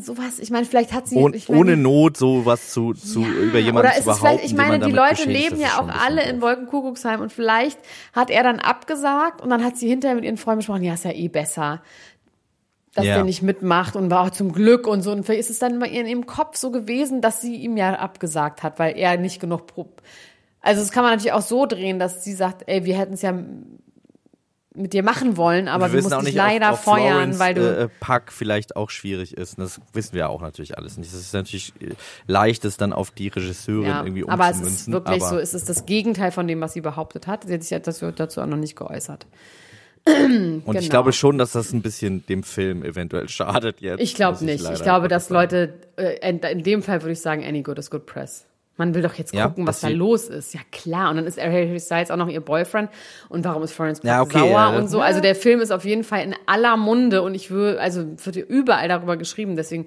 sowas, 0.00 0.38
ich 0.38 0.50
meine, 0.50 0.66
vielleicht 0.66 0.92
hat 0.92 1.08
sie 1.08 1.16
oh, 1.16 1.28
meine, 1.28 1.40
ohne 1.48 1.76
Not 1.76 2.16
sowas 2.16 2.70
zu, 2.70 2.92
zu 2.94 3.22
ja, 3.22 3.28
über 3.28 3.58
jemanden 3.58 3.90
oder 3.90 3.98
zu 3.98 4.04
behaupten. 4.04 4.44
ich 4.44 4.54
meine, 4.54 4.78
die 4.78 4.92
Leute 4.92 5.28
leben 5.28 5.60
ja 5.60 5.80
auch 5.80 5.88
alle 5.88 6.22
in 6.28 6.40
Wolkenkuckucksheim 6.40 7.20
und 7.20 7.32
vielleicht 7.32 7.78
hat 8.12 8.30
er 8.30 8.42
dann 8.42 8.58
abgesagt 8.58 9.40
und 9.40 9.50
dann 9.50 9.64
hat 9.64 9.76
sie 9.76 9.88
hinterher 9.88 10.14
mit 10.14 10.24
ihren 10.24 10.36
Freunden 10.36 10.60
gesprochen, 10.60 10.82
ja, 10.82 10.94
ist 10.94 11.04
ja 11.04 11.12
eh 11.12 11.28
besser. 11.28 11.82
dass 12.94 13.04
Ja. 13.04 13.16
der 13.16 13.24
nicht 13.24 13.42
mitmacht 13.42 13.94
und 13.94 14.10
war 14.10 14.22
auch 14.22 14.30
zum 14.30 14.52
Glück 14.52 14.86
und 14.86 15.02
so. 15.02 15.12
Und 15.12 15.24
vielleicht 15.24 15.40
ist 15.40 15.50
es 15.50 15.58
dann 15.58 15.82
in 15.82 16.06
ihrem 16.06 16.24
Kopf 16.24 16.56
so 16.56 16.70
gewesen, 16.70 17.20
dass 17.20 17.42
sie 17.42 17.56
ihm 17.56 17.76
ja 17.76 17.94
abgesagt 17.94 18.62
hat, 18.62 18.78
weil 18.78 18.96
er 18.96 19.18
nicht 19.18 19.38
genug 19.38 19.66
Pro 19.66 19.86
Also 20.62 20.80
das 20.80 20.92
kann 20.92 21.02
man 21.02 21.12
natürlich 21.12 21.34
auch 21.34 21.42
so 21.42 21.66
drehen, 21.66 21.98
dass 21.98 22.24
sie 22.24 22.32
sagt, 22.32 22.62
ey, 22.66 22.86
wir 22.86 22.96
hätten 22.96 23.12
es 23.12 23.20
ja 23.20 23.34
mit 24.76 24.92
dir 24.92 25.02
machen 25.02 25.36
wollen, 25.36 25.68
aber 25.68 25.86
wir, 25.92 25.98
wissen 25.98 26.10
mussten 26.10 26.26
dich 26.26 26.34
leider 26.34 26.72
ob 26.72 26.78
feuern, 26.78 27.32
Florence, 27.32 27.38
weil 27.38 27.54
du 27.54 27.60
äh, 27.60 27.82
äh, 27.84 27.88
Pack 28.00 28.32
vielleicht 28.32 28.76
auch 28.76 28.90
schwierig 28.90 29.36
ist. 29.36 29.58
Das 29.58 29.80
wissen 29.92 30.14
wir 30.14 30.28
auch 30.28 30.42
natürlich 30.42 30.76
alles 30.76 30.96
nicht. 30.96 31.12
Es 31.12 31.20
ist 31.20 31.34
natürlich 31.34 31.72
äh, 31.80 31.94
leicht, 32.26 32.64
es 32.64 32.76
dann 32.76 32.92
auf 32.92 33.10
die 33.10 33.28
Regisseurin 33.28 33.88
ja, 33.88 34.02
irgendwie 34.02 34.28
aber 34.28 34.44
es 34.44 34.56
umzumünzen. 34.56 34.94
ist 34.94 35.06
wirklich 35.06 35.22
so, 35.24 35.38
es 35.38 35.54
ist 35.54 35.68
das 35.68 35.86
Gegenteil 35.86 36.30
von 36.30 36.46
dem, 36.46 36.60
was 36.60 36.74
sie 36.74 36.80
behauptet 36.80 37.26
hat. 37.26 37.44
Sie 37.44 37.54
hat 37.54 37.62
sich 37.62 37.82
dazu, 37.82 38.10
dazu 38.12 38.40
auch 38.40 38.46
noch 38.46 38.56
nicht 38.56 38.76
geäußert. 38.76 39.26
Und 40.06 40.62
ich 40.64 40.64
genau. 40.64 40.88
glaube 40.88 41.12
schon, 41.12 41.36
dass 41.36 41.52
das 41.52 41.72
ein 41.72 41.82
bisschen 41.82 42.24
dem 42.26 42.44
Film 42.44 42.84
eventuell 42.84 43.28
schadet 43.28 43.80
jetzt. 43.80 44.00
Ich 44.00 44.14
glaube 44.14 44.44
nicht. 44.44 44.64
Ich 44.70 44.82
glaube, 44.82 45.08
dass. 45.08 45.30
Leute, 45.30 45.74
äh, 45.96 46.28
in, 46.28 46.38
in 46.38 46.62
dem 46.62 46.82
Fall 46.82 47.02
würde 47.02 47.12
ich 47.12 47.20
sagen, 47.20 47.44
any 47.44 47.62
good 47.62 47.78
is 47.78 47.90
good 47.90 48.06
press. 48.06 48.46
Man 48.76 48.94
will 48.94 49.02
doch 49.02 49.14
jetzt 49.14 49.32
Ja, 49.34 49.48
gucken, 49.48 49.66
was 49.66 49.80
dass 49.80 49.90
da 49.90 49.96
los 49.96 50.28
ist. 50.28 50.52
Ja 50.54 50.60
klar. 50.70 51.10
Und 51.10 51.16
dann 51.16 51.26
ist 51.26 51.40
Harry 51.40 51.80
Styles 51.80 52.10
auch 52.10 52.16
noch 52.16 52.28
ihr 52.28 52.40
Boyfriend. 52.40 52.90
Und 53.28 53.44
warum 53.44 53.62
ist 53.62 53.72
Florence 53.72 54.00
Pugh 54.00 54.08
Ja, 54.08 54.22
okay, 54.22 54.38
sauer 54.38 54.50
ja, 54.50 54.76
und 54.78 54.88
so? 54.88 55.00
Also 55.00 55.20
der 55.20 55.34
Film 55.34 55.60
ist 55.60 55.70
auf 55.70 55.84
jeden 55.84 56.04
Fall 56.04 56.22
in 56.22 56.34
aller 56.46 56.76
Munde 56.76 57.22
und 57.22 57.34
ich 57.34 57.50
will, 57.50 57.78
also 57.78 58.04
wird 58.24 58.36
überall 58.36 58.88
darüber 58.88 59.16
geschrieben. 59.16 59.56
Deswegen 59.56 59.86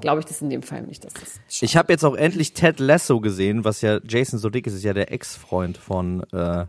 glaube 0.00 0.20
ich 0.20 0.26
das 0.26 0.42
in 0.42 0.50
dem 0.50 0.62
Fall 0.62 0.82
nicht, 0.82 1.04
dass 1.04 1.14
das. 1.14 1.40
Ich 1.60 1.76
habe 1.76 1.92
jetzt 1.92 2.04
auch 2.04 2.14
endlich 2.14 2.52
Ted 2.52 2.78
Lasso 2.80 3.20
gesehen, 3.20 3.64
was 3.64 3.80
ja 3.80 4.00
Jason 4.06 4.38
Sudeikis 4.38 4.74
ist 4.74 4.84
ja 4.84 4.92
der 4.92 5.10
Ex-Freund 5.10 5.78
von 5.78 6.22
äh, 6.32 6.66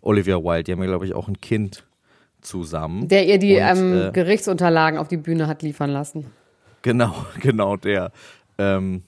Olivia 0.00 0.36
Wilde. 0.36 0.64
Die 0.64 0.72
haben 0.72 0.80
ja, 0.82 0.86
glaube 0.86 1.04
ich, 1.06 1.14
auch 1.14 1.26
ein 1.26 1.40
Kind 1.40 1.84
zusammen. 2.40 3.08
Der 3.08 3.26
ihr 3.26 3.38
die 3.38 3.56
Und, 3.56 3.62
ähm, 3.62 4.02
äh, 4.08 4.10
Gerichtsunterlagen 4.12 4.98
auf 4.98 5.08
die 5.08 5.16
Bühne 5.16 5.48
hat 5.48 5.62
liefern 5.62 5.90
lassen. 5.90 6.26
Genau, 6.82 7.12
genau 7.40 7.76
der. 7.76 8.12
Ähm, 8.58 9.02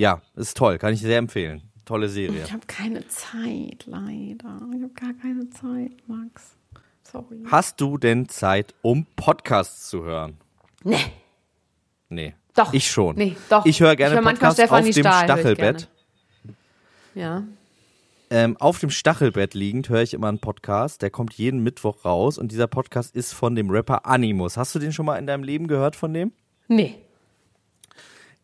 ja, 0.00 0.22
ist 0.34 0.56
toll, 0.56 0.78
kann 0.78 0.94
ich 0.94 1.00
sehr 1.00 1.18
empfehlen. 1.18 1.62
Tolle 1.84 2.08
Serie. 2.08 2.44
Ich 2.44 2.52
habe 2.52 2.66
keine 2.66 3.06
Zeit, 3.08 3.84
leider. 3.86 4.58
Ich 4.74 4.82
habe 4.82 4.92
gar 4.94 5.12
keine 5.20 5.50
Zeit, 5.50 5.92
Max. 6.06 6.56
Sorry. 7.02 7.42
Hast 7.50 7.80
du 7.80 7.98
denn 7.98 8.28
Zeit, 8.28 8.74
um 8.80 9.06
Podcasts 9.16 9.90
zu 9.90 10.02
hören? 10.04 10.38
Nee. 10.84 10.96
Nee. 12.08 12.34
Doch. 12.54 12.72
Ich 12.72 12.90
schon. 12.90 13.16
Nee, 13.16 13.36
doch. 13.50 13.66
Ich 13.66 13.80
höre 13.80 13.94
gerne 13.94 14.16
Ich 14.16 14.24
manchmal 14.24 14.52
Podcasts 14.52 14.72
auf 14.72 14.82
dem 14.82 14.92
Stahl, 14.92 15.24
Stachelbett. 15.24 15.88
Ja. 17.14 17.42
Ähm, 18.30 18.56
auf 18.56 18.78
dem 18.78 18.90
Stachelbett 18.90 19.52
liegend 19.52 19.90
höre 19.90 20.02
ich 20.02 20.14
immer 20.14 20.28
einen 20.28 20.38
Podcast, 20.38 21.02
der 21.02 21.10
kommt 21.10 21.34
jeden 21.34 21.62
Mittwoch 21.62 22.04
raus 22.06 22.38
und 22.38 22.52
dieser 22.52 22.68
Podcast 22.68 23.14
ist 23.14 23.34
von 23.34 23.54
dem 23.54 23.68
Rapper 23.68 24.06
Animus. 24.06 24.56
Hast 24.56 24.74
du 24.74 24.78
den 24.78 24.92
schon 24.92 25.04
mal 25.04 25.16
in 25.18 25.26
deinem 25.26 25.42
Leben 25.42 25.66
gehört 25.66 25.96
von 25.96 26.14
dem? 26.14 26.32
Nee. 26.68 27.00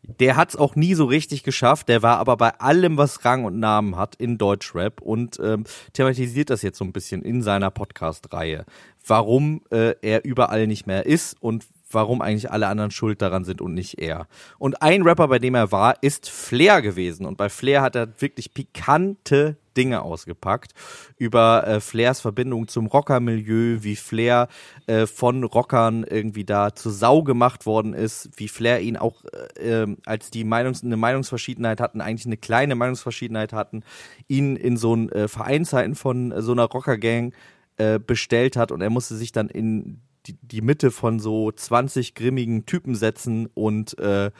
Der 0.03 0.37
hat 0.37 0.49
es 0.49 0.55
auch 0.55 0.75
nie 0.75 0.93
so 0.93 1.05
richtig 1.05 1.43
geschafft. 1.43 1.89
Der 1.89 2.01
war 2.01 2.17
aber 2.17 2.37
bei 2.37 2.59
allem, 2.59 2.97
was 2.97 3.25
Rang 3.25 3.43
und 3.43 3.59
Namen 3.59 3.97
hat, 3.97 4.15
in 4.15 4.37
Deutschrap 4.37 5.01
und 5.01 5.39
ähm, 5.43 5.65
thematisiert 5.93 6.49
das 6.49 6.61
jetzt 6.61 6.77
so 6.77 6.85
ein 6.85 6.93
bisschen 6.93 7.23
in 7.23 7.41
seiner 7.41 7.71
Podcast-Reihe. 7.71 8.65
Warum 9.05 9.61
äh, 9.69 9.95
er 10.01 10.23
überall 10.23 10.67
nicht 10.67 10.87
mehr 10.87 11.05
ist 11.05 11.35
und 11.41 11.65
warum 11.89 12.21
eigentlich 12.21 12.51
alle 12.51 12.67
anderen 12.67 12.91
schuld 12.91 13.21
daran 13.21 13.45
sind 13.45 13.61
und 13.61 13.73
nicht 13.73 13.99
er. 13.99 14.27
Und 14.57 14.81
ein 14.81 15.03
Rapper, 15.03 15.27
bei 15.27 15.39
dem 15.39 15.55
er 15.55 15.71
war, 15.71 15.95
ist 16.01 16.29
Flair 16.29 16.81
gewesen. 16.81 17.25
Und 17.25 17.37
bei 17.37 17.49
Flair 17.49 17.81
hat 17.81 17.95
er 17.95 18.21
wirklich 18.21 18.53
pikante 18.53 19.57
Dinge 19.77 20.01
ausgepackt 20.01 20.73
über 21.17 21.65
äh, 21.67 21.79
Flairs 21.79 22.19
Verbindung 22.19 22.67
zum 22.67 22.87
Rockermilieu, 22.87 23.83
wie 23.83 23.95
Flair 23.95 24.47
äh, 24.87 25.05
von 25.05 25.43
Rockern 25.43 26.03
irgendwie 26.03 26.43
da 26.43 26.73
zur 26.73 26.91
Sau 26.91 27.21
gemacht 27.21 27.67
worden 27.67 27.93
ist, 27.93 28.31
wie 28.37 28.47
Flair 28.47 28.81
ihn 28.81 28.97
auch, 28.97 29.23
äh, 29.25 29.83
ähm, 29.83 29.97
als 30.05 30.31
die 30.31 30.43
Meinungs 30.43 30.83
eine 30.83 30.97
Meinungsverschiedenheit 30.97 31.79
hatten, 31.79 32.01
eigentlich 32.01 32.25
eine 32.25 32.37
kleine 32.37 32.75
Meinungsverschiedenheit 32.75 33.53
hatten, 33.53 33.83
ihn 34.27 34.55
in 34.55 34.77
so 34.77 34.95
ein 34.95 35.09
äh, 35.11 35.27
Vereinszeiten 35.27 35.93
von 35.93 36.31
äh, 36.31 36.41
so 36.41 36.53
einer 36.53 36.65
Rockergang 36.65 37.33
äh, 37.77 37.99
bestellt 37.99 38.57
hat 38.57 38.71
und 38.71 38.81
er 38.81 38.89
musste 38.89 39.15
sich 39.15 39.31
dann 39.31 39.49
in 39.49 40.01
die, 40.27 40.37
die 40.41 40.61
Mitte 40.61 40.91
von 40.91 41.19
so 41.19 41.51
20 41.51 42.15
grimmigen 42.15 42.65
Typen 42.65 42.95
setzen 42.95 43.47
und 43.53 43.97
äh, 43.99 44.31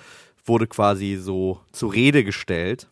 wurde 0.46 0.68
quasi 0.68 1.16
so 1.16 1.60
zur 1.72 1.94
Rede 1.94 2.24
gestellt. 2.24 2.88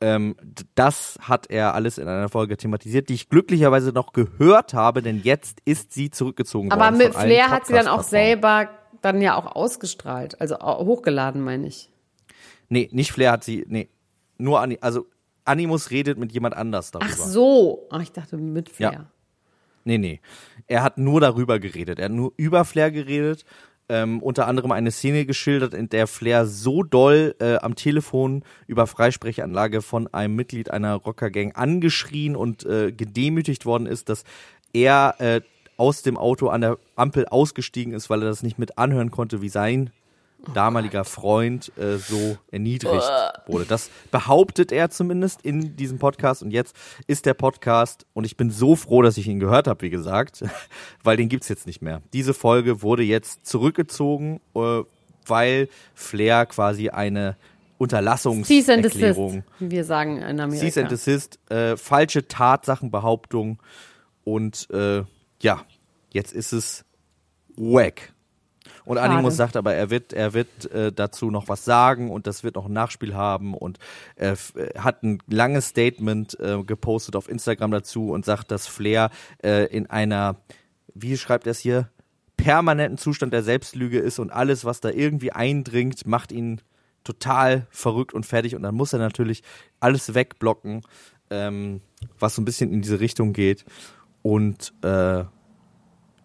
Ähm, 0.00 0.36
das 0.74 1.18
hat 1.20 1.50
er 1.50 1.74
alles 1.74 1.98
in 1.98 2.08
einer 2.08 2.28
Folge 2.28 2.56
thematisiert, 2.56 3.08
die 3.08 3.14
ich 3.14 3.28
glücklicherweise 3.28 3.92
noch 3.92 4.12
gehört 4.12 4.74
habe, 4.74 5.02
denn 5.02 5.20
jetzt 5.22 5.60
ist 5.64 5.92
sie 5.92 6.10
zurückgezogen 6.10 6.72
Aber 6.72 6.86
worden. 6.86 6.98
mit 6.98 7.12
von 7.12 7.16
allen 7.16 7.30
Flair 7.30 7.50
hat 7.50 7.66
sie 7.66 7.72
dann 7.72 7.88
auch 7.88 8.02
selber 8.02 8.68
dann 9.02 9.20
ja 9.20 9.36
auch 9.36 9.54
ausgestrahlt, 9.54 10.40
also 10.40 10.56
hochgeladen, 10.58 11.42
meine 11.42 11.66
ich. 11.66 11.90
Nee, 12.68 12.88
nicht 12.92 13.12
Flair 13.12 13.32
hat 13.32 13.44
sie, 13.44 13.64
nee, 13.68 13.88
nur 14.38 14.60
Ani, 14.60 14.78
also 14.80 15.06
Animus 15.44 15.90
redet 15.90 16.18
mit 16.18 16.32
jemand 16.32 16.56
anders 16.56 16.90
darüber. 16.90 17.10
Ach 17.12 17.16
so. 17.16 17.86
Ach, 17.90 18.00
ich 18.00 18.12
dachte 18.12 18.36
mit 18.36 18.70
Flair. 18.70 18.92
Ja. 18.92 19.06
Nee, 19.84 19.98
nee. 19.98 20.20
Er 20.66 20.82
hat 20.82 20.98
nur 20.98 21.20
darüber 21.20 21.58
geredet. 21.58 21.98
Er 21.98 22.06
hat 22.06 22.12
nur 22.12 22.32
über 22.36 22.64
Flair 22.64 22.90
geredet. 22.90 23.44
Ähm, 23.86 24.22
unter 24.22 24.46
anderem 24.48 24.72
eine 24.72 24.90
Szene 24.90 25.26
geschildert, 25.26 25.74
in 25.74 25.90
der 25.90 26.06
Flair 26.06 26.46
so 26.46 26.82
doll 26.82 27.34
äh, 27.38 27.56
am 27.56 27.74
Telefon 27.74 28.42
über 28.66 28.86
Freisprechanlage 28.86 29.82
von 29.82 30.08
einem 30.14 30.36
Mitglied 30.36 30.70
einer 30.70 30.94
Rockergang 30.94 31.52
angeschrien 31.52 32.34
und 32.34 32.64
äh, 32.64 32.92
gedemütigt 32.92 33.66
worden 33.66 33.86
ist, 33.86 34.08
dass 34.08 34.24
er 34.72 35.16
äh, 35.18 35.42
aus 35.76 36.00
dem 36.00 36.16
Auto 36.16 36.48
an 36.48 36.62
der 36.62 36.78
Ampel 36.96 37.26
ausgestiegen 37.26 37.92
ist, 37.92 38.08
weil 38.08 38.22
er 38.22 38.28
das 38.28 38.42
nicht 38.42 38.58
mit 38.58 38.78
anhören 38.78 39.10
konnte, 39.10 39.42
wie 39.42 39.50
sein 39.50 39.90
damaliger 40.52 41.04
Freund 41.04 41.72
äh, 41.78 41.96
so 41.96 42.36
erniedrigt 42.50 43.10
wurde. 43.46 43.64
Das 43.64 43.90
behauptet 44.10 44.72
er 44.72 44.90
zumindest 44.90 45.42
in 45.42 45.76
diesem 45.76 45.98
Podcast. 45.98 46.42
Und 46.42 46.50
jetzt 46.50 46.76
ist 47.06 47.26
der 47.26 47.34
Podcast, 47.34 48.06
und 48.12 48.24
ich 48.24 48.36
bin 48.36 48.50
so 48.50 48.76
froh, 48.76 49.02
dass 49.02 49.16
ich 49.16 49.26
ihn 49.26 49.40
gehört 49.40 49.66
habe, 49.66 49.82
wie 49.82 49.90
gesagt, 49.90 50.44
weil 51.02 51.16
den 51.16 51.28
gibt's 51.28 51.48
jetzt 51.48 51.66
nicht 51.66 51.82
mehr. 51.82 52.02
Diese 52.12 52.34
Folge 52.34 52.82
wurde 52.82 53.02
jetzt 53.02 53.46
zurückgezogen, 53.46 54.40
äh, 54.54 54.82
weil 55.26 55.68
Flair 55.94 56.46
quasi 56.46 56.90
eine 56.90 57.36
Unterlassungserklärung 57.78 59.42
wie 59.58 59.70
wir 59.70 59.84
sagen 59.84 60.18
in 60.18 60.40
Amerika. 60.40 60.64
Cease 60.64 60.80
and 60.80 60.90
Desist, 60.90 61.38
äh, 61.50 61.76
falsche 61.76 62.28
Tatsachenbehauptung 62.28 63.58
und 64.22 64.68
äh, 64.70 65.02
ja, 65.42 65.60
jetzt 66.12 66.32
ist 66.32 66.52
es 66.52 66.84
wack. 67.56 68.13
Und 68.84 68.98
Schade. 68.98 69.10
Animus 69.12 69.36
sagt 69.36 69.56
aber, 69.56 69.74
er 69.74 69.90
wird, 69.90 70.12
er 70.12 70.34
wird 70.34 70.70
äh, 70.70 70.92
dazu 70.92 71.30
noch 71.30 71.48
was 71.48 71.64
sagen 71.64 72.10
und 72.10 72.26
das 72.26 72.44
wird 72.44 72.56
noch 72.56 72.66
ein 72.66 72.72
Nachspiel 72.72 73.14
haben. 73.14 73.54
Und 73.54 73.78
er 74.16 74.32
äh, 74.32 74.78
hat 74.78 75.02
ein 75.02 75.18
langes 75.26 75.68
Statement 75.68 76.38
äh, 76.38 76.62
gepostet 76.62 77.16
auf 77.16 77.28
Instagram 77.28 77.70
dazu 77.70 78.10
und 78.10 78.24
sagt, 78.24 78.50
dass 78.50 78.66
Flair 78.66 79.10
äh, 79.42 79.66
in 79.66 79.88
einer, 79.88 80.36
wie 80.94 81.16
schreibt 81.16 81.46
er 81.46 81.52
es 81.52 81.60
hier, 81.60 81.88
permanenten 82.36 82.98
Zustand 82.98 83.32
der 83.32 83.42
Selbstlüge 83.42 83.98
ist 83.98 84.18
und 84.18 84.30
alles, 84.30 84.64
was 84.64 84.80
da 84.80 84.90
irgendwie 84.90 85.32
eindringt, 85.32 86.06
macht 86.06 86.32
ihn 86.32 86.60
total 87.04 87.66
verrückt 87.70 88.12
und 88.12 88.26
fertig. 88.26 88.54
Und 88.54 88.62
dann 88.62 88.74
muss 88.74 88.92
er 88.92 88.98
natürlich 88.98 89.42
alles 89.80 90.14
wegblocken, 90.14 90.82
ähm, 91.30 91.80
was 92.18 92.34
so 92.34 92.42
ein 92.42 92.44
bisschen 92.44 92.72
in 92.72 92.82
diese 92.82 93.00
Richtung 93.00 93.32
geht. 93.32 93.64
Und 94.22 94.74
äh, 94.82 95.24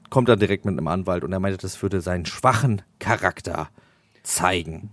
kommt 0.09 0.29
dann 0.29 0.39
direkt 0.39 0.65
mit 0.65 0.73
einem 0.73 0.87
Anwalt 0.87 1.23
und 1.23 1.31
er 1.31 1.39
meinte, 1.39 1.57
das 1.57 1.81
würde 1.81 2.01
seinen 2.01 2.25
schwachen 2.25 2.81
Charakter 2.99 3.69
zeigen. 4.23 4.91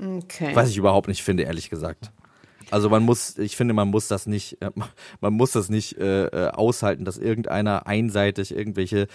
Okay. 0.00 0.50
Was 0.54 0.70
ich 0.70 0.76
überhaupt 0.76 1.08
nicht 1.08 1.22
finde, 1.22 1.44
ehrlich 1.44 1.70
gesagt. 1.70 2.10
Also 2.70 2.88
man 2.88 3.02
muss, 3.02 3.38
ich 3.38 3.56
finde, 3.56 3.74
man 3.74 3.88
muss 3.88 4.08
das 4.08 4.26
nicht, 4.26 4.60
äh, 4.62 4.70
man 5.20 5.32
muss 5.34 5.52
das 5.52 5.68
nicht 5.68 5.98
äh, 5.98 6.26
äh, 6.26 6.48
aushalten, 6.48 7.04
dass 7.04 7.18
irgendeiner 7.18 7.86
einseitig 7.86 8.56
irgendwelche, 8.56 9.06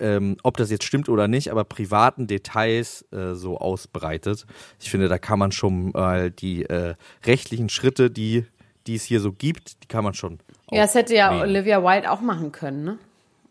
ähm, 0.00 0.36
ob 0.42 0.56
das 0.56 0.70
jetzt 0.70 0.84
stimmt 0.84 1.08
oder 1.08 1.28
nicht, 1.28 1.50
aber 1.50 1.64
privaten 1.64 2.26
Details 2.26 3.06
äh, 3.12 3.34
so 3.34 3.58
ausbreitet. 3.58 4.46
Ich 4.80 4.90
finde, 4.90 5.08
da 5.08 5.18
kann 5.18 5.38
man 5.38 5.52
schon 5.52 5.90
mal 5.92 6.30
die 6.30 6.64
äh, 6.64 6.94
rechtlichen 7.24 7.68
Schritte, 7.68 8.10
die 8.10 8.44
die 8.88 8.94
es 8.94 9.04
hier 9.04 9.20
so 9.20 9.32
gibt, 9.32 9.82
die 9.82 9.86
kann 9.86 10.02
man 10.02 10.14
schon. 10.14 10.38
ja, 10.70 10.82
das 10.82 10.94
hätte 10.94 11.14
ja 11.14 11.28
aufnehmen. 11.28 11.50
Olivia 11.50 11.82
Wilde 11.84 12.10
auch 12.10 12.22
machen 12.22 12.52
können, 12.52 12.84
ne? 12.84 12.98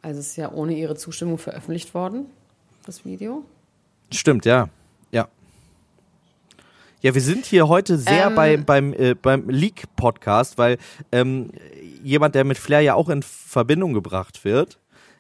Also 0.08 0.22
es 0.22 0.28
ist 0.28 0.36
ja 0.38 0.54
ohne 0.54 0.74
ihre 0.74 0.96
Zustimmung 0.96 1.38
veröffentlicht 1.38 1.94
worden, 1.94 2.28
das 2.86 3.04
Video. 3.04 3.44
Stimmt, 4.10 4.46
ja. 4.46 4.70
Ja. 5.12 5.28
Ja, 7.02 7.14
wir 7.14 7.20
sind 7.20 7.46
hier 7.46 7.68
heute 7.68 7.98
sehr 7.98 8.28
Ähm. 8.28 8.36
bei, 8.36 8.56
beim, 8.56 8.94
äh, 8.94 9.16
beim 9.16 9.50
Leak-Podcast, 9.50 10.58
weil 10.58 10.78
ähm, 11.12 11.52
jemand, 12.06 12.36
der 12.36 12.46
mit 12.46 12.58
Flair 12.58 12.80
ja 12.80 12.94
auch 12.94 13.10
in 13.10 13.22
Verbindung 13.22 13.92
gebracht 13.94 14.46
wird, 14.46 14.80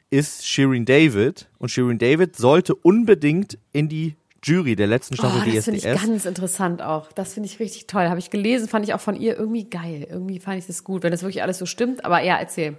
ist 0.10 0.48
Shirin 0.48 0.85
David. 0.85 1.50
Und 1.58 1.67
Shirin 1.67 1.98
David 1.98 2.38
sollte 2.38 2.73
unbedingt 2.73 3.58
in 3.73 3.90
die 3.90 4.15
Jury 4.42 4.77
der 4.77 4.88
letzten 4.88 5.15
Oh, 5.15 5.17
Staffel 5.17 5.54
das 5.54 5.65
finde 5.65 5.79
ich 5.79 5.83
DSDS. 5.83 6.02
ganz 6.08 6.25
interessant 6.25 6.81
auch. 6.81 7.12
Das 7.12 7.33
finde 7.33 7.50
ich 7.50 7.60
richtig 7.60 7.88
toll. 7.88 8.08
Habe 8.08 8.19
ich 8.19 8.29
gelesen, 8.29 8.69
fand 8.69 8.85
ich 8.85 8.94
auch 8.94 9.02
von 9.02 9.17
ihr 9.17 9.38
irgendwie 9.38 9.65
geil. 9.65 10.08
Irgendwie 10.10 10.40
fand 10.40 10.60
ich 10.60 10.65
das 10.67 10.85
gut, 10.85 11.04
wenn 11.04 11.12
das 11.12 11.23
wirklich 11.23 11.44
alles 11.44 11.58
so 11.58 11.65
stimmt. 11.65 12.06
Aber 12.06 12.23
ja, 12.23 12.38
erzähl. 12.38 12.77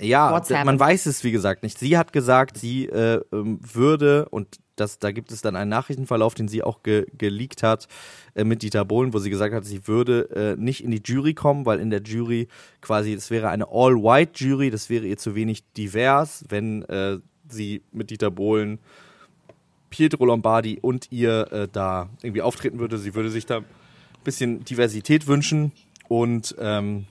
Ja, 0.00 0.42
man 0.64 0.80
weiß 0.80 1.06
es 1.06 1.22
wie 1.22 1.30
gesagt 1.30 1.62
nicht. 1.62 1.78
Sie 1.78 1.96
hat 1.96 2.12
gesagt, 2.12 2.58
sie 2.58 2.86
äh, 2.86 3.20
ähm, 3.32 3.60
würde 3.62 4.28
und 4.28 4.58
das, 4.76 4.98
da 4.98 5.12
gibt 5.12 5.30
es 5.30 5.40
dann 5.40 5.54
einen 5.54 5.70
Nachrichtenverlauf, 5.70 6.34
den 6.34 6.48
sie 6.48 6.62
auch 6.62 6.82
ge 6.82 7.06
geleakt 7.16 7.62
hat 7.62 7.86
äh, 8.34 8.44
mit 8.44 8.62
Dieter 8.62 8.84
Bohlen, 8.84 9.12
wo 9.14 9.18
sie 9.18 9.30
gesagt 9.30 9.54
hat, 9.54 9.64
sie 9.64 9.86
würde 9.86 10.56
äh, 10.56 10.60
nicht 10.60 10.82
in 10.82 10.90
die 10.90 11.02
Jury 11.04 11.34
kommen, 11.34 11.64
weil 11.64 11.78
in 11.78 11.90
der 11.90 12.02
Jury 12.02 12.48
quasi, 12.80 13.12
es 13.12 13.30
wäre 13.30 13.48
eine 13.50 13.68
All-White-Jury, 13.70 14.70
das 14.70 14.90
wäre 14.90 15.06
ihr 15.06 15.16
zu 15.16 15.34
wenig 15.34 15.64
divers, 15.76 16.44
wenn 16.48 16.82
äh, 16.84 17.18
sie 17.48 17.82
mit 17.92 18.10
Dieter 18.10 18.30
Bohlen, 18.30 18.78
Pietro 19.90 20.24
Lombardi 20.24 20.80
und 20.80 21.12
ihr 21.12 21.52
äh, 21.52 21.68
da 21.70 22.08
irgendwie 22.22 22.42
auftreten 22.42 22.80
würde. 22.80 22.98
Sie 22.98 23.14
würde 23.14 23.30
sich 23.30 23.46
da 23.46 23.58
ein 23.58 23.64
bisschen 24.24 24.64
Diversität 24.64 25.28
wünschen 25.28 25.70
und 26.08 26.56
ähm, 26.58 27.06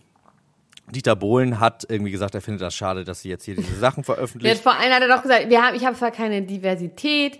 Dieter 0.91 1.15
Bohlen 1.15 1.59
hat 1.59 1.85
irgendwie 1.87 2.11
gesagt, 2.11 2.35
er 2.35 2.41
findet 2.41 2.61
das 2.61 2.75
schade, 2.75 3.03
dass 3.03 3.21
sie 3.21 3.29
jetzt 3.29 3.45
hier 3.45 3.55
diese 3.55 3.75
Sachen 3.75 4.03
veröffentlicht. 4.03 4.61
vor 4.61 4.73
allem 4.73 4.91
hat 4.91 5.01
er 5.01 5.07
doch 5.07 5.21
gesagt, 5.23 5.49
wir 5.49 5.61
haben, 5.61 5.75
ich 5.75 5.85
habe 5.85 5.95
zwar 5.95 6.11
keine 6.11 6.41
Diversität, 6.41 7.39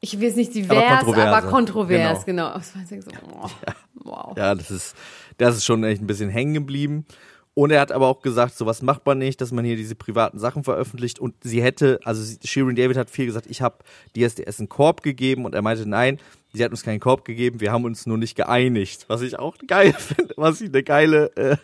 ich 0.00 0.18
will 0.18 0.28
es 0.28 0.36
nicht 0.36 0.54
divers, 0.54 0.70
Aber 0.70 0.86
aber, 0.88 1.48
kontroverse. 1.48 1.48
kontrovers, 1.48 2.24
genau. 2.24 2.52
Das 2.54 2.74
war 2.74 2.82
so, 2.86 3.10
oh, 3.40 3.48
Wow. 3.94 4.36
Ja, 4.36 4.54
das 4.54 4.70
ist, 4.70 4.96
das 5.38 5.56
ist 5.56 5.64
schon 5.64 5.84
echt 5.84 6.02
ein 6.02 6.06
bisschen 6.06 6.28
hängen 6.28 6.54
geblieben. 6.54 7.06
Und 7.54 7.70
er 7.70 7.80
hat 7.82 7.92
aber 7.92 8.06
auch 8.06 8.22
gesagt, 8.22 8.54
sowas 8.56 8.80
macht 8.80 9.04
man 9.04 9.18
nicht, 9.18 9.40
dass 9.42 9.52
man 9.52 9.64
hier 9.64 9.76
diese 9.76 9.94
privaten 9.94 10.38
Sachen 10.38 10.64
veröffentlicht. 10.64 11.18
Und 11.18 11.34
sie 11.42 11.62
hätte, 11.62 12.00
also 12.04 12.36
Shirin 12.44 12.76
David 12.76 12.96
hat 12.96 13.10
viel 13.10 13.26
gesagt, 13.26 13.46
ich 13.48 13.60
habe 13.60 13.76
DSDS 14.16 14.58
einen 14.60 14.70
Korb 14.70 15.02
gegeben 15.02 15.44
und 15.44 15.54
er 15.54 15.60
meinte, 15.60 15.86
nein, 15.86 16.18
sie 16.54 16.64
hat 16.64 16.70
uns 16.70 16.82
keinen 16.82 17.00
Korb 17.00 17.26
gegeben, 17.26 17.60
wir 17.60 17.70
haben 17.70 17.84
uns 17.84 18.06
nur 18.06 18.16
nicht 18.16 18.36
geeinigt. 18.36 19.04
Was 19.08 19.20
ich 19.20 19.38
auch 19.38 19.56
geil 19.66 19.92
finde, 19.98 20.32
was 20.38 20.62
ich 20.62 20.70
eine 20.70 20.82
geile, 20.82 21.30
äh, 21.36 21.56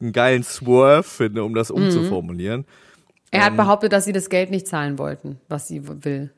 einen 0.00 0.12
geilen 0.12 0.42
Swerve 0.42 1.02
finde, 1.02 1.44
um 1.44 1.54
das 1.54 1.70
umzuformulieren. 1.70 2.64
Er 3.30 3.40
Ähm. 3.40 3.44
hat 3.44 3.56
behauptet, 3.56 3.92
dass 3.92 4.06
sie 4.06 4.12
das 4.12 4.30
Geld 4.30 4.50
nicht 4.50 4.66
zahlen 4.66 4.96
wollten, 4.98 5.38
was 5.50 5.68
sie 5.68 5.82
will. 6.04 6.30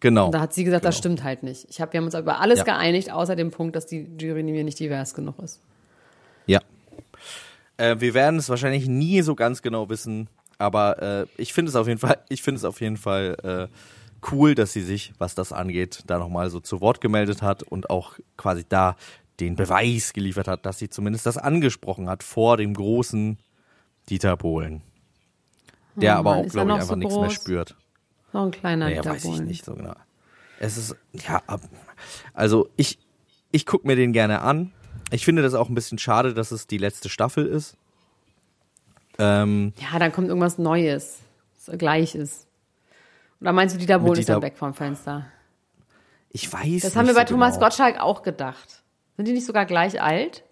Genau. 0.00 0.26
Und 0.26 0.32
da 0.34 0.40
hat 0.40 0.52
sie 0.52 0.64
gesagt, 0.64 0.84
das 0.84 0.98
stimmt 0.98 1.24
halt 1.24 1.42
nicht. 1.42 1.66
Ich 1.70 1.80
hab, 1.80 1.92
wir 1.94 1.98
haben 1.98 2.04
uns 2.04 2.14
über 2.14 2.40
alles 2.40 2.58
Ja. 2.58 2.64
geeinigt, 2.66 3.10
außer 3.10 3.36
dem 3.36 3.50
Punkt, 3.50 3.74
dass 3.74 3.86
die 3.86 4.06
Jury 4.18 4.42
mir 4.42 4.64
nicht 4.64 4.78
divers 4.78 5.14
genug 5.14 5.38
ist. 5.42 5.60
Äh, 7.78 7.96
wir 8.00 8.12
werden 8.14 8.38
es 8.38 8.48
wahrscheinlich 8.48 8.86
nie 8.86 9.22
so 9.22 9.34
ganz 9.34 9.62
genau 9.62 9.88
wissen, 9.88 10.28
aber 10.58 11.02
äh, 11.02 11.26
ich 11.36 11.52
finde 11.52 11.70
es 11.70 11.76
auf 11.76 11.88
jeden 11.88 11.98
Fall, 12.00 12.18
ich 12.28 12.42
finde 12.42 12.58
es 12.58 12.64
auf 12.64 12.80
jeden 12.80 12.96
Fall 12.96 13.36
äh, 13.70 14.26
cool, 14.30 14.54
dass 14.54 14.72
sie 14.72 14.82
sich, 14.82 15.12
was 15.18 15.34
das 15.34 15.52
angeht, 15.52 16.02
da 16.06 16.18
nochmal 16.18 16.50
so 16.50 16.60
zu 16.60 16.80
Wort 16.80 17.00
gemeldet 17.00 17.40
hat 17.40 17.62
und 17.62 17.88
auch 17.88 18.14
quasi 18.36 18.64
da 18.68 18.96
den 19.40 19.54
Beweis 19.56 20.12
geliefert 20.12 20.48
hat, 20.48 20.66
dass 20.66 20.78
sie 20.78 20.88
zumindest 20.90 21.24
das 21.24 21.38
angesprochen 21.38 22.08
hat 22.08 22.22
vor 22.22 22.56
dem 22.56 22.74
großen 22.74 23.38
Dieter 24.10 24.36
Bohlen. 24.36 24.82
Der 25.94 26.16
Oh 26.16 26.18
aber 26.18 26.30
Mann, 26.30 26.40
auch, 26.40 26.44
ist 26.46 26.54
er 26.56 26.64
glaube 26.64 26.70
ich, 26.70 26.74
einfach 26.74 26.88
so 26.88 26.96
nichts 26.96 27.14
mehr 27.14 27.24
groß? 27.24 27.32
spürt. 27.34 27.76
So 28.32 28.38
ein 28.38 28.50
kleiner 28.50 28.86
Naja, 28.86 29.02
Dieter 29.02 29.14
weiß 29.14 29.24
ich 29.24 29.40
nicht 29.40 29.64
so 29.64 29.74
genau. 29.74 29.94
Es 30.60 30.76
ist, 30.76 30.96
ja, 31.12 31.40
also 32.34 32.68
ich, 32.76 32.98
ich 33.52 33.64
gucke 33.64 33.86
mir 33.86 33.94
den 33.94 34.12
gerne 34.12 34.40
an. 34.40 34.72
Ich 35.10 35.24
finde 35.24 35.42
das 35.42 35.54
auch 35.54 35.68
ein 35.68 35.74
bisschen 35.74 35.98
schade, 35.98 36.34
dass 36.34 36.50
es 36.50 36.66
die 36.66 36.78
letzte 36.78 37.08
Staffel 37.08 37.46
ist. 37.46 37.76
Ähm, 39.18 39.72
Ja, 39.80 39.98
dann 39.98 40.12
kommt 40.12 40.28
irgendwas 40.28 40.58
Neues, 40.58 41.18
das 41.66 41.78
gleich 41.78 42.14
ist. 42.14 42.46
Oder 43.40 43.52
meinst 43.52 43.74
du, 43.74 43.78
Dieter 43.78 44.00
Bohlen 44.00 44.18
ist 44.18 44.28
dann 44.28 44.42
weg 44.42 44.56
vom 44.56 44.74
Fenster? 44.74 45.26
ich 46.30 46.52
weiß 46.52 46.82
Das 46.82 46.94
haben 46.94 47.06
wir 47.06 47.14
nicht 47.14 47.20
bei 47.22 47.26
so 47.26 47.34
Thomas 47.34 47.54
genau. 47.54 47.66
Gottschalk 47.66 48.00
auch 48.00 48.22
gedacht. 48.22 48.82
Sind 49.16 49.26
die 49.26 49.32
nicht 49.32 49.46
sogar 49.46 49.64
gleich 49.64 50.00
alt? 50.00 50.44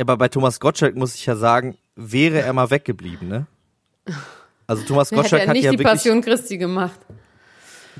Aber 0.00 0.16
bei 0.16 0.28
Thomas 0.28 0.60
Gottschalk 0.60 0.94
muss 0.96 1.14
ich 1.14 1.26
ja 1.26 1.34
sagen, 1.34 1.76
wäre 1.96 2.40
er 2.40 2.52
mal 2.52 2.70
weggeblieben, 2.70 3.26
ne? 3.28 3.46
Also 4.66 4.84
Thomas 4.84 5.10
Gottschalk 5.14 5.42
er 5.42 5.48
hat 5.48 5.54
nicht 5.54 5.64
ja 5.64 5.70
die 5.72 5.78
wirklich, 5.78 5.92
Passion 5.92 6.20
Christi 6.20 6.58
gemacht. 6.58 7.00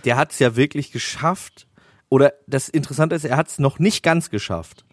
der 0.04 0.16
hat 0.16 0.32
es 0.32 0.38
ja 0.38 0.54
wirklich 0.54 0.92
geschafft. 0.92 1.66
Oder 2.10 2.34
das 2.46 2.68
Interessante 2.68 3.16
ist, 3.16 3.24
er 3.24 3.36
hat 3.36 3.48
es 3.48 3.58
noch 3.58 3.78
nicht 3.78 4.02
ganz 4.02 4.30
geschafft, 4.30 4.84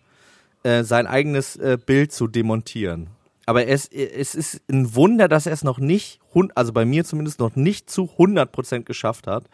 äh, 0.66 0.84
sein 0.84 1.06
eigenes 1.06 1.56
äh, 1.58 1.78
Bild 1.84 2.12
zu 2.12 2.28
demontieren. 2.28 3.08
Aber 3.46 3.68
es, 3.68 3.88
es 3.88 4.34
ist 4.34 4.62
ein 4.68 4.96
Wunder, 4.96 5.28
dass 5.28 5.46
er 5.46 5.54
es 5.54 5.64
noch 5.64 5.78
nicht, 5.78 6.20
also 6.56 6.74
bei 6.74 6.86
mir 6.86 7.06
zumindest 7.06 7.40
noch 7.40 7.56
nicht 7.56 7.90
zu 7.90 8.10
100% 8.18 8.84
geschafft 8.84 9.28
hat. 9.28 9.46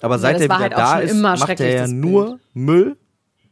Aber 0.00 0.18
seit 0.18 0.34
das 0.34 0.42
er 0.42 0.48
wieder 0.48 0.58
halt 0.58 0.72
da 0.72 0.98
ist, 0.98 1.12
immer 1.12 1.36
macht 1.36 1.60
er 1.60 1.72
ja 1.72 1.86
nur 1.86 2.40
Müll. 2.54 2.96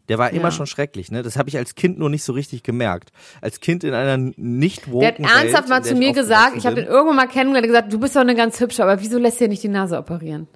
Der 0.08 0.18
war 0.18 0.30
immer 0.30 0.44
Ja. 0.44 0.50
schon 0.50 0.66
schrecklich, 0.66 1.10
ne? 1.10 1.22
Das 1.22 1.36
habe 1.36 1.48
ich 1.48 1.56
als 1.56 1.74
Kind 1.76 1.98
nur 1.98 2.10
nicht 2.10 2.24
so 2.24 2.32
richtig 2.32 2.62
gemerkt. 2.62 3.10
Als 3.40 3.60
Kind 3.60 3.84
in 3.84 3.92
einer 3.94 4.16
nicht 4.36 4.86
Der 4.86 5.08
hat 5.08 5.18
ernsthaft 5.18 5.68
mal 5.68 5.82
zu 5.84 5.94
mir 5.94 6.12
gesagt, 6.12 6.56
ich 6.56 6.66
habe 6.66 6.76
den 6.76 6.86
irgendwann 6.86 7.16
mal 7.16 7.26
kennengelernt, 7.26 7.66
er 7.66 7.78
hat 7.78 7.84
gesagt, 7.84 7.92
du 7.92 8.00
bist 8.00 8.16
doch 8.16 8.20
eine 8.20 8.34
ganz 8.34 8.60
hübsche, 8.60 8.82
aber 8.82 9.00
wieso 9.00 9.18
lässt 9.18 9.40
dir 9.40 9.48
nicht 9.48 9.62
die 9.62 9.68
Nase 9.68 9.98
operieren? 9.98 10.46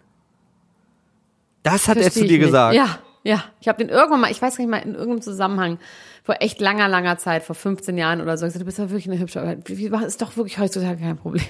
Das 1.63 1.89
hat 1.89 1.97
er 1.97 2.05
Versteh 2.05 2.21
zu 2.21 2.25
ich 2.27 2.31
dir 2.33 2.39
gesagt. 2.39 2.75
Ja, 2.75 2.99
ja. 3.23 3.45
Ich 3.61 3.69
habe 3.69 3.79
den 3.79 3.89
irgendwann 3.89 4.21
mal, 4.21 4.31
ich 4.31 4.41
weiß 4.41 4.57
gar 4.57 4.65
nicht 4.65 4.71
mal, 4.71 4.79
in 4.79 4.95
irgendeinem 4.95 5.23
Zusammenhang, 5.23 5.79
vor 6.23 6.37
echt 6.41 6.61
langer, 6.61 6.89
langer 6.89 7.19
Zeit, 7.19 7.43
vor 7.43 7.55
15 7.55 7.97
Jahren 7.99 8.21
oder 8.21 8.37
so, 8.39 8.47
gesagt, 8.47 8.61
du 8.63 8.67
bist 8.67 8.79
doch 8.79 8.85
wirklich 8.91 9.09
eine 9.11 9.19
hübsche, 9.19 9.41
aber 9.41 10.07
ist 10.07 10.21
doch 10.23 10.37
wirklich 10.37 10.59
heutzutage 10.59 11.01
kein 11.01 11.17
Problem. 11.17 11.45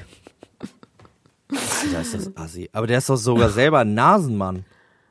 Da 1.93 2.01
ist 2.01 2.14
das 2.14 2.37
assi. 2.37 2.71
Aber 2.73 2.87
der 2.87 2.99
ist 2.99 3.09
doch 3.11 3.16
sogar 3.16 3.49
selber 3.51 3.81
ein 3.81 3.95
Nasenmann. 3.95 4.64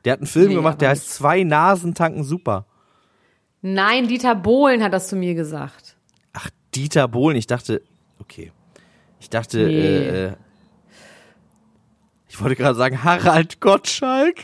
Der 0.06 0.14
hat 0.14 0.20
einen 0.20 0.28
Film 0.28 0.50
Nee, 0.50 0.56
gemacht, 0.56 0.80
der 0.80 0.90
heißt 0.90 1.10
Zwei 1.14 1.44
Nasen 1.44 1.94
tanken 1.94 2.24
super. 2.24 2.66
Nein, 3.62 4.08
Dieter 4.08 4.36
Bohlen 4.36 4.82
hat 4.82 4.94
das 4.94 5.10
zu 5.10 5.18
mir 5.18 5.36
gesagt. 5.36 5.98
Ach, 6.32 6.50
Dieter 6.74 7.10
Bohlen. 7.10 7.36
Ich 7.36 7.48
dachte, 7.48 7.82
okay. 8.20 8.54
Ich 9.20 9.30
dachte, 9.30 9.58
Nee. 9.58 9.74
äh, 9.78 10.26
äh, 10.28 10.34
ich 12.30 12.40
wollte 12.40 12.56
gerade 12.56 12.76
sagen 12.76 13.04
Harald 13.04 13.60
Gottschalk. 13.60 14.38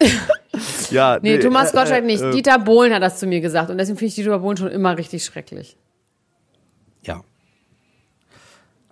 ja, 0.94 1.18
Nee, 1.20 1.38
Thomas 1.38 1.72
äh, 1.72 1.76
Gottschalk 1.76 2.04
äh, 2.04 2.06
nicht. 2.06 2.22
Äh, 2.22 2.30
Dieter 2.30 2.58
Bohlen 2.58 2.92
hat 2.92 3.02
das 3.02 3.18
zu 3.18 3.26
mir 3.26 3.40
gesagt 3.40 3.70
und 3.70 3.78
deswegen 3.78 3.98
finde 3.98 4.08
ich 4.08 4.14
Dieter 4.14 4.38
Bohlen 4.38 4.56
schon 4.56 4.70
immer 4.70 4.96
richtig 4.96 5.24
schrecklich. 5.24 5.76
ja. 7.02 7.22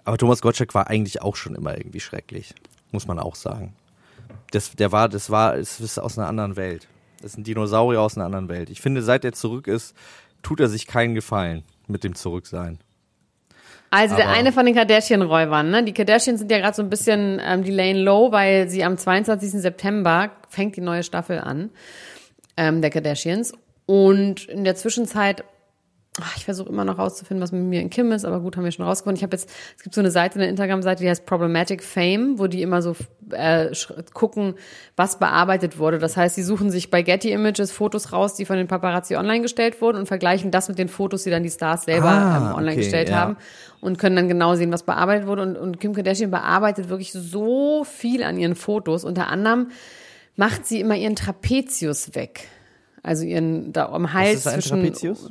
Aber 0.04 0.18
Thomas 0.18 0.42
Gottschalk 0.42 0.74
war 0.74 0.88
eigentlich 0.88 1.22
auch 1.22 1.36
schon 1.36 1.54
immer 1.54 1.76
irgendwie 1.78 2.00
schrecklich. 2.00 2.54
Muss 2.90 3.06
man 3.06 3.18
auch 3.18 3.36
sagen. 3.36 3.74
Das, 4.50 4.72
der 4.72 4.92
war, 4.92 5.08
das 5.08 5.30
war, 5.30 5.56
es 5.56 5.80
ist 5.80 5.98
aus 5.98 6.18
einer 6.18 6.28
anderen 6.28 6.56
Welt. 6.56 6.88
Das 7.20 7.32
ist 7.32 7.38
ein 7.38 7.44
Dinosaurier 7.44 8.00
aus 8.00 8.16
einer 8.16 8.26
anderen 8.26 8.48
Welt. 8.48 8.68
Ich 8.68 8.80
finde, 8.80 9.02
seit 9.02 9.24
er 9.24 9.32
zurück 9.32 9.68
ist, 9.68 9.94
tut 10.42 10.58
er 10.58 10.68
sich 10.68 10.86
keinen 10.86 11.14
Gefallen 11.14 11.62
mit 11.86 12.02
dem 12.02 12.14
Zurücksein. 12.16 12.80
Also 13.92 14.16
der 14.16 14.24
Aber- 14.28 14.34
eine 14.34 14.52
von 14.52 14.64
den 14.66 14.74
Kardashian-Räubern, 14.74 15.70
ne? 15.70 15.84
Die 15.84 15.92
Kardashians 15.92 16.40
sind 16.40 16.50
ja 16.50 16.58
gerade 16.58 16.74
so 16.74 16.82
ein 16.82 16.88
bisschen 16.90 17.40
ähm, 17.44 17.62
die 17.62 17.70
Lane 17.70 18.00
Low, 18.02 18.32
weil 18.32 18.68
sie 18.68 18.82
am 18.84 18.96
22. 18.96 19.50
September 19.52 20.30
fängt 20.48 20.76
die 20.76 20.80
neue 20.80 21.02
Staffel 21.02 21.38
an 21.38 21.70
ähm, 22.56 22.80
der 22.80 22.90
Kardashians. 22.90 23.52
Und 23.86 24.46
in 24.48 24.64
der 24.64 24.76
Zwischenzeit, 24.76 25.44
ich 26.36 26.44
versuche 26.44 26.68
immer 26.68 26.84
noch 26.84 26.98
rauszufinden, 26.98 27.42
was 27.42 27.52
mit 27.52 27.62
mir 27.62 27.80
in 27.80 27.88
Kim 27.88 28.12
ist, 28.12 28.26
aber 28.26 28.40
gut, 28.40 28.56
haben 28.56 28.64
wir 28.64 28.70
schon 28.70 28.84
rausgefunden. 28.84 29.16
Ich 29.16 29.22
habe 29.22 29.34
jetzt, 29.34 29.48
es 29.76 29.82
gibt 29.82 29.94
so 29.94 30.02
eine 30.02 30.10
Seite, 30.10 30.34
eine 30.34 30.46
Instagram-Seite, 30.48 31.02
die 31.02 31.08
heißt 31.08 31.24
Problematic 31.24 31.82
Fame, 31.82 32.38
wo 32.38 32.48
die 32.48 32.60
immer 32.60 32.82
so 32.82 32.94
äh, 33.30 33.70
gucken, 34.12 34.54
was 34.94 35.18
bearbeitet 35.18 35.78
wurde. 35.78 35.98
Das 35.98 36.18
heißt, 36.18 36.34
sie 36.34 36.42
suchen 36.42 36.70
sich 36.70 36.90
bei 36.90 37.00
Getty 37.00 37.32
Images 37.32 37.72
Fotos 37.72 38.12
raus, 38.12 38.34
die 38.34 38.44
von 38.44 38.58
den 38.58 38.68
Paparazzi 38.68 39.16
online 39.16 39.40
gestellt 39.40 39.80
wurden 39.80 39.96
und 39.96 40.06
vergleichen 40.06 40.50
das 40.50 40.68
mit 40.68 40.78
den 40.78 40.88
Fotos, 40.88 41.22
die 41.22 41.30
dann 41.30 41.42
die 41.42 41.50
Stars 41.50 41.84
selber 41.84 42.10
Ah, 42.10 42.36
ähm, 42.36 42.56
online 42.56 42.72
okay, 42.72 42.82
gestellt 42.82 43.08
ja. 43.08 43.16
haben 43.16 43.36
und 43.80 43.98
können 43.98 44.16
dann 44.16 44.28
genau 44.28 44.54
sehen, 44.54 44.70
was 44.70 44.82
bearbeitet 44.82 45.26
wurde. 45.26 45.42
Und, 45.42 45.56
und 45.56 45.80
Kim 45.80 45.94
Kardashian 45.94 46.30
bearbeitet 46.30 46.90
wirklich 46.90 47.12
so 47.12 47.84
viel 47.84 48.22
an 48.22 48.36
ihren 48.36 48.54
Fotos. 48.54 49.04
Unter 49.04 49.28
anderem 49.28 49.68
macht 50.36 50.66
sie 50.66 50.80
immer 50.80 50.94
ihren 50.94 51.16
Trapezius 51.16 52.14
weg. 52.14 52.48
Also 53.02 53.24
ihren 53.24 53.72
da 53.72 53.86
am 53.86 54.12
Hals 54.12 54.40
ist 54.40 54.46
ein 54.46 54.60
zwischen 54.60 54.82
Trapezius? 54.82 55.28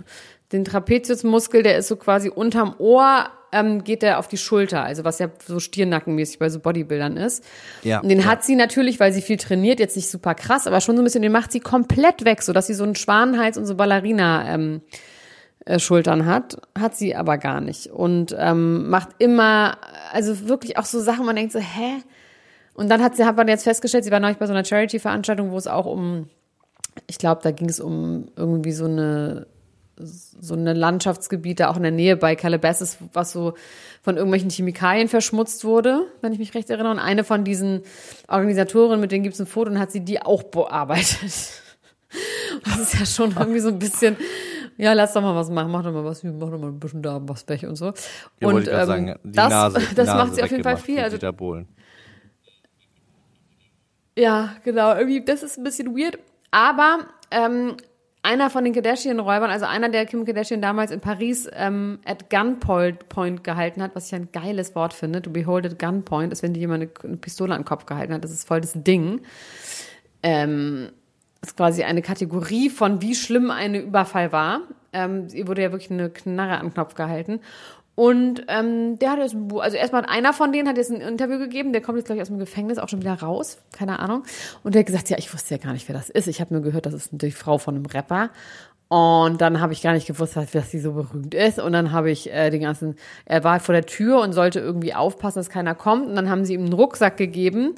Den 0.51 0.65
Trapeziusmuskel, 0.65 1.63
der 1.63 1.77
ist 1.77 1.87
so 1.87 1.95
quasi 1.95 2.29
unterm 2.29 2.75
Ohr, 2.77 3.29
ähm, 3.51 3.83
geht 3.83 4.01
der 4.01 4.19
auf 4.19 4.27
die 4.27 4.37
Schulter, 4.37 4.83
also 4.83 5.03
was 5.03 5.19
ja 5.19 5.29
so 5.45 5.59
stirnackenmäßig 5.59 6.39
bei 6.39 6.49
so 6.49 6.59
Bodybuildern 6.59 7.17
ist. 7.17 7.43
Ja, 7.83 7.99
Und 7.99 8.09
den 8.09 8.21
ja. 8.21 8.25
hat 8.25 8.43
sie 8.43 8.55
natürlich, 8.55 8.99
weil 8.99 9.11
sie 9.13 9.21
viel 9.21 9.37
trainiert, 9.37 9.79
jetzt 9.79 9.95
nicht 9.95 10.09
super 10.09 10.35
krass, 10.35 10.67
aber 10.67 10.81
schon 10.81 10.95
so 10.95 11.01
ein 11.01 11.03
bisschen, 11.03 11.21
den 11.21 11.31
macht 11.31 11.51
sie 11.51 11.59
komplett 11.59 12.25
weg, 12.25 12.41
so 12.41 12.53
dass 12.53 12.67
sie 12.67 12.73
so 12.73 12.83
einen 12.83 12.95
Schwanenhals 12.95 13.57
und 13.57 13.65
so 13.65 13.75
Ballerina 13.75 14.53
ähm, 14.53 14.81
äh, 15.65 15.79
Schultern 15.79 16.25
hat, 16.25 16.61
hat 16.77 16.95
sie 16.95 17.15
aber 17.15 17.37
gar 17.37 17.61
nicht 17.61 17.87
und 17.87 18.35
ähm, 18.37 18.89
macht 18.89 19.09
immer, 19.19 19.77
also 20.11 20.47
wirklich 20.47 20.77
auch 20.77 20.85
so 20.85 20.99
Sachen, 20.99 21.25
man 21.25 21.35
denkt 21.35 21.51
so, 21.51 21.59
hä? 21.59 22.01
Und 22.73 22.89
dann 22.89 23.03
hat 23.03 23.17
sie, 23.17 23.25
hat 23.25 23.35
man 23.35 23.47
jetzt 23.49 23.65
festgestellt, 23.65 24.05
sie 24.05 24.11
war 24.11 24.21
neulich 24.21 24.37
bei 24.37 24.47
so 24.47 24.53
einer 24.53 24.63
Charity-Veranstaltung, 24.63 25.51
wo 25.51 25.57
es 25.57 25.67
auch 25.67 25.85
um, 25.85 26.29
ich 27.07 27.17
glaube, 27.17 27.41
da 27.43 27.51
ging 27.51 27.69
es 27.69 27.81
um 27.81 28.29
irgendwie 28.37 28.71
so 28.71 28.85
eine 28.85 29.45
so 30.05 30.53
eine 30.53 30.73
Landschaftsgebiete 30.73 31.69
auch 31.69 31.77
in 31.77 31.83
der 31.83 31.91
Nähe 31.91 32.17
bei 32.17 32.35
Calabasas, 32.35 32.97
was 33.13 33.31
so 33.31 33.53
von 34.01 34.17
irgendwelchen 34.17 34.49
Chemikalien 34.49 35.07
verschmutzt 35.07 35.63
wurde, 35.63 36.07
wenn 36.21 36.33
ich 36.33 36.39
mich 36.39 36.53
recht 36.53 36.69
erinnere. 36.69 36.91
Und 36.91 36.99
eine 36.99 37.23
von 37.23 37.43
diesen 37.43 37.81
Organisatorinnen, 38.27 38.99
mit 38.99 39.11
denen 39.11 39.23
gibt 39.23 39.35
es 39.35 39.41
ein 39.41 39.47
Foto 39.47 39.69
und 39.69 39.79
hat 39.79 39.91
sie 39.91 40.01
die 40.01 40.21
auch 40.21 40.43
bearbeitet. 40.43 41.31
Das 42.65 42.77
ist 42.77 42.99
ja 42.99 43.05
schon 43.05 43.33
irgendwie 43.39 43.61
so 43.61 43.69
ein 43.69 43.79
bisschen, 43.79 44.17
ja, 44.75 44.91
lass 44.91 45.13
doch 45.13 45.21
mal 45.21 45.33
was 45.33 45.49
machen, 45.49 45.71
mach 45.71 45.81
doch 45.81 45.93
mal 45.93 46.03
was, 46.03 46.21
mach 46.25 46.49
doch 46.49 46.59
mal 46.59 46.67
ein 46.67 46.77
bisschen 46.77 47.01
da 47.01 47.21
was 47.23 47.47
weg 47.47 47.63
und 47.63 47.77
so. 47.77 47.93
Ja, 48.41 48.49
und 48.49 48.67
ähm, 48.67 48.85
sagen, 48.85 49.15
das, 49.23 49.49
Nase, 49.49 49.79
das 49.95 50.07
Nase 50.07 50.17
macht 50.17 50.35
sie 50.35 50.43
auf 50.43 50.51
jeden 50.51 50.63
Fall 50.63 50.75
viel. 50.75 50.99
Also. 50.99 51.17
Ja, 54.17 54.55
genau. 54.65 54.93
Irgendwie, 54.95 55.23
das 55.23 55.41
ist 55.41 55.57
ein 55.57 55.63
bisschen 55.63 55.95
weird. 55.97 56.19
Aber 56.51 56.99
ähm, 57.31 57.77
einer 58.23 58.49
von 58.49 58.63
den 58.63 58.73
Kardashian-Räubern, 58.73 59.49
also 59.49 59.65
einer, 59.65 59.89
der 59.89 60.05
Kim 60.05 60.25
Kardashian 60.25 60.61
damals 60.61 60.91
in 60.91 60.99
Paris 60.99 61.49
ähm, 61.53 61.99
at 62.05 62.29
Gunpoint 62.29 63.09
point 63.09 63.43
gehalten 63.43 63.81
hat, 63.81 63.95
was 63.95 64.07
ich 64.07 64.15
ein 64.15 64.29
geiles 64.31 64.75
Wort 64.75 64.93
finde. 64.93 65.21
To 65.21 65.31
behold 65.31 65.65
at 65.65 65.79
Gunpoint 65.79 66.31
ist, 66.31 66.43
wenn 66.43 66.53
dir 66.53 66.59
jemand 66.59 67.03
eine, 67.03 67.17
Pistole 67.17 67.55
den 67.55 67.65
Kopf 67.65 67.85
gehalten 67.85 68.13
hat. 68.13 68.23
Das 68.23 68.31
ist 68.31 68.47
voll 68.47 68.61
das 68.61 68.73
Ding. 68.75 69.21
Ähm, 70.21 70.89
ist 71.41 71.57
quasi 71.57 71.83
eine 71.83 72.03
Kategorie 72.03 72.69
von, 72.69 73.01
wie 73.01 73.15
schlimm 73.15 73.49
ein 73.49 73.73
Überfall 73.73 74.31
war. 74.31 74.61
Ähm, 74.93 75.27
ihr 75.33 75.47
wurde 75.47 75.63
ja 75.63 75.71
wirklich 75.71 75.89
eine 75.89 76.09
Knarre 76.11 76.59
am 76.59 76.73
Knopf 76.73 76.93
gehalten. 76.93 77.39
Und 77.95 78.45
ähm, 78.47 78.97
der 78.99 79.11
hat 79.11 79.19
jetzt 79.19 79.33
ein 79.33 79.51
also 79.59 79.75
erstmal 79.75 80.05
einer 80.05 80.33
von 80.33 80.51
denen 80.51 80.67
hat 80.67 80.77
jetzt 80.77 80.91
ein 80.91 81.01
Interview 81.01 81.37
gegeben, 81.37 81.73
der 81.73 81.81
kommt 81.81 81.97
jetzt, 81.97 82.05
glaube 82.05 82.17
ich, 82.17 82.21
aus 82.21 82.29
dem 82.29 82.39
Gefängnis 82.39 82.77
auch 82.77 82.87
schon 82.87 83.01
wieder 83.01 83.13
raus, 83.15 83.57
keine 83.73 83.99
Ahnung. 83.99 84.23
Und 84.63 84.75
der 84.75 84.79
hat 84.79 84.87
gesagt, 84.87 85.09
ja, 85.09 85.17
ich 85.17 85.33
wusste 85.33 85.55
ja 85.55 85.61
gar 85.61 85.73
nicht, 85.73 85.87
wer 85.89 85.95
das 85.95 86.09
ist. 86.09 86.27
Ich 86.27 86.39
habe 86.39 86.53
nur 86.53 86.63
gehört, 86.63 86.85
das 86.85 86.93
ist 86.93 87.09
die 87.11 87.31
Frau 87.31 87.57
von 87.57 87.75
einem 87.75 87.85
Rapper. 87.85 88.29
Und 88.87 89.39
dann 89.39 89.61
habe 89.61 89.71
ich 89.71 89.81
gar 89.81 89.93
nicht 89.93 90.05
gewusst, 90.05 90.35
dass, 90.35 90.51
dass 90.51 90.69
sie 90.69 90.79
so 90.79 90.91
berühmt 90.91 91.33
ist. 91.33 91.59
Und 91.59 91.71
dann 91.71 91.93
habe 91.93 92.11
ich 92.11 92.29
äh, 92.29 92.49
den 92.49 92.61
ganzen, 92.61 92.95
er 93.23 93.43
war 93.45 93.61
vor 93.61 93.73
der 93.73 93.85
Tür 93.85 94.19
und 94.19 94.33
sollte 94.33 94.59
irgendwie 94.59 94.93
aufpassen, 94.93 95.39
dass 95.39 95.49
keiner 95.49 95.75
kommt. 95.75 96.07
Und 96.07 96.15
dann 96.17 96.29
haben 96.29 96.43
sie 96.43 96.55
ihm 96.55 96.65
einen 96.65 96.73
Rucksack 96.73 97.15
gegeben. 97.15 97.75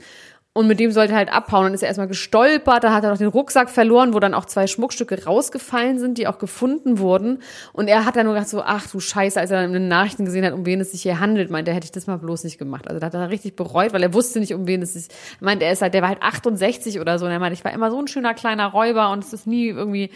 Und 0.56 0.68
mit 0.68 0.80
dem 0.80 0.92
sollte 0.92 1.14
er 1.14 1.18
halt 1.18 1.34
abhauen. 1.34 1.64
Dann 1.64 1.74
ist 1.74 1.82
er 1.82 1.88
erstmal 1.88 2.08
gestolpert, 2.08 2.84
da 2.84 2.94
hat 2.94 3.04
er 3.04 3.10
noch 3.10 3.18
den 3.18 3.28
Rucksack 3.28 3.72
verloren, 3.72 4.14
wo 4.14 4.20
dann 4.20 4.36
auch 4.36 4.46
zwei 4.46 4.68
Schmuckstücke 4.68 5.26
rausgefallen 5.26 5.98
sind, 5.98 6.20
die 6.20 6.28
auch 6.28 6.38
gefunden 6.38 7.00
wurden. 7.00 7.42
Und 7.74 7.88
er 7.88 8.06
hat 8.06 8.16
dann 8.16 8.28
nur 8.28 8.36
gedacht 8.36 8.50
so, 8.50 8.62
ach 8.62 8.86
du 8.88 9.00
Scheiße, 9.00 9.40
als 9.40 9.50
er 9.50 9.62
dann 9.62 9.74
in 9.74 9.74
den 9.74 9.88
Nachrichten 9.88 10.26
gesehen 10.26 10.46
hat, 10.46 10.54
um 10.54 10.68
wen 10.68 10.80
es 10.80 10.92
sich 10.92 11.02
hier 11.02 11.20
handelt, 11.20 11.50
meinte 11.50 11.72
er, 11.72 11.76
hätte 11.76 11.86
ich 11.86 11.92
das 11.92 12.06
mal 12.06 12.18
bloß 12.18 12.44
nicht 12.44 12.60
gemacht. 12.60 12.88
Also 12.88 13.00
da 13.00 13.08
hat 13.08 13.14
er 13.16 13.30
richtig 13.32 13.56
bereut, 13.56 13.94
weil 13.94 14.04
er 14.04 14.14
wusste 14.14 14.40
nicht, 14.40 14.54
um 14.54 14.68
wen 14.68 14.84
es 14.84 14.94
sich, 14.94 15.08
meinte, 15.40 15.66
er 15.66 15.72
ist 15.72 15.82
halt, 15.82 15.96
der 15.96 16.04
war 16.04 16.10
halt 16.10 16.22
68 16.22 17.00
oder 17.00 17.18
so. 17.18 17.26
Und 17.26 17.32
er 17.32 17.40
meinte, 17.40 17.56
ich 17.56 17.66
war 17.66 17.74
immer 17.74 17.90
so 17.90 17.98
ein 17.98 18.08
schöner 18.08 18.36
kleiner 18.36 18.68
Räuber 18.68 19.10
und 19.10 19.24
es 19.24 19.34
ist 19.34 19.48
nie 19.48 19.70
irgendwie 19.70 20.12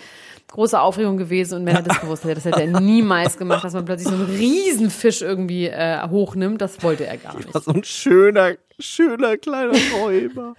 große 0.52 0.80
Aufregung 0.80 1.18
gewesen. 1.18 1.60
Und 1.60 1.66
wenn 1.66 1.76
er 1.76 1.82
das 1.82 2.00
gewusst 2.02 2.24
hätte, 2.24 2.36
das 2.36 2.46
hätte 2.46 2.62
er 2.62 2.80
niemals 2.80 3.38
gemacht, 3.38 3.64
dass 3.64 3.74
man 3.74 3.86
plötzlich 3.86 4.10
so 4.10 4.16
einen 4.16 4.26
Riesenfisch 4.26 5.22
irgendwie 5.22 5.68
äh, 5.68 6.08
hochnimmt. 6.10 6.62
Das 6.62 6.82
wollte 6.84 7.06
er 7.06 7.18
gar 7.18 7.36
nicht. 7.36 7.52
So 7.54 7.72
ein 7.72 7.84
schöner, 7.84 8.54
schöner 8.80 9.38
kleiner 9.38 9.74
Räuber. 10.02 10.56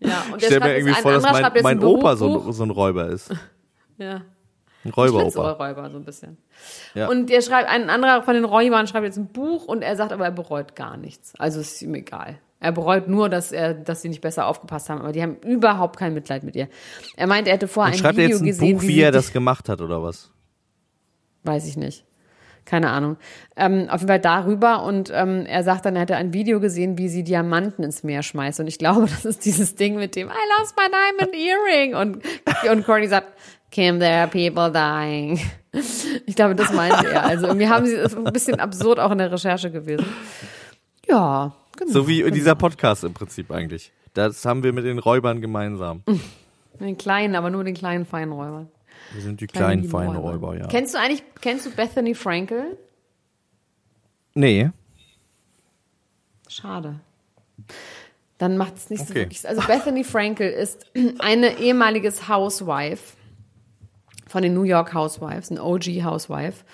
Ja, 0.00 0.24
und 0.32 0.42
Ich 0.42 0.48
der 0.48 0.58
stell 0.58 0.60
mir 0.60 0.76
irgendwie 0.76 0.94
vor, 0.94 1.12
dass 1.12 1.22
mein, 1.22 1.52
mein 1.62 1.78
ein 1.78 1.84
Opa 1.84 2.16
so 2.16 2.52
so 2.52 2.62
ein 2.62 2.70
Räuber 2.70 3.08
ist. 3.08 3.30
Ja. 3.96 4.22
Ein 4.84 4.90
Räuberoper. 4.90 5.30
Schlitzohrräuber, 5.30 5.90
so 5.90 5.96
ein 5.96 6.04
bisschen. 6.04 6.36
Ja. 6.94 7.08
Und 7.08 7.30
der 7.30 7.40
schreibt, 7.40 7.68
ein 7.70 7.88
anderer 7.88 8.22
von 8.22 8.34
den 8.34 8.44
Räubern 8.44 8.86
schreibt 8.86 9.06
jetzt 9.06 9.16
ein 9.16 9.28
Buch 9.28 9.64
und 9.64 9.82
er 9.82 9.96
sagt 9.96 10.12
aber, 10.12 10.26
er 10.26 10.30
bereut 10.30 10.76
gar 10.76 10.96
nichts. 10.98 11.32
Also 11.38 11.60
ist 11.60 11.80
ihm 11.80 11.94
egal. 11.94 12.38
Er 12.64 12.72
bereut 12.72 13.08
nur, 13.08 13.28
dass 13.28 13.52
er, 13.52 13.74
dass 13.74 14.00
sie 14.00 14.08
nicht 14.08 14.22
besser 14.22 14.46
aufgepasst 14.46 14.88
haben, 14.88 15.02
aber 15.02 15.12
die 15.12 15.20
haben 15.22 15.36
überhaupt 15.44 15.98
kein 15.98 16.14
Mitleid 16.14 16.44
mit 16.44 16.56
ihr. 16.56 16.68
Er 17.14 17.26
meint, 17.26 17.46
er 17.46 17.52
hätte 17.52 17.68
vorher 17.68 17.92
Und 17.92 17.98
ein 17.98 18.02
schreibt 18.02 18.16
er 18.16 18.24
Video 18.24 18.36
jetzt 18.36 18.42
ein 18.42 18.46
gesehen, 18.46 18.76
Buch, 18.76 18.82
wie, 18.84 18.88
wie 18.88 19.00
er 19.02 19.12
das 19.12 19.32
gemacht 19.34 19.68
hat, 19.68 19.82
oder 19.82 20.02
was? 20.02 20.30
Weiß 21.42 21.68
ich 21.68 21.76
nicht. 21.76 22.06
Keine 22.64 22.88
Ahnung. 22.88 23.18
Ähm, 23.54 23.88
auf 23.90 24.00
jeden 24.00 24.08
Fall 24.08 24.20
darüber 24.20 24.84
und 24.84 25.12
ähm, 25.14 25.44
er 25.44 25.62
sagt 25.62 25.84
dann, 25.84 25.94
er 25.94 26.02
hätte 26.02 26.16
ein 26.16 26.32
Video 26.32 26.58
gesehen, 26.58 26.96
wie 26.96 27.10
sie 27.10 27.22
Diamanten 27.22 27.84
ins 27.84 28.02
Meer 28.02 28.22
schmeißt. 28.22 28.60
Und 28.60 28.66
ich 28.66 28.78
glaube, 28.78 29.02
das 29.10 29.26
ist 29.26 29.44
dieses 29.44 29.74
Ding 29.74 29.96
mit 29.96 30.16
dem 30.16 30.28
I 30.28 30.58
lost 30.58 30.74
my 30.78 30.86
diamond 30.88 31.36
earring. 31.36 31.94
Und, 31.94 32.24
und 32.70 32.86
Courtney 32.86 33.08
sagt, 33.08 33.34
Kim, 33.70 34.00
there 34.00 34.20
are 34.20 34.28
people 34.28 34.72
dying. 34.72 35.38
Ich 36.26 36.36
glaube, 36.36 36.54
das 36.54 36.72
meinte 36.72 37.10
er. 37.10 37.24
Also 37.24 37.48
irgendwie 37.48 37.68
haben 37.68 37.84
sie, 37.84 37.94
ist 37.94 38.16
ein 38.16 38.32
bisschen 38.32 38.60
absurd 38.60 39.00
auch 39.00 39.10
in 39.10 39.18
der 39.18 39.32
Recherche 39.32 39.72
gewesen. 39.72 40.06
Ja, 41.08 41.52
genau. 41.76 41.92
So 41.92 42.08
wie 42.08 42.30
dieser 42.30 42.54
Podcast 42.54 43.04
im 43.04 43.14
Prinzip 43.14 43.50
eigentlich. 43.50 43.92
Das 44.14 44.44
haben 44.44 44.62
wir 44.62 44.72
mit 44.72 44.84
den 44.84 44.98
Räubern 44.98 45.40
gemeinsam. 45.40 46.02
Den 46.80 46.98
kleinen, 46.98 47.36
aber 47.36 47.50
nur 47.50 47.62
den 47.62 47.74
kleinen 47.74 48.04
feinen 48.04 48.32
Räubern. 48.32 48.68
Wir 49.12 49.22
sind 49.22 49.40
die 49.40 49.46
Kleine 49.46 49.66
kleinen, 49.66 49.82
lieben 49.82 49.92
feinen 49.92 50.16
Räuber. 50.16 50.48
Räuber, 50.48 50.58
ja. 50.58 50.66
Kennst 50.66 50.94
du 50.94 50.98
eigentlich, 50.98 51.22
kennst 51.40 51.66
du 51.66 51.70
Bethany 51.70 52.16
Frankel? 52.16 52.76
Nee. 54.34 54.70
Schade. 56.48 56.98
Dann 58.38 58.56
macht 58.56 58.76
es 58.76 58.90
nicht 58.90 59.06
so 59.06 59.10
Okay. 59.12 59.20
wirklich. 59.20 59.48
Also 59.48 59.62
Bethany 59.62 60.02
Frankel 60.02 60.50
ist 60.50 60.86
eine 61.20 61.58
ehemaliges 61.58 62.28
Housewife 62.28 63.16
von 64.26 64.42
den 64.42 64.54
New 64.54 64.64
York 64.64 64.92
Housewives, 64.94 65.50
ein 65.50 65.60
OG 65.60 66.02
Housewife. 66.02 66.64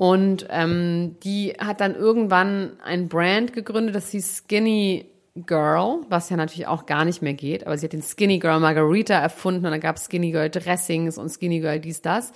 Und 0.00 0.46
ähm, 0.48 1.16
die 1.22 1.52
hat 1.58 1.82
dann 1.82 1.94
irgendwann 1.94 2.78
ein 2.82 3.10
Brand 3.10 3.52
gegründet, 3.52 3.94
das 3.94 4.08
hieß 4.12 4.44
Skinny 4.46 5.10
Girl, 5.44 5.98
was 6.08 6.30
ja 6.30 6.38
natürlich 6.38 6.66
auch 6.68 6.86
gar 6.86 7.04
nicht 7.04 7.20
mehr 7.20 7.34
geht. 7.34 7.66
Aber 7.66 7.76
sie 7.76 7.84
hat 7.84 7.92
den 7.92 8.00
Skinny 8.00 8.38
Girl 8.38 8.60
Margarita 8.60 9.12
erfunden 9.12 9.66
und 9.66 9.72
dann 9.72 9.80
gab 9.80 9.96
es 9.96 10.06
Skinny 10.06 10.30
Girl 10.30 10.48
Dressings 10.48 11.18
und 11.18 11.28
Skinny 11.28 11.60
Girl 11.60 11.78
dies, 11.80 12.00
das. 12.00 12.32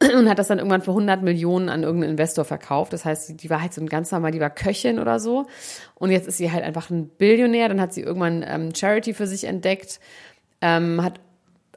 Und 0.18 0.28
hat 0.28 0.40
das 0.40 0.48
dann 0.48 0.58
irgendwann 0.58 0.82
für 0.82 0.90
100 0.90 1.22
Millionen 1.22 1.68
an 1.68 1.84
irgendeinen 1.84 2.10
Investor 2.10 2.44
verkauft. 2.44 2.92
Das 2.92 3.04
heißt, 3.04 3.40
die- 3.40 3.50
war 3.50 3.62
halt 3.62 3.72
so 3.72 3.80
ein 3.80 3.88
ganz 3.88 4.10
normal, 4.10 4.32
die 4.32 4.40
war 4.40 4.50
Köchin 4.50 4.98
oder 4.98 5.20
so. 5.20 5.46
Und 5.94 6.10
jetzt 6.10 6.26
ist 6.26 6.38
sie 6.38 6.50
halt 6.50 6.64
einfach 6.64 6.90
ein 6.90 7.08
Billionär. 7.08 7.68
Dann 7.68 7.80
hat 7.80 7.94
sie 7.94 8.02
irgendwann 8.02 8.44
ähm, 8.46 8.74
Charity 8.74 9.14
für 9.14 9.28
sich 9.28 9.44
entdeckt, 9.44 10.00
ähm, 10.60 11.02
hat 11.04 11.20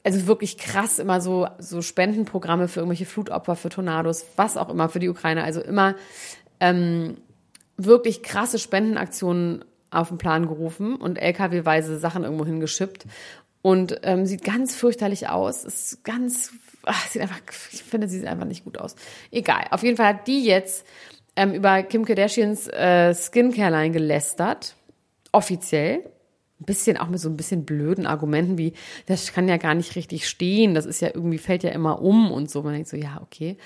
also 0.03 0.27
wirklich 0.27 0.57
krass 0.57 0.99
immer 0.99 1.21
so, 1.21 1.47
so 1.59 1.81
Spendenprogramme 1.81 2.67
für 2.67 2.79
irgendwelche 2.79 3.05
Flutopfer, 3.05 3.55
für 3.55 3.69
Tornados, 3.69 4.25
was 4.35 4.57
auch 4.57 4.69
immer, 4.69 4.89
für 4.89 4.99
die 4.99 5.09
Ukraine. 5.09 5.43
Also 5.43 5.61
immer 5.61 5.95
ähm, 6.59 7.17
wirklich 7.77 8.23
krasse 8.23 8.59
Spendenaktionen 8.59 9.65
auf 9.91 10.09
den 10.09 10.17
Plan 10.17 10.47
gerufen 10.47 10.95
und 10.95 11.17
LKW-weise 11.17 11.97
Sachen 11.97 12.23
irgendwo 12.23 12.45
hingeschippt. 12.45 13.05
Und 13.61 13.99
ähm, 14.03 14.25
sieht 14.25 14.43
ganz 14.43 14.75
fürchterlich 14.75 15.27
aus. 15.27 15.65
Ist 15.65 16.03
ganz, 16.05 16.53
ach, 16.83 17.07
sieht 17.07 17.21
einfach, 17.21 17.41
ich 17.71 17.83
finde, 17.83 18.07
sie 18.07 18.19
sieht 18.19 18.27
einfach 18.27 18.45
nicht 18.45 18.63
gut 18.63 18.77
aus. 18.77 18.95
Egal. 19.31 19.65
Auf 19.71 19.83
jeden 19.83 19.97
Fall 19.97 20.07
hat 20.07 20.27
die 20.27 20.45
jetzt 20.45 20.85
ähm, 21.35 21.53
über 21.53 21.83
Kim 21.83 22.05
Kardashians 22.05 22.67
äh, 22.67 23.13
Skincare-Line 23.13 23.91
gelästert. 23.91 24.75
Offiziell 25.31 26.09
ein 26.59 26.65
bisschen 26.65 26.97
auch 26.97 27.07
mit 27.07 27.19
so 27.19 27.29
ein 27.29 27.37
bisschen 27.37 27.63
blöden 27.63 28.05
Argumenten 28.05 28.57
wie, 28.57 28.73
das 29.05 29.31
kann 29.31 29.47
ja 29.47 29.57
gar 29.57 29.73
nicht 29.73 29.95
richtig 29.95 30.27
stehen, 30.27 30.73
das 30.73 30.85
ist 30.85 31.01
ja 31.01 31.09
irgendwie, 31.13 31.37
fällt 31.37 31.63
ja 31.63 31.69
immer 31.69 32.01
um 32.01 32.31
und 32.31 32.49
so. 32.49 32.63
Man 32.63 32.73
denkt 32.73 32.89
so, 32.89 32.97
ja, 32.97 33.19
okay. 33.21 33.57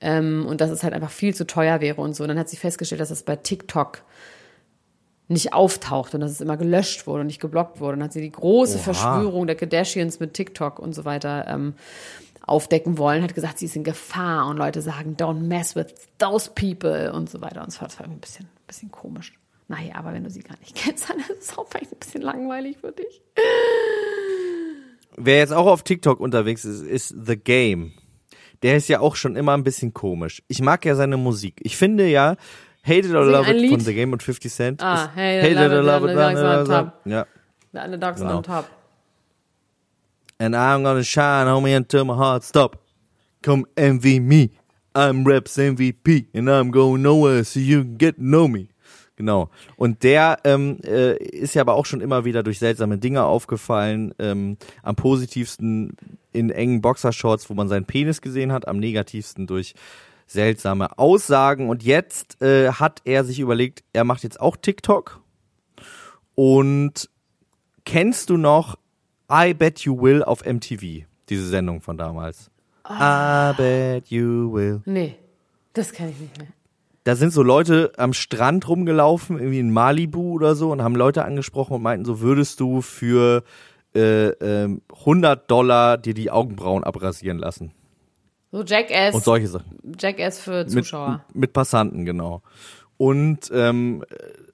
Ähm, 0.00 0.44
und 0.46 0.60
dass 0.60 0.70
es 0.70 0.82
halt 0.82 0.92
einfach 0.92 1.10
viel 1.10 1.34
zu 1.34 1.46
teuer 1.46 1.80
wäre 1.80 2.00
und 2.00 2.16
so. 2.16 2.24
Und 2.24 2.28
dann 2.28 2.38
hat 2.38 2.48
sie 2.48 2.56
festgestellt, 2.56 3.00
dass 3.00 3.10
das 3.10 3.22
bei 3.22 3.36
TikTok 3.36 4.02
nicht 5.28 5.52
auftaucht 5.52 6.14
und 6.14 6.20
dass 6.20 6.32
es 6.32 6.40
immer 6.40 6.56
gelöscht 6.56 7.06
wurde 7.06 7.20
und 7.20 7.28
nicht 7.28 7.40
geblockt 7.40 7.80
wurde. 7.80 7.94
Und 7.94 8.00
dann 8.00 8.06
hat 8.06 8.12
sie 8.12 8.20
die 8.20 8.32
große 8.32 8.76
Oha. 8.76 8.82
Verschwörung 8.82 9.46
der 9.46 9.56
Kardashians 9.56 10.18
mit 10.18 10.34
TikTok 10.34 10.80
und 10.80 10.94
so 10.94 11.04
weiter 11.04 11.46
ähm, 11.48 11.74
aufdecken 12.44 12.98
wollen, 12.98 13.22
hat 13.22 13.34
gesagt, 13.34 13.58
sie 13.60 13.66
ist 13.66 13.76
in 13.76 13.84
Gefahr 13.84 14.48
und 14.48 14.56
Leute 14.56 14.82
sagen, 14.82 15.16
don't 15.16 15.40
mess 15.40 15.76
with 15.76 15.94
those 16.18 16.50
people 16.52 17.12
und 17.12 17.30
so 17.30 17.40
weiter. 17.40 17.60
Und 17.60 17.68
das 17.68 17.80
war, 17.80 17.88
das 17.88 17.98
war 17.98 18.06
irgendwie 18.06 18.18
ein 18.18 18.20
bisschen, 18.20 18.44
ein 18.46 18.66
bisschen 18.66 18.90
komisch. 18.90 19.32
Naja, 19.68 19.94
aber 19.94 20.12
wenn 20.12 20.24
du 20.24 20.30
sie 20.30 20.42
gar 20.42 20.58
nicht 20.60 20.74
kennst, 20.76 21.08
dann 21.08 21.18
ist 21.18 21.30
es 21.50 21.58
auch 21.58 21.66
vielleicht 21.68 21.92
ein 21.92 21.98
bisschen 21.98 22.22
langweilig 22.22 22.78
für 22.78 22.92
dich. 22.92 23.22
Wer 25.16 25.38
jetzt 25.38 25.52
auch 25.52 25.66
auf 25.66 25.82
TikTok 25.82 26.20
unterwegs 26.20 26.64
ist, 26.64 26.82
ist 26.82 27.14
The 27.26 27.36
Game. 27.36 27.92
Der 28.62 28.76
ist 28.76 28.88
ja 28.88 29.00
auch 29.00 29.16
schon 29.16 29.36
immer 29.36 29.54
ein 29.54 29.64
bisschen 29.64 29.92
komisch. 29.92 30.42
Ich 30.48 30.62
mag 30.62 30.84
ja 30.84 30.94
seine 30.94 31.16
Musik. 31.16 31.60
Ich 31.62 31.76
finde 31.76 32.06
ja, 32.08 32.36
Hate 32.84 33.08
It 33.08 33.14
or 33.14 33.24
Sing 33.24 33.32
Love 33.32 33.50
It 33.50 33.56
Lied. 33.60 33.70
von 33.70 33.80
The 33.80 33.94
Game 33.94 34.12
und 34.12 34.22
50 34.22 34.52
Cent. 34.52 34.82
Ah, 34.82 35.04
ist 35.04 35.10
Hate 35.16 35.48
It, 35.48 35.54
Love 35.54 35.64
It, 35.78 35.84
Love 35.84 36.10
It, 36.10 36.16
Love 36.16 36.62
Love 36.68 36.92
It. 37.04 37.10
Ja. 37.12 37.26
The 37.72 37.78
Underdogs 37.78 38.20
Genau. 38.20 38.36
on 38.38 38.42
top. 38.42 38.70
And 40.38 40.54
I'm 40.56 40.82
gonna 40.82 41.04
shine, 41.04 41.46
homie, 41.46 41.76
until 41.76 42.04
my 42.04 42.14
heart 42.14 42.42
stop. 42.42 42.78
Come 43.42 43.64
envy 43.76 44.18
me. 44.20 44.50
I'm 44.94 45.24
Raps 45.24 45.56
MVP 45.56 46.26
and 46.34 46.48
I'm 46.50 46.70
going 46.70 47.02
nowhere 47.02 47.44
so 47.44 47.60
you 47.60 47.82
can 47.82 47.96
get 47.96 48.16
to 48.16 48.22
know 48.22 48.46
me. 48.48 48.68
Genau. 49.16 49.50
Und 49.76 50.02
der 50.02 50.38
ähm, 50.44 50.78
äh, 50.84 51.16
ist 51.16 51.54
ja 51.54 51.62
aber 51.62 51.74
auch 51.74 51.86
schon 51.86 52.00
immer 52.00 52.24
wieder 52.24 52.42
durch 52.42 52.58
seltsame 52.58 52.98
Dinge 52.98 53.24
aufgefallen. 53.24 54.14
Ähm, 54.18 54.56
am 54.82 54.96
positivsten 54.96 55.96
in 56.32 56.50
engen 56.50 56.80
Boxershorts, 56.80 57.50
wo 57.50 57.54
man 57.54 57.68
seinen 57.68 57.84
Penis 57.84 58.20
gesehen 58.20 58.52
hat. 58.52 58.66
Am 58.66 58.78
negativsten 58.78 59.46
durch 59.46 59.74
seltsame 60.26 60.98
Aussagen. 60.98 61.68
Und 61.68 61.82
jetzt 61.82 62.40
äh, 62.42 62.72
hat 62.72 63.02
er 63.04 63.24
sich 63.24 63.38
überlegt, 63.38 63.84
er 63.92 64.04
macht 64.04 64.22
jetzt 64.22 64.40
auch 64.40 64.56
TikTok. 64.56 65.20
Und 66.34 67.10
kennst 67.84 68.30
du 68.30 68.36
noch 68.36 68.78
I 69.30 69.54
Bet 69.54 69.80
You 69.80 70.00
Will 70.00 70.24
auf 70.24 70.44
MTV? 70.44 71.04
Diese 71.28 71.48
Sendung 71.48 71.80
von 71.80 71.98
damals. 71.98 72.50
I 72.88 73.52
bet 73.56 74.08
you 74.08 74.52
will. 74.52 74.82
Nee, 74.84 75.16
das 75.72 75.92
kann 75.92 76.08
ich 76.08 76.18
nicht 76.18 76.38
mehr. 76.38 76.48
Da 77.04 77.16
sind 77.16 77.32
so 77.32 77.42
Leute 77.42 77.92
am 77.96 78.12
Strand 78.12 78.68
rumgelaufen, 78.68 79.38
irgendwie 79.38 79.58
in 79.58 79.72
Malibu 79.72 80.32
oder 80.32 80.54
so, 80.54 80.70
und 80.70 80.82
haben 80.82 80.94
Leute 80.94 81.24
angesprochen 81.24 81.74
und 81.74 81.82
meinten, 81.82 82.04
so 82.04 82.20
würdest 82.20 82.60
du 82.60 82.80
für 82.80 83.42
äh, 83.94 84.28
ähm, 84.28 84.82
100 85.00 85.50
Dollar 85.50 85.98
dir 85.98 86.14
die 86.14 86.30
Augenbrauen 86.30 86.84
abrasieren 86.84 87.38
lassen. 87.38 87.72
So 88.52 88.62
Jackass. 88.62 89.14
und 89.14 89.24
solche 89.24 89.48
Sachen. 89.48 89.78
Jackass 89.98 90.38
für 90.38 90.64
Mit, 90.64 90.70
Zuschauer. 90.70 91.24
mit 91.32 91.52
Passanten, 91.52 92.04
genau. 92.04 92.42
Und 92.98 93.50
ähm, 93.52 94.04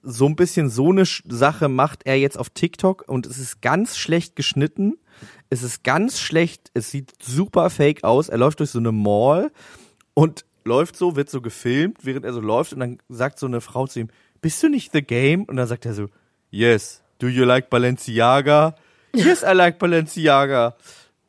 so 0.03 0.27
ein 0.27 0.37
bisschen 0.37 0.71
so 0.71 0.91
eine 0.91 1.05
Sache 1.05 1.69
macht 1.69 2.07
er 2.07 2.17
jetzt 2.17 2.39
auf 2.39 2.49
TikTok 2.49 3.05
und 3.09 3.27
es 3.27 3.39
ist 3.39 3.61
ganz 3.61 3.99
schlecht 3.99 4.37
geschnitten. 4.37 4.97
Es 5.51 5.63
ist 5.63 5.83
ganz 5.83 6.21
schlecht, 6.21 6.71
es 6.75 6.91
sieht 6.91 7.13
super 7.21 7.69
fake 7.71 8.05
aus. 8.05 8.29
Er 8.29 8.39
läuft 8.39 8.61
durch 8.61 8.71
so 8.71 8.79
eine 8.79 8.93
Mall 8.93 9.51
und 10.15 10.45
läuft 10.65 10.97
so, 10.97 11.17
wird 11.17 11.31
so 11.31 11.41
gefilmt, 11.41 11.99
während 12.03 12.25
er 12.25 12.33
so 12.33 12.41
läuft 12.41 12.73
und 12.73 12.81
dann 12.81 12.99
sagt 13.09 13.39
so 13.39 13.47
eine 13.47 13.61
Frau 13.61 13.87
zu 13.87 14.01
ihm, 14.01 14.09
bist 14.41 14.63
du 14.63 14.69
nicht 14.69 14.93
The 14.93 15.03
Game? 15.03 15.45
Und 15.45 15.57
dann 15.57 15.67
sagt 15.67 15.87
er 15.87 15.95
so, 15.95 16.09
yes, 16.51 17.03
do 17.19 17.29
you 17.29 17.45
like 17.45 17.71
Balenciaga? 17.71 18.75
Yes, 19.15 19.43
I 19.43 19.53
like 19.55 19.79
Balenciaga. 19.79 20.75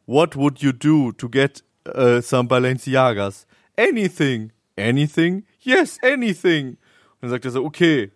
What 0.06 0.36
would 0.36 0.60
you 0.60 0.72
do 0.72 1.12
to 1.14 1.30
get 1.30 1.64
uh, 1.88 2.22
some 2.22 2.48
Balenciagas? 2.48 3.46
Anything. 3.78 4.52
Anything? 4.78 5.46
Yes, 5.62 5.98
anything. 6.04 6.78
Und 7.22 7.22
dann 7.22 7.30
sagt 7.32 7.46
er 7.46 7.52
so, 7.52 7.64
okay. 7.64 8.12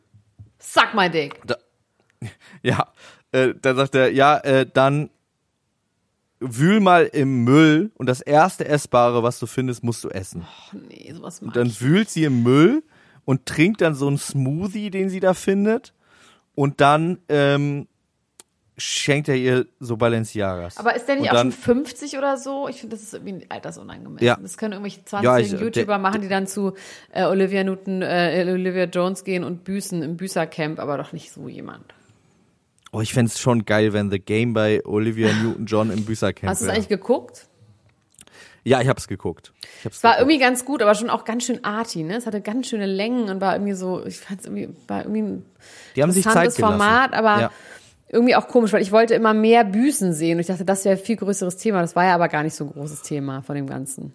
Suck 0.60 0.94
my 0.94 1.10
dick. 1.10 1.40
Ja, 2.62 2.94
äh, 3.34 3.54
dann 3.62 3.76
sagt 3.76 3.96
er, 3.96 4.10
ja, 4.10 4.38
äh, 4.38 4.66
dann 4.66 5.10
wühl 6.44 6.80
mal 6.80 7.06
im 7.06 7.44
Müll 7.44 7.92
und 7.96 8.08
das 8.08 8.22
erste 8.22 8.66
Essbare, 8.68 9.24
was 9.24 9.40
du 9.40 9.46
findest, 9.48 9.84
musst 9.84 10.04
du 10.04 10.10
essen. 10.10 10.46
Nee, 10.90 11.12
sowas 11.14 11.42
mag 11.42 11.54
Dann 11.54 11.68
ich. 11.68 11.82
wühlt 11.82 12.10
sie 12.10 12.24
im 12.26 12.44
Müll 12.44 12.84
und 13.26 13.46
trinkt 13.46 13.82
dann 13.82 13.96
so 13.96 14.08
einen 14.08 14.18
Smoothie, 14.18 14.90
den 14.90 15.10
sie 15.10 15.20
da 15.20 15.34
findet. 15.34 15.94
Und 16.56 16.82
dann 16.82 17.18
ähm, 17.30 17.88
schenkt 18.78 19.30
er 19.30 19.36
ihr 19.36 19.66
so 19.80 19.98
Balenciagas. 19.98 20.78
Aber 20.78 20.96
ist 20.96 21.06
der 21.08 21.16
nicht 21.16 21.24
und 21.26 21.30
auch 21.30 21.34
dann, 21.36 21.52
schon 21.52 21.62
50 21.86 22.18
oder 22.18 22.38
so? 22.38 22.68
Ich 22.68 22.80
finde, 22.82 22.96
das 22.96 23.04
ist 23.04 23.14
irgendwie 23.14 23.46
altersunangemessen. 23.50 24.26
Ja. 24.26 24.38
Das 24.42 24.58
können 24.58 24.74
irgendwelche 24.74 25.04
20 25.06 25.24
Ja, 25.26 25.38
ich- 25.40 25.52
YouTuber 25.52 25.72
der- 25.86 25.98
machen, 26.00 26.22
die 26.22 26.28
dann 26.28 26.48
zu 26.48 26.74
äh, 27.12 27.24
Olivia 27.26 27.64
Newton, 27.64 28.02
äh, 28.02 28.46
Olivia 28.52 28.86
Jones 28.86 29.24
gehen 29.24 29.44
und 29.44 29.64
büßen 29.64 30.02
im 30.04 30.18
Büßercamp, 30.18 30.80
aber 30.80 30.98
doch 30.98 31.14
nicht 31.14 31.32
so 31.32 31.48
jemand. 31.48 31.86
Oh, 32.96 33.02
ich 33.02 33.12
fänd's 33.14 33.40
schon 33.40 33.66
geil, 33.66 33.92
wenn 33.92 34.12
The 34.12 34.20
Game 34.20 34.54
bei 34.54 34.86
Olivia 34.86 35.34
Newton-John 35.34 35.90
im 35.90 36.06
Büßercamp 36.06 36.50
Hast 36.50 36.62
du 36.62 36.66
es 36.66 36.72
eigentlich 36.72 36.90
geguckt? 36.90 37.48
Ja, 38.64 38.80
ich 38.82 38.88
hab's 38.88 39.08
geguckt. 39.08 39.52
Ich 39.80 39.86
hab's 39.86 39.98
Es 39.98 40.04
war 40.04 40.12
geguckt. 40.12 40.22
irgendwie 40.32 40.40
ganz 40.40 40.64
gut, 40.64 40.82
aber 40.84 40.94
schon 40.96 41.10
auch 41.10 41.26
ganz 41.26 41.44
schön 41.46 41.64
arty, 41.66 42.04
ne? 42.04 42.16
Es 42.16 42.28
hatte 42.28 42.40
ganz 42.40 42.68
schöne 42.68 42.86
Längen 42.86 43.30
und 43.30 43.42
war 43.42 43.56
irgendwie 43.56 43.74
so, 43.74 44.06
ich 44.06 44.20
fand 44.20 44.40
es 44.42 44.46
irgendwie, 44.46 44.70
war 44.88 45.02
irgendwie 45.02 45.22
ein 45.24 45.46
Die 45.96 46.04
haben 46.04 46.12
sich 46.12 46.24
Zeit 46.24 46.56
gelassen. 46.56 46.62
Format, 46.62 47.14
aber 47.14 47.42
Ja. 47.42 47.52
irgendwie 48.10 48.36
auch 48.36 48.48
komisch, 48.48 48.72
weil 48.74 48.84
ich 48.84 48.92
wollte 48.92 49.16
immer 49.16 49.34
mehr 49.34 49.64
Büßen 49.66 50.14
sehen 50.14 50.36
und 50.38 50.42
ich 50.42 50.48
dachte, 50.48 50.64
das 50.64 50.86
wäre 50.86 50.96
ein 50.98 51.04
viel 51.04 51.16
größeres 51.18 51.58
Thema. 51.58 51.82
Das 51.82 51.96
war 51.96 52.06
ja 52.06 52.14
aber 52.14 52.30
gar 52.30 52.44
nicht 52.44 52.54
so 52.56 52.64
ein 52.66 52.72
großes 52.72 53.02
Thema 53.02 53.42
von 53.42 53.56
dem 53.56 53.66
Ganzen. 53.68 54.14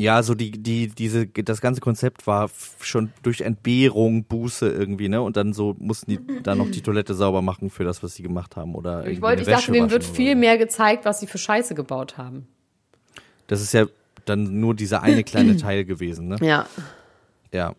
Ja, 0.00 0.22
so 0.22 0.34
die, 0.34 0.50
die, 0.50 0.88
diese, 0.88 1.26
das 1.26 1.60
ganze 1.60 1.80
Konzept 1.80 2.26
war 2.26 2.50
schon 2.80 3.12
durch 3.22 3.42
Entbehrung, 3.42 4.24
Buße 4.24 4.68
irgendwie, 4.68 5.08
ne? 5.08 5.20
Und 5.20 5.36
dann 5.36 5.52
so 5.52 5.76
mussten 5.78 6.10
die 6.10 6.42
dann 6.42 6.58
noch 6.58 6.70
die 6.70 6.80
Toilette 6.80 7.14
sauber 7.14 7.42
machen 7.42 7.70
für 7.70 7.84
das, 7.84 8.02
was 8.02 8.14
sie 8.14 8.22
gemacht 8.22 8.56
haben. 8.56 8.74
Oder 8.74 9.06
Ich 9.06 9.20
wollte, 9.20 9.42
ich 9.42 9.48
dachte, 9.48 9.72
denen 9.72 9.90
wird 9.90 10.04
viel 10.04 10.34
mehr 10.34 10.58
gezeigt, 10.58 11.04
was 11.04 11.20
sie 11.20 11.26
für 11.26 11.38
Scheiße 11.38 11.74
gebaut 11.74 12.16
haben. 12.16 12.48
Das 13.46 13.60
ist 13.60 13.72
ja 13.72 13.86
dann 14.24 14.60
nur 14.60 14.74
dieser 14.74 15.02
eine 15.02 15.24
kleine 15.24 15.56
Teil 15.58 15.84
gewesen, 15.84 16.28
ne? 16.28 16.36
Ja. 16.40 16.66
Ja. 17.52 17.74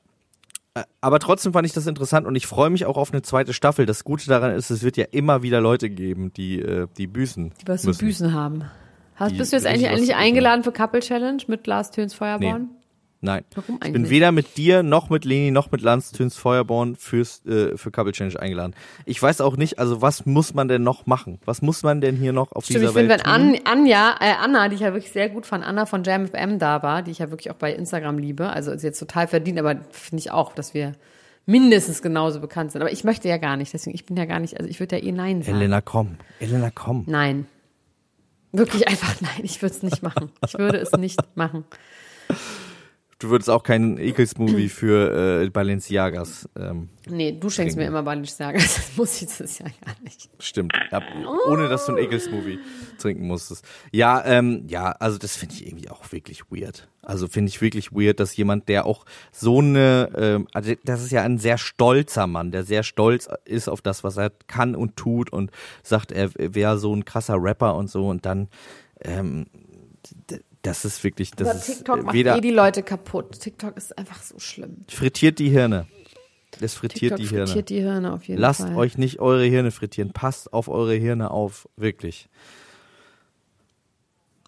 Aber 1.01 1.19
trotzdem 1.19 1.51
fand 1.51 1.65
ich 1.65 1.73
das 1.73 1.85
interessant 1.85 2.25
und 2.25 2.35
ich 2.35 2.47
freue 2.47 2.69
mich 2.69 2.85
auch 2.85 2.95
auf 2.95 3.11
eine 3.11 3.21
zweite 3.23 3.53
Staffel. 3.53 3.85
Das 3.85 4.05
Gute 4.05 4.27
daran 4.27 4.53
ist, 4.55 4.69
es 4.69 4.83
wird 4.83 4.95
ja 4.95 5.05
immer 5.11 5.43
wieder 5.43 5.59
Leute 5.59 5.89
geben, 5.89 6.31
die, 6.33 6.61
äh, 6.61 6.87
die 6.97 7.07
büßen. 7.07 7.51
Die 7.61 7.67
was 7.67 7.81
zu 7.81 7.91
büßen 7.91 8.33
haben. 8.33 8.63
Hast, 9.21 9.37
bist 9.37 9.51
du 9.51 9.57
jetzt 9.57 9.65
eigentlich, 9.65 9.89
eigentlich 9.89 10.15
eingeladen 10.15 10.63
für 10.63 10.71
Couple 10.71 10.99
Challenge 10.99 11.41
mit 11.47 11.67
Lars 11.67 11.91
Töns 11.91 12.13
Feuerborn? 12.13 12.69
Nein. 13.23 13.43
Warum 13.53 13.75
Ich 13.75 13.81
eigentlich 13.81 13.93
bin 13.93 14.01
nicht? 14.01 14.11
weder 14.11 14.31
mit 14.31 14.57
dir 14.57 14.81
noch 14.81 15.11
mit 15.11 15.25
Leni 15.25 15.51
noch 15.51 15.71
mit 15.71 15.81
Lanz 15.81 16.11
Töns 16.11 16.35
Feuerborn 16.35 16.95
fürs, 16.95 17.45
äh, 17.45 17.77
für 17.77 17.91
Couple 17.91 18.13
Challenge 18.13 18.39
eingeladen. 18.39 18.73
Ich 19.05 19.21
weiß 19.21 19.41
auch 19.41 19.57
nicht, 19.57 19.77
also 19.77 20.01
was 20.01 20.25
muss 20.25 20.55
man 20.55 20.67
denn 20.67 20.81
noch 20.81 21.05
machen? 21.05 21.39
Was 21.45 21.61
muss 21.61 21.83
man 21.83 22.01
denn 22.01 22.15
hier 22.15 22.33
noch 22.33 22.51
auf 22.51 22.65
Stimmt, 22.65 22.79
dieser 22.79 22.89
ich 22.89 22.95
Welt 22.95 23.09
wenn 23.09 23.19
tun? 23.19 23.31
An, 23.31 23.59
Anja, 23.65 24.15
äh, 24.19 24.33
Anna, 24.41 24.69
die 24.69 24.75
ich 24.75 24.81
ja 24.81 24.93
wirklich 24.93 25.11
sehr 25.11 25.29
gut 25.29 25.45
fand, 25.45 25.63
Anna 25.63 25.85
von 25.85 26.03
JamFM 26.03 26.57
da 26.57 26.81
war, 26.81 27.03
die 27.03 27.11
ich 27.11 27.19
ja 27.19 27.29
wirklich 27.29 27.51
auch 27.51 27.55
bei 27.55 27.71
Instagram 27.73 28.17
liebe, 28.17 28.49
also 28.49 28.71
ist 28.71 28.81
jetzt 28.83 28.97
total 28.97 29.27
verdient, 29.27 29.59
aber 29.59 29.75
finde 29.91 30.21
ich 30.21 30.31
auch, 30.31 30.53
dass 30.53 30.73
wir 30.73 30.93
mindestens 31.45 32.01
genauso 32.01 32.39
bekannt 32.39 32.71
sind. 32.71 32.81
Aber 32.81 32.91
ich 32.91 33.03
möchte 33.03 33.27
ja 33.29 33.37
gar 33.37 33.55
nicht, 33.55 33.71
deswegen, 33.71 33.93
ich 33.93 34.05
bin 34.07 34.17
ja 34.17 34.25
gar 34.25 34.39
nicht, 34.39 34.57
also 34.57 34.67
ich 34.67 34.79
würde 34.79 34.97
ja 34.97 35.03
eh 35.03 35.11
Nein 35.11 35.43
sagen. 35.43 35.57
Elena, 35.57 35.81
komm. 35.81 36.17
Elena, 36.39 36.71
komm. 36.73 37.03
Nein. 37.07 37.45
Wirklich 38.51 38.87
einfach 38.87 39.15
nein, 39.21 39.41
ich 39.43 39.61
würde 39.61 39.75
es 39.75 39.83
nicht 39.83 40.03
machen. 40.03 40.31
Ich 40.45 40.57
würde 40.57 40.79
es 40.79 40.91
nicht 40.93 41.19
machen. 41.35 41.65
Du 43.21 43.29
würdest 43.29 43.51
auch 43.51 43.61
keinen 43.61 43.99
Ekelsmovie 43.99 44.67
für 44.67 45.43
äh, 45.43 45.49
Balenciagas. 45.49 46.49
Ähm, 46.57 46.89
Nee, 47.07 47.33
du 47.39 47.51
schenkst 47.51 47.77
mir 47.77 47.85
immer 47.85 48.01
Balenciaga, 48.01 48.57
das 48.59 48.95
muss 48.97 49.21
ich 49.21 49.27
das 49.37 49.59
ja 49.59 49.65
gar 49.85 49.95
nicht. 50.03 50.27
stimmt. 50.39 50.73
Ja, 50.91 51.03
ohne 51.47 51.69
dass 51.69 51.85
du 51.85 51.91
einen 51.93 52.03
Ekelsmovie 52.03 52.57
trinken 52.97 53.27
musstest. 53.27 53.63
Ja, 53.91 54.25
ähm, 54.25 54.65
ja, 54.67 54.91
also 54.93 55.19
das 55.19 55.35
finde 55.35 55.53
ich 55.53 55.67
irgendwie 55.67 55.91
auch 55.91 56.11
wirklich 56.11 56.45
weird. 56.49 56.87
Also 57.03 57.27
finde 57.27 57.49
ich 57.49 57.61
wirklich 57.61 57.91
weird, 57.91 58.19
dass 58.19 58.35
jemand, 58.35 58.69
der 58.69 58.87
auch 58.87 59.05
so 59.31 59.59
eine, 59.59 60.09
ähm, 60.15 60.47
also 60.51 60.73
das 60.83 61.03
ist 61.03 61.11
ja 61.11 61.21
ein 61.21 61.37
sehr 61.37 61.59
stolzer 61.59 62.25
Mann, 62.25 62.51
der 62.51 62.63
sehr 62.63 62.81
stolz 62.81 63.29
ist 63.45 63.67
auf 63.67 63.83
das, 63.83 64.03
was 64.03 64.17
er 64.17 64.31
kann 64.47 64.75
und 64.75 64.95
tut 64.95 65.31
und 65.31 65.51
sagt, 65.83 66.11
er 66.11 66.31
wäre 66.35 66.79
so 66.79 66.95
ein 66.95 67.05
krasser 67.05 67.35
Rapper 67.37 67.75
und 67.75 67.87
so 67.87 68.07
und 68.07 68.25
dann, 68.25 68.47
ähm, 69.03 69.45
das 70.61 70.85
ist 70.85 71.03
wirklich, 71.03 71.31
das 71.31 71.47
Aber 71.47 71.57
ist 71.57 71.65
TikTok 71.65 71.99
äh, 71.99 72.03
macht 72.03 72.15
eh 72.15 72.41
die 72.41 72.51
Leute 72.51 72.83
kaputt. 72.83 73.39
TikTok 73.39 73.77
ist 73.77 73.97
einfach 73.97 74.21
so 74.21 74.39
schlimm. 74.39 74.85
frittiert 74.87 75.39
die 75.39 75.49
Hirne. 75.49 75.87
Es 76.59 76.75
frittiert 76.75 77.17
TikTok 77.17 77.17
die 77.17 77.27
Hirne. 77.27 77.47
frittiert 77.47 77.69
die 77.69 77.81
Hirne 77.81 78.13
auf 78.13 78.23
jeden 78.23 78.39
Lasst 78.41 78.61
Fall. 78.61 78.75
euch 78.75 78.97
nicht 78.97 79.19
eure 79.19 79.45
Hirne 79.45 79.71
frittieren. 79.71 80.11
Passt 80.11 80.53
auf 80.53 80.67
eure 80.67 80.93
Hirne 80.93 81.31
auf. 81.31 81.67
Wirklich. 81.77 82.29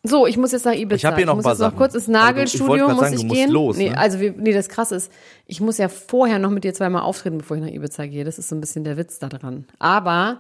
So, 0.05 0.27
ich 0.27 0.35
muss 0.35 0.51
jetzt 0.51 0.65
nach 0.65 0.73
Ibiza. 0.73 0.95
Ich 0.95 1.05
hab 1.05 1.15
hier 1.15 1.25
noch 1.25 1.35
muss 1.35 1.45
ein 1.45 1.45
paar 1.45 1.53
jetzt 1.53 1.61
noch 1.61 1.77
kurz 1.77 1.93
ins 1.95 2.03
ich 2.03 2.09
Nagelstudio, 2.09 2.87
grad 2.87 2.89
muss 2.89 2.99
sagen, 2.99 3.13
ich 3.13 3.21
du 3.21 3.27
musst 3.27 3.39
gehen. 3.39 3.51
los, 3.51 3.77
nee, 3.77 3.89
ne? 3.89 3.97
also 3.97 4.19
wir, 4.19 4.33
nee, 4.33 4.51
das 4.51 4.67
krasse 4.67 4.95
ist, 4.95 5.09
ich 5.45 5.61
muss 5.61 5.77
ja 5.77 5.87
vorher 5.87 6.39
noch 6.39 6.49
mit 6.51 6.65
dir 6.65 6.73
zweimal 6.73 7.03
auftreten, 7.03 7.37
bevor 7.37 7.55
ich 7.55 7.63
nach 7.63 7.71
Ibiza 7.71 8.05
gehe. 8.07 8.25
Das 8.25 8.37
ist 8.37 8.49
so 8.49 8.55
ein 8.55 8.59
bisschen 8.59 8.83
der 8.83 8.97
Witz 8.97 9.19
da 9.19 9.29
dran. 9.29 9.65
Aber 9.79 10.39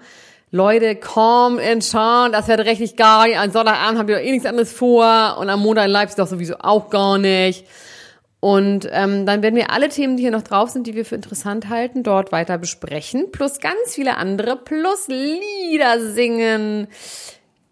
Leute, 0.55 0.95
komm 0.95 1.57
and 1.57 1.83
Sean, 1.83 2.31
das 2.31 2.47
wird 2.47 2.59
richtig 2.59 2.95
geil. 2.95 3.33
Am 3.33 3.49
Sonntagabend 3.49 3.97
haben 3.97 4.07
wir 4.07 4.17
doch 4.17 4.23
eh 4.23 4.31
nichts 4.31 4.45
anderes 4.45 4.71
vor 4.71 5.37
und 5.39 5.49
am 5.49 5.59
Montag 5.61 5.85
in 5.85 5.89
Leipzig 5.91 6.17
doch 6.17 6.27
sowieso 6.27 6.57
auch 6.59 6.91
gar 6.91 7.17
nicht. 7.17 7.65
Und 8.39 8.87
ähm, 8.91 9.25
dann 9.25 9.41
werden 9.41 9.55
wir 9.55 9.71
alle 9.71 9.89
Themen, 9.89 10.15
die 10.15 10.21
hier 10.21 10.31
noch 10.31 10.43
drauf 10.43 10.69
sind, 10.69 10.85
die 10.85 10.93
wir 10.93 11.05
für 11.05 11.15
interessant 11.15 11.69
halten, 11.69 12.03
dort 12.03 12.31
weiter 12.31 12.59
besprechen. 12.59 13.31
Plus 13.31 13.61
ganz 13.61 13.95
viele 13.95 14.15
andere, 14.17 14.55
plus 14.55 15.07
Lieder 15.07 15.99
singen 15.99 16.87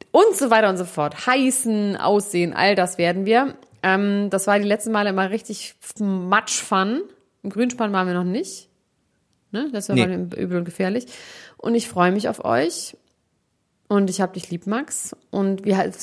und 0.09 0.35
so 0.35 0.49
weiter 0.49 0.69
und 0.69 0.77
so 0.77 0.85
fort. 0.85 1.27
Heißen, 1.27 1.97
aussehen, 1.97 2.51
all 2.55 2.73
das 2.73 2.97
werden 2.97 3.27
wir. 3.27 3.53
Ähm, 3.83 4.31
das 4.31 4.47
war 4.47 4.57
die 4.57 4.67
letzten 4.67 4.91
Male 4.91 5.11
immer 5.11 5.29
richtig 5.29 5.75
much 5.99 6.63
fun. 6.63 7.03
Im 7.43 7.51
Grünspann 7.51 7.93
waren 7.93 8.07
wir 8.07 8.15
noch 8.15 8.23
nicht. 8.23 8.69
Ne? 9.51 9.69
Das 9.71 9.89
war 9.89 9.95
Nee. 9.95 10.05
übel 10.37 10.57
und 10.57 10.65
gefährlich. 10.65 11.05
Und 11.61 11.75
ich 11.75 11.87
freue 11.87 12.11
mich 12.11 12.27
auf 12.29 12.43
euch. 12.43 12.97
Und 13.87 14.09
ich 14.09 14.21
hab 14.21 14.33
dich 14.33 14.49
lieb, 14.49 14.67
Max. 14.67 15.15
Und 15.31 15.65
wir, 15.65 15.77
halt- 15.77 15.95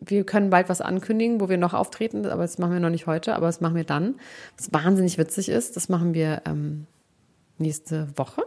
wir 0.00 0.24
können 0.24 0.50
bald 0.50 0.68
was 0.68 0.80
ankündigen, 0.82 1.40
wo 1.40 1.48
wir 1.48 1.56
noch 1.56 1.72
auftreten, 1.74 2.26
aber 2.26 2.42
das 2.42 2.58
machen 2.58 2.74
wir 2.74 2.80
noch 2.80 2.90
nicht 2.90 3.06
heute, 3.06 3.34
aber 3.34 3.46
das 3.46 3.60
machen 3.62 3.76
wir 3.76 3.84
dann. 3.84 4.16
Was 4.58 4.72
wahnsinnig 4.72 5.16
witzig 5.16 5.48
ist, 5.48 5.74
das 5.76 5.88
machen 5.88 6.12
wir 6.12 6.42
ähm, 6.46 6.86
nächste 7.58 8.08
Woche. 8.16 8.42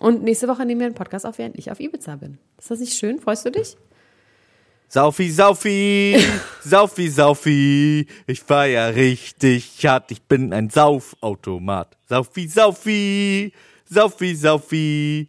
Und 0.00 0.22
nächste 0.22 0.48
Woche 0.48 0.64
nehmen 0.64 0.80
wir 0.80 0.86
einen 0.86 0.94
Podcast 0.94 1.26
auf, 1.26 1.38
während 1.38 1.58
ich 1.58 1.70
auf 1.70 1.78
Ibiza 1.80 2.16
bin. 2.16 2.38
Ist 2.58 2.70
das 2.70 2.80
nicht 2.80 2.94
schön? 2.94 3.20
Freust 3.20 3.44
du 3.44 3.50
dich? 3.50 3.76
Saufi, 4.88 5.30
Saufi, 5.30 6.16
Saufi, 6.64 7.08
Saufi. 7.10 8.06
Ich 8.26 8.40
feier 8.40 8.94
richtig 8.94 9.84
hart. 9.86 10.10
Ich 10.10 10.22
bin 10.22 10.54
ein 10.54 10.70
Saufautomat. 10.70 11.98
Saufi, 12.08 12.48
Saufi, 12.48 13.52
Saufi, 13.84 14.34
Saufi, 14.34 15.28